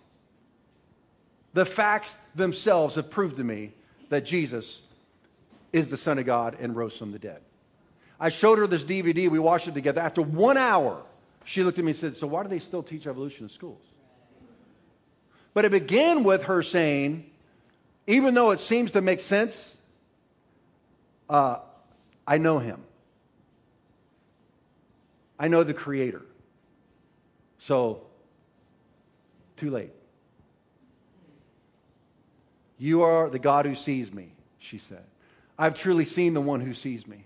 The 1.54 1.64
facts 1.64 2.14
themselves 2.34 2.96
have 2.96 3.12
proved 3.12 3.38
to 3.38 3.44
me 3.44 3.72
that 4.10 4.26
Jesus 4.26 4.82
is 5.72 5.90
the 5.90 5.98
Son 5.98 6.18
of 6.18 6.26
God 6.26 6.58
and 6.60 6.76
rose 6.76 6.98
from 6.98 7.12
the 7.12 7.20
dead. 7.20 7.42
I 8.20 8.30
showed 8.30 8.58
her 8.58 8.66
this 8.66 8.84
DVD. 8.84 9.30
We 9.30 9.38
watched 9.38 9.68
it 9.68 9.76
together. 9.76 10.02
After 10.02 10.24
one 10.24 10.58
hour, 10.58 11.04
she 11.46 11.62
looked 11.62 11.78
at 11.78 11.86
me 11.86 11.92
and 11.92 12.00
said, 12.00 12.18
So, 12.18 12.26
why 12.26 12.42
do 12.42 12.50
they 12.50 12.58
still 12.58 12.82
teach 12.82 13.06
evolution 13.06 13.44
in 13.44 13.50
schools? 13.50 13.84
But 15.54 15.66
it 15.66 15.72
began 15.72 16.24
with 16.24 16.44
her 16.44 16.64
saying, 16.64 17.30
even 18.08 18.34
though 18.34 18.52
it 18.52 18.60
seems 18.60 18.92
to 18.92 19.02
make 19.02 19.22
sense, 19.22 19.76
uh, 21.30 21.58
I 22.26 22.40
know 22.40 22.58
him. 22.58 22.82
I 25.38 25.48
know 25.48 25.64
the 25.64 25.76
Creator. 25.76 26.24
So, 27.62 28.02
too 29.56 29.70
late. 29.70 29.94
You 32.80 33.04
are 33.04 33.30
the 33.30 33.38
God 33.38 33.68
who 33.68 33.76
sees 33.76 34.12
me, 34.12 34.34
she 34.58 34.80
said. 34.80 35.04
I've 35.60 35.76
truly 35.76 36.06
seen 36.06 36.34
the 36.34 36.42
one 36.42 36.60
who 36.60 36.74
sees 36.74 37.06
me. 37.06 37.24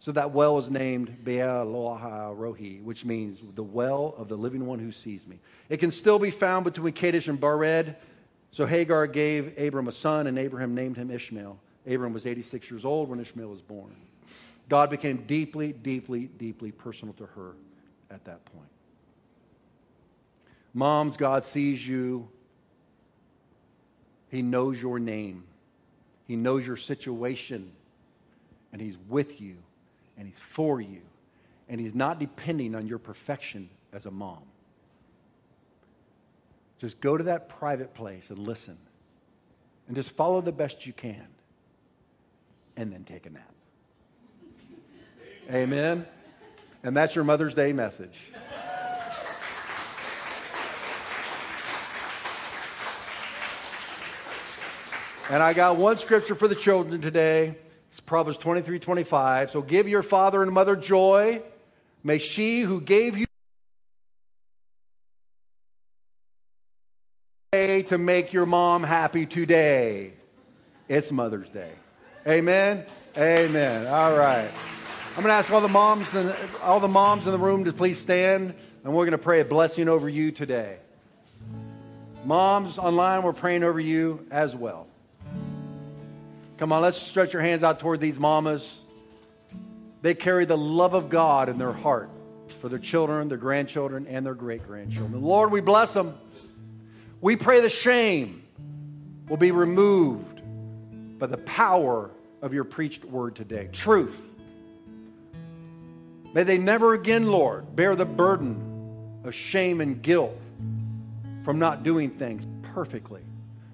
So 0.00 0.12
that 0.12 0.30
well 0.30 0.54
was 0.54 0.70
named 0.70 1.24
Be'er 1.24 1.64
Rohi, 1.66 2.82
which 2.82 3.04
means 3.04 3.38
the 3.54 3.62
well 3.62 4.14
of 4.16 4.28
the 4.28 4.36
living 4.36 4.64
one 4.66 4.78
who 4.78 4.92
sees 4.92 5.26
me. 5.26 5.38
It 5.68 5.76
can 5.78 5.90
still 5.90 6.18
be 6.18 6.30
found 6.30 6.64
between 6.64 6.94
Kadesh 6.94 7.28
and 7.28 7.38
Bered. 7.38 7.96
So 8.52 8.64
Hagar 8.64 9.06
gave 9.06 9.58
Abram 9.58 9.88
a 9.88 9.92
son, 9.92 10.26
and 10.26 10.38
Abraham 10.38 10.74
named 10.74 10.96
him 10.96 11.10
Ishmael. 11.10 11.58
Abram 11.86 12.14
was 12.14 12.26
86 12.26 12.70
years 12.70 12.86
old 12.86 13.10
when 13.10 13.20
Ishmael 13.20 13.48
was 13.48 13.60
born. 13.60 13.94
God 14.70 14.88
became 14.88 15.24
deeply, 15.26 15.72
deeply, 15.72 16.30
deeply 16.38 16.72
personal 16.72 17.12
to 17.14 17.26
her 17.26 17.52
at 18.10 18.24
that 18.24 18.42
point. 18.46 18.70
Moms, 20.76 21.16
God 21.16 21.46
sees 21.46 21.88
you. 21.88 22.28
He 24.28 24.42
knows 24.42 24.80
your 24.80 24.98
name. 24.98 25.44
He 26.28 26.36
knows 26.36 26.66
your 26.66 26.76
situation. 26.76 27.72
And 28.72 28.82
He's 28.82 28.98
with 29.08 29.40
you. 29.40 29.54
And 30.18 30.28
He's 30.28 30.36
for 30.52 30.82
you. 30.82 31.00
And 31.70 31.80
He's 31.80 31.94
not 31.94 32.20
depending 32.20 32.74
on 32.74 32.86
your 32.86 32.98
perfection 32.98 33.70
as 33.94 34.04
a 34.04 34.10
mom. 34.10 34.42
Just 36.78 37.00
go 37.00 37.16
to 37.16 37.24
that 37.24 37.48
private 37.48 37.94
place 37.94 38.28
and 38.28 38.38
listen. 38.38 38.76
And 39.86 39.96
just 39.96 40.10
follow 40.10 40.42
the 40.42 40.52
best 40.52 40.84
you 40.84 40.92
can. 40.92 41.26
And 42.76 42.92
then 42.92 43.04
take 43.04 43.24
a 43.24 43.30
nap. 43.30 43.50
Amen. 45.50 46.04
And 46.82 46.94
that's 46.94 47.14
your 47.14 47.24
Mother's 47.24 47.54
Day 47.54 47.72
message. 47.72 48.18
And 55.28 55.42
I 55.42 55.54
got 55.54 55.76
one 55.76 55.98
scripture 55.98 56.36
for 56.36 56.46
the 56.46 56.54
children 56.54 57.00
today. 57.00 57.56
It's 57.90 57.98
Proverbs 57.98 58.38
23 58.38 58.78
25. 58.78 59.50
So 59.50 59.60
give 59.60 59.88
your 59.88 60.04
father 60.04 60.40
and 60.40 60.52
mother 60.52 60.76
joy. 60.76 61.42
May 62.04 62.18
she 62.18 62.60
who 62.60 62.80
gave 62.80 63.18
you 63.18 63.26
to 67.52 67.98
make 67.98 68.32
your 68.32 68.46
mom 68.46 68.84
happy 68.84 69.26
today. 69.26 70.12
It's 70.88 71.10
Mother's 71.10 71.48
Day. 71.48 71.72
Amen. 72.28 72.86
Amen. 73.18 73.88
All 73.88 74.16
right. 74.16 74.48
I'm 75.10 75.22
going 75.22 75.28
to 75.28 75.32
ask 75.32 75.50
all 75.50 75.60
the 75.60 75.68
moms 75.68 76.06
and 76.14 76.32
all 76.62 76.78
the 76.78 76.86
moms 76.86 77.26
in 77.26 77.32
the 77.32 77.38
room 77.38 77.64
to 77.64 77.72
please 77.72 77.98
stand, 77.98 78.54
and 78.84 78.92
we're 78.92 79.04
going 79.04 79.12
to 79.12 79.18
pray 79.18 79.40
a 79.40 79.44
blessing 79.44 79.88
over 79.88 80.08
you 80.08 80.30
today. 80.30 80.76
Moms 82.24 82.78
online, 82.78 83.22
we're 83.22 83.32
praying 83.32 83.64
over 83.64 83.80
you 83.80 84.24
as 84.30 84.54
well. 84.54 84.86
Come 86.58 86.72
on, 86.72 86.80
let's 86.82 87.00
stretch 87.00 87.32
your 87.32 87.42
hands 87.42 87.62
out 87.62 87.80
toward 87.80 88.00
these 88.00 88.18
mamas. 88.18 88.66
They 90.02 90.14
carry 90.14 90.44
the 90.46 90.56
love 90.56 90.94
of 90.94 91.08
God 91.10 91.48
in 91.48 91.58
their 91.58 91.72
heart 91.72 92.10
for 92.60 92.68
their 92.68 92.78
children, 92.78 93.28
their 93.28 93.38
grandchildren, 93.38 94.06
and 94.06 94.24
their 94.24 94.34
great 94.34 94.66
grandchildren. 94.66 95.22
Lord, 95.22 95.50
we 95.50 95.60
bless 95.60 95.92
them. 95.92 96.16
We 97.20 97.36
pray 97.36 97.60
the 97.60 97.68
shame 97.68 98.42
will 99.28 99.36
be 99.36 99.50
removed 99.50 100.40
by 101.18 101.26
the 101.26 101.38
power 101.38 102.10
of 102.40 102.54
your 102.54 102.64
preached 102.64 103.04
word 103.04 103.36
today. 103.36 103.68
Truth. 103.72 104.16
May 106.32 106.44
they 106.44 106.58
never 106.58 106.94
again, 106.94 107.26
Lord, 107.26 107.74
bear 107.74 107.96
the 107.96 108.04
burden 108.04 109.20
of 109.24 109.34
shame 109.34 109.80
and 109.80 110.00
guilt 110.00 110.38
from 111.44 111.58
not 111.58 111.82
doing 111.82 112.10
things 112.10 112.46
perfectly. 112.74 113.22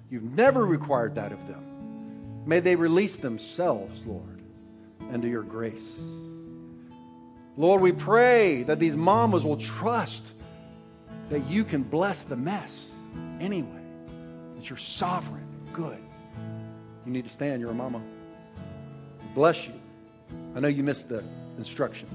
You've 0.09 0.23
never 0.23 0.65
required 0.65 1.15
that 1.15 1.31
of 1.31 1.47
them. 1.47 1.72
May 2.45 2.59
they 2.59 2.75
release 2.75 3.15
themselves, 3.15 4.01
Lord, 4.05 4.41
into 5.11 5.27
your 5.27 5.43
grace. 5.43 5.81
Lord, 7.55 7.81
we 7.81 7.91
pray 7.91 8.63
that 8.63 8.79
these 8.79 8.95
mamas 8.95 9.43
will 9.43 9.57
trust 9.57 10.23
that 11.29 11.47
you 11.47 11.63
can 11.63 11.83
bless 11.83 12.23
the 12.23 12.35
mess 12.35 12.85
anyway, 13.39 13.83
that 14.55 14.69
you're 14.69 14.77
sovereign, 14.77 15.47
good. 15.71 15.99
You 17.05 17.11
need 17.11 17.25
to 17.25 17.29
stand. 17.29 17.61
You're 17.61 17.71
a 17.71 17.75
mama. 17.75 18.01
Bless 19.35 19.67
you. 19.67 19.73
I 20.55 20.59
know 20.59 20.67
you 20.67 20.83
missed 20.83 21.09
the 21.09 21.23
instruction. 21.57 22.07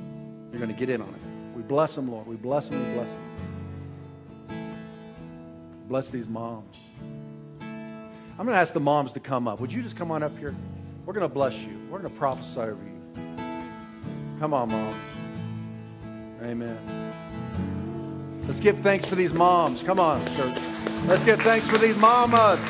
You're 0.51 0.61
going 0.61 0.73
to 0.73 0.79
get 0.79 0.89
in 0.89 1.03
on 1.03 1.09
it. 1.09 1.57
We 1.57 1.63
bless 1.63 1.95
them, 1.95 2.11
Lord. 2.11 2.27
We 2.27 2.37
bless 2.37 2.69
them. 2.69 2.79
We 2.79 2.95
bless 2.95 3.09
them. 3.09 3.29
Bless 5.89 6.09
these 6.11 6.27
moms. 6.27 6.77
I'm 8.39 8.47
going 8.47 8.55
to 8.55 8.61
ask 8.61 8.73
the 8.73 8.79
moms 8.79 9.13
to 9.15 9.21
come 9.21 9.49
up. 9.49 9.59
Would 9.59 9.73
you 9.73 9.83
just 9.83 9.97
come 9.97 10.13
on 10.13 10.23
up 10.23 10.39
here? 10.39 10.55
We're 11.05 11.13
going 11.13 11.29
to 11.29 11.35
bless 11.35 11.55
you. 11.55 11.77
We're 11.91 11.99
going 11.99 12.13
to 12.13 12.19
prophesy 12.21 12.61
over 12.61 12.79
you. 12.85 13.25
Come 14.39 14.55
on, 14.55 14.71
moms. 14.71 14.97
Amen. 16.43 16.79
Let's 18.47 18.61
give 18.61 18.79
thanks 18.79 19.07
for 19.07 19.17
these 19.17 19.33
moms. 19.33 19.83
Come 19.83 19.99
on, 19.99 20.25
church. 20.37 20.57
Let's 21.07 21.25
give 21.25 21.43
thanks 21.43 21.67
for 21.67 21.79
these 21.79 21.97
mamas. 21.97 22.61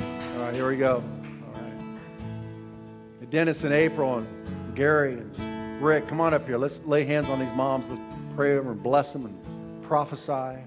All 0.00 0.40
right, 0.40 0.52
here 0.52 0.68
we 0.68 0.76
go. 0.76 0.94
All 0.94 1.62
right. 1.62 3.30
Dennis 3.30 3.62
and 3.62 3.72
April 3.72 4.18
and 4.18 4.74
Gary 4.74 5.12
and 5.12 5.80
Rick, 5.80 6.08
come 6.08 6.20
on 6.20 6.34
up 6.34 6.44
here. 6.44 6.58
Let's 6.58 6.80
lay 6.84 7.04
hands 7.04 7.28
on 7.28 7.38
these 7.38 7.54
moms. 7.54 7.86
Let's 7.88 8.02
pray 8.34 8.56
over 8.56 8.72
and 8.72 8.82
bless 8.82 9.12
them 9.12 9.26
and 9.26 9.84
prophesy. 9.84 10.58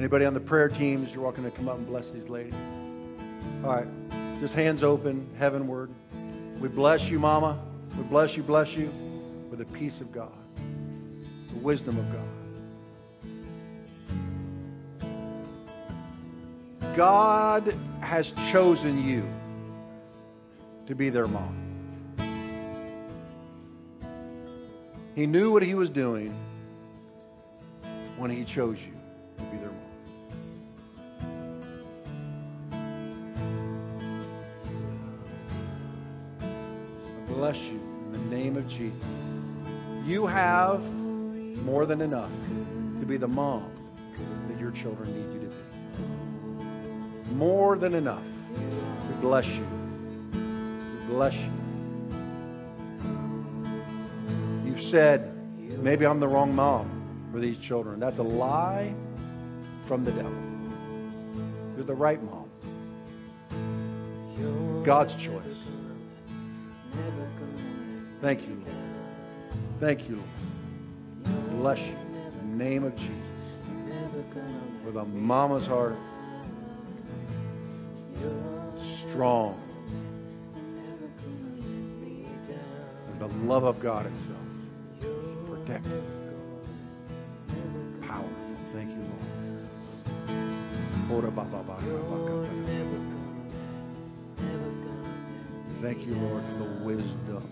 Anybody 0.00 0.24
on 0.24 0.32
the 0.32 0.40
prayer 0.40 0.70
teams, 0.70 1.12
you're 1.12 1.22
welcome 1.22 1.44
to 1.44 1.50
come 1.50 1.68
up 1.68 1.76
and 1.76 1.86
bless 1.86 2.08
these 2.08 2.26
ladies. 2.30 2.54
All 3.62 3.70
right. 3.70 3.86
Just 4.40 4.54
hands 4.54 4.82
open, 4.82 5.28
heavenward. 5.38 5.90
We 6.58 6.68
bless 6.68 7.02
you, 7.10 7.18
Mama. 7.18 7.62
We 7.98 8.04
bless 8.04 8.34
you, 8.34 8.42
bless 8.42 8.72
you 8.72 8.90
with 9.50 9.58
the 9.58 9.66
peace 9.66 10.00
of 10.00 10.10
God, 10.10 10.32
the 11.52 11.58
wisdom 11.58 11.98
of 11.98 12.06
God. 16.80 16.96
God 16.96 17.74
has 18.00 18.32
chosen 18.50 19.06
you 19.06 19.22
to 20.86 20.94
be 20.94 21.10
their 21.10 21.26
mom. 21.26 21.54
He 25.14 25.26
knew 25.26 25.52
what 25.52 25.62
he 25.62 25.74
was 25.74 25.90
doing 25.90 26.34
when 28.16 28.30
he 28.30 28.46
chose 28.46 28.78
you 28.78 28.94
to 29.36 29.50
be 29.50 29.58
their 29.58 29.69
bless 37.40 37.56
you 37.56 37.80
in 38.04 38.12
the 38.12 38.36
name 38.36 38.54
of 38.58 38.68
Jesus. 38.68 39.00
You 40.04 40.26
have 40.26 40.82
more 41.64 41.86
than 41.86 42.02
enough 42.02 42.30
to 43.00 43.06
be 43.06 43.16
the 43.16 43.26
mom 43.26 43.72
that 44.46 44.60
your 44.60 44.70
children 44.72 45.10
need 45.10 45.32
you 45.32 45.48
to 45.48 45.54
be. 47.30 47.34
More 47.36 47.78
than 47.78 47.94
enough. 47.94 48.22
We 49.08 49.14
bless 49.22 49.46
you. 49.46 49.66
We 50.34 51.14
bless 51.14 51.32
you. 51.32 51.50
You've 54.66 54.82
said, 54.82 55.34
maybe 55.82 56.04
I'm 56.04 56.20
the 56.20 56.28
wrong 56.28 56.54
mom 56.54 56.90
for 57.32 57.40
these 57.40 57.56
children. 57.56 58.00
That's 58.00 58.18
a 58.18 58.22
lie 58.22 58.92
from 59.88 60.04
the 60.04 60.12
devil. 60.12 60.34
You're 61.74 61.86
the 61.86 61.94
right 61.94 62.20
mom. 62.22 62.50
God's 64.84 65.14
choice. 65.14 65.69
Thank 68.20 68.42
you, 68.42 68.54
Lord. 68.54 68.76
Thank 69.80 70.08
you, 70.08 70.16
Lord. 70.16 70.28
Bless 71.50 71.78
you 71.78 71.84
in 71.84 72.58
the 72.58 72.64
name 72.64 72.84
of 72.84 72.94
Jesus. 72.96 73.14
With 74.84 74.96
a 74.96 75.04
mama's 75.04 75.66
heart, 75.66 75.96
strong. 79.10 79.60
With 83.08 83.18
the 83.18 83.28
love 83.46 83.64
of 83.64 83.80
God 83.80 84.06
itself. 84.06 84.38
Protected. 85.48 86.02
Powerful. 88.02 88.30
Thank 88.72 88.90
you, 88.90 89.02
Lord. 89.02 89.24
Thank 95.92 96.06
you, 96.06 96.14
Lord, 96.14 96.44
for 96.44 96.54
the 96.62 96.70
wisdom. 96.84 97.42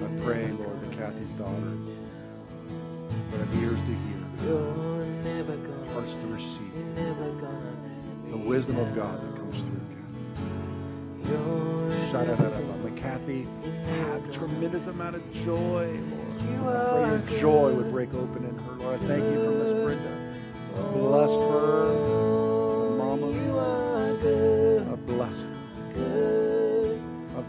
I 0.00 0.02
pray, 0.24 0.50
Lord, 0.50 0.80
that 0.80 0.98
Kathy's 0.98 1.30
daughter 1.38 1.76
would 3.30 3.40
have 3.40 3.54
ears 3.62 3.78
to 3.78 3.94
hear, 3.94 4.20
hearts 5.92 6.10
to 6.10 6.26
receive 6.26 6.74
the 8.32 8.38
wisdom 8.38 8.76
of 8.78 8.92
God 8.96 9.22
that 9.22 9.36
comes 9.36 9.54
through 9.54 9.82
Kathy. 12.10 12.42
May 12.82 13.00
Kathy 13.00 13.46
have 13.86 14.28
a 14.28 14.32
tremendous 14.32 14.88
amount 14.88 15.14
of 15.14 15.22
joy, 15.32 15.96
Lord. 16.60 17.04
I 17.04 17.20
pray 17.20 17.30
your 17.30 17.40
joy 17.40 17.72
would 17.72 17.92
break 17.92 18.12
open 18.14 18.44
in 18.44 18.58
her, 18.58 18.72
Lord. 18.72 19.00
I 19.00 19.06
thank 19.06 19.22
you 19.22 19.44
for 19.44 19.50
Miss 19.52 19.72
Brenda. 19.84 20.12
Bless 20.92 21.30
her, 21.30 21.81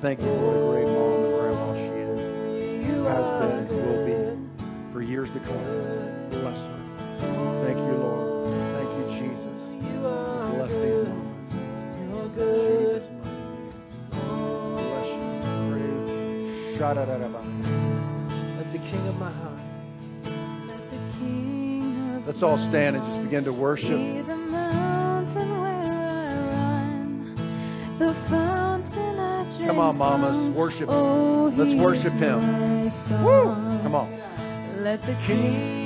thank 0.04 0.20
you 0.20 0.28
for 0.28 0.54
the 0.54 0.60
great 0.68 0.86
mom 0.86 1.14
and 1.14 1.34
grandma 1.40 1.74
she 1.76 1.88
is, 2.04 2.20
has 3.08 3.26
been, 3.40 3.56
and 3.56 3.72
will 3.88 4.04
be 4.06 4.16
for 4.92 5.02
years 5.02 5.32
to 5.32 5.40
come. 5.40 5.64
Bless 6.30 6.60
her. 6.60 6.80
Thank 7.64 7.78
you, 7.78 7.96
Lord. 8.04 8.52
Thank 8.76 8.90
you, 9.00 9.06
Jesus. 9.16 9.58
Bless 10.56 10.72
these 10.72 11.08
moms. 11.08 11.32
Jesus' 12.36 13.08
mighty 13.24 13.48
name. 13.56 13.72
Bless 14.76 15.08
you. 15.08 15.24
Praise. 15.72 16.78
Let 18.58 18.68
the 18.74 18.80
King 18.80 19.08
of 19.08 19.16
my 19.18 19.32
heart. 19.32 19.62
Let 20.68 20.84
the 20.92 21.00
King 21.18 22.18
of 22.18 22.28
Let's 22.28 22.44
all 22.44 22.58
stand 22.58 22.98
and 22.98 23.06
just 23.06 23.24
begin 23.24 23.46
to 23.46 23.54
be 23.54 23.58
worship. 23.58 23.98
On, 30.02 30.22
mamas, 30.22 30.56
worship. 30.56 30.90
Oh, 30.92 31.54
Let's 31.56 31.74
worship 31.82 32.14
him. 32.14 32.40
Woo! 33.24 33.56
Come 33.84 33.96
on. 33.96 34.22
Let 34.80 35.02
the 35.04 35.16
King 35.26 35.83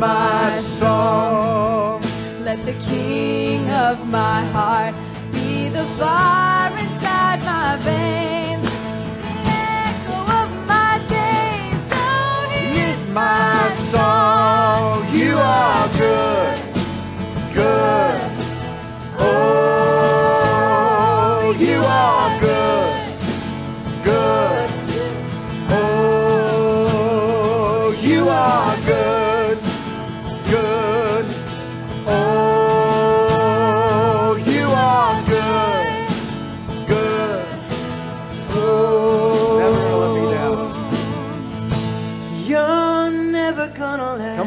my 0.00 0.60
song. 0.62 2.00
Let 2.42 2.64
the 2.64 2.72
King 2.88 3.70
of 3.70 4.06
my 4.08 4.46
heart 4.46 4.94
be 5.30 5.68
the 5.68 5.84
fire 5.98 6.72
inside 6.78 7.40
my 7.44 7.76
veins, 7.88 8.64
the 8.64 9.60
echo 9.84 10.18
of 10.40 10.48
my 10.66 10.92
days. 11.06 11.82
Oh, 11.92 12.48
He 12.50 12.80
is 12.80 13.08
My 13.10 13.60
song, 13.92 15.04
you 15.12 15.36
are 15.36 15.88
good, 15.98 16.58
good. 17.54 18.09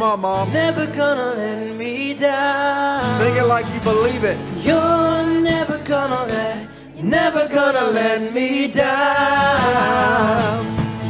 Come 0.03 0.11
on, 0.11 0.19
Mom. 0.19 0.51
Never 0.51 0.85
gonna 0.85 1.33
let 1.33 1.77
me 1.77 2.13
down. 2.13 3.21
Sing 3.21 3.37
it 3.37 3.45
like 3.45 3.65
you 3.73 3.79
believe 3.79 4.25
it. 4.25 4.37
You're 4.57 5.23
never 5.39 5.77
gonna 5.77 6.25
let, 6.25 6.67
never 7.01 7.47
gonna 7.47 7.85
let 7.89 8.33
me 8.33 8.67
down. 8.67 10.65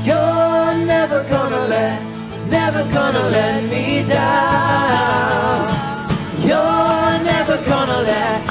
You're 0.06 0.76
never 0.86 1.24
gonna 1.24 1.68
let, 1.68 2.04
never 2.52 2.84
gonna 2.94 3.30
let 3.30 3.64
me 3.64 4.04
down. 4.04 5.70
You're 6.46 7.24
never 7.24 7.58
gonna 7.66 8.00
let, 8.04 8.43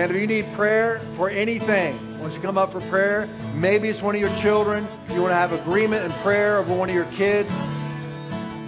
And 0.00 0.10
if 0.10 0.18
you 0.18 0.26
need 0.26 0.50
prayer 0.54 0.98
for 1.18 1.28
anything, 1.28 2.18
once 2.20 2.32
you 2.32 2.40
come 2.40 2.56
up 2.56 2.72
for 2.72 2.80
prayer. 2.80 3.28
Maybe 3.54 3.90
it's 3.90 4.00
one 4.00 4.14
of 4.14 4.20
your 4.22 4.34
children. 4.40 4.88
You 5.12 5.20
want 5.20 5.32
to 5.32 5.34
have 5.34 5.52
agreement 5.52 6.06
and 6.06 6.14
prayer 6.22 6.56
over 6.56 6.74
one 6.74 6.88
of 6.88 6.94
your 6.94 7.04
kids. 7.12 7.50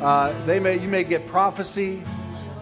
Uh, 0.02 0.34
they 0.44 0.60
may, 0.60 0.78
you 0.78 0.88
may 0.88 1.04
get 1.04 1.26
prophecy. 1.28 2.02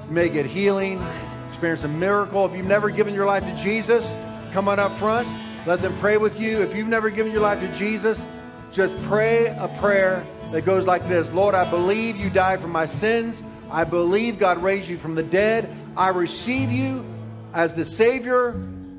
You 0.07 0.13
may 0.13 0.29
get 0.29 0.47
healing, 0.47 1.05
experience 1.49 1.83
a 1.83 1.89
miracle. 1.89 2.47
If 2.47 2.55
you've 2.57 2.65
never 2.65 2.91
given 2.91 3.13
your 3.13 3.27
life 3.27 3.43
to 3.43 3.57
Jesus, 3.57 4.07
come 4.53 4.69
on 4.69 4.79
up 4.79 4.93
front. 4.99 5.27
Let 5.67 5.83
them 5.83 5.99
pray 5.99 6.17
with 6.17 6.39
you. 6.39 6.63
If 6.63 6.73
you've 6.73 6.87
never 6.87 7.11
given 7.11 7.33
your 7.33 7.41
life 7.41 7.59
to 7.59 7.75
Jesus, 7.75 8.23
just 8.71 8.95
pray 9.03 9.47
a 9.47 9.67
prayer 9.81 10.25
that 10.53 10.65
goes 10.65 10.87
like 10.87 11.09
this 11.09 11.29
Lord, 11.31 11.57
I 11.57 11.69
believe 11.69 12.17
you 12.17 12.31
died 12.31 12.61
for 12.61 12.69
my 12.69 12.87
sins. 12.87 13.43
I 13.69 13.83
believe 13.83 14.39
God 14.39 14.63
raised 14.63 14.89
you 14.89 14.97
from 14.97 15.17
the 15.17 15.25
dead. 15.25 15.77
I 15.97 16.11
receive 16.11 16.71
you 16.71 17.05
as 17.53 17.75
the 17.75 17.85
Savior 17.85 18.49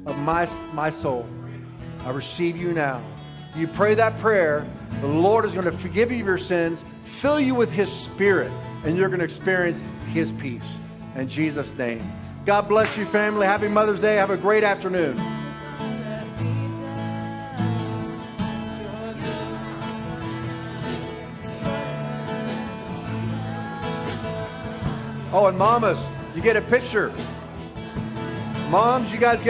of 0.06 0.18
my, 0.18 0.46
my 0.74 0.90
soul. 0.90 1.28
I 2.06 2.12
receive 2.12 2.58
you 2.58 2.74
now. 2.74 3.04
You 3.56 3.68
pray 3.68 3.96
that 3.96 4.20
prayer, 4.20 4.68
the 5.02 5.08
Lord 5.08 5.46
is 5.46 5.54
going 5.54 5.66
to 5.66 5.72
forgive 5.72 6.12
you 6.12 6.24
your 6.24 6.38
sins, 6.38 6.84
fill 7.20 7.40
you 7.40 7.54
with 7.54 7.72
His 7.72 7.92
Spirit, 7.92 8.52
and 8.86 8.98
you're 8.98 9.10
going 9.10 9.20
to 9.20 9.26
experience 9.26 9.80
His 10.14 10.32
peace. 10.34 10.64
In 11.16 11.28
Jesus' 11.28 11.72
name. 11.78 12.12
God 12.46 12.68
bless 12.68 12.98
you, 12.98 13.06
family. 13.08 13.46
Happy 13.46 13.68
Mother's 13.68 14.00
Day. 14.00 14.16
Have 14.16 14.32
a 14.32 14.38
great 14.38 14.64
afternoon. 14.64 15.16
Oh, 25.34 25.46
and 25.46 25.58
mamas, 25.58 25.98
you 26.36 26.42
get 26.42 26.58
a 26.58 26.62
picture. 26.62 27.14
Moms, 28.72 29.12
you 29.12 29.20
guys 29.20 29.44
get 29.44 29.50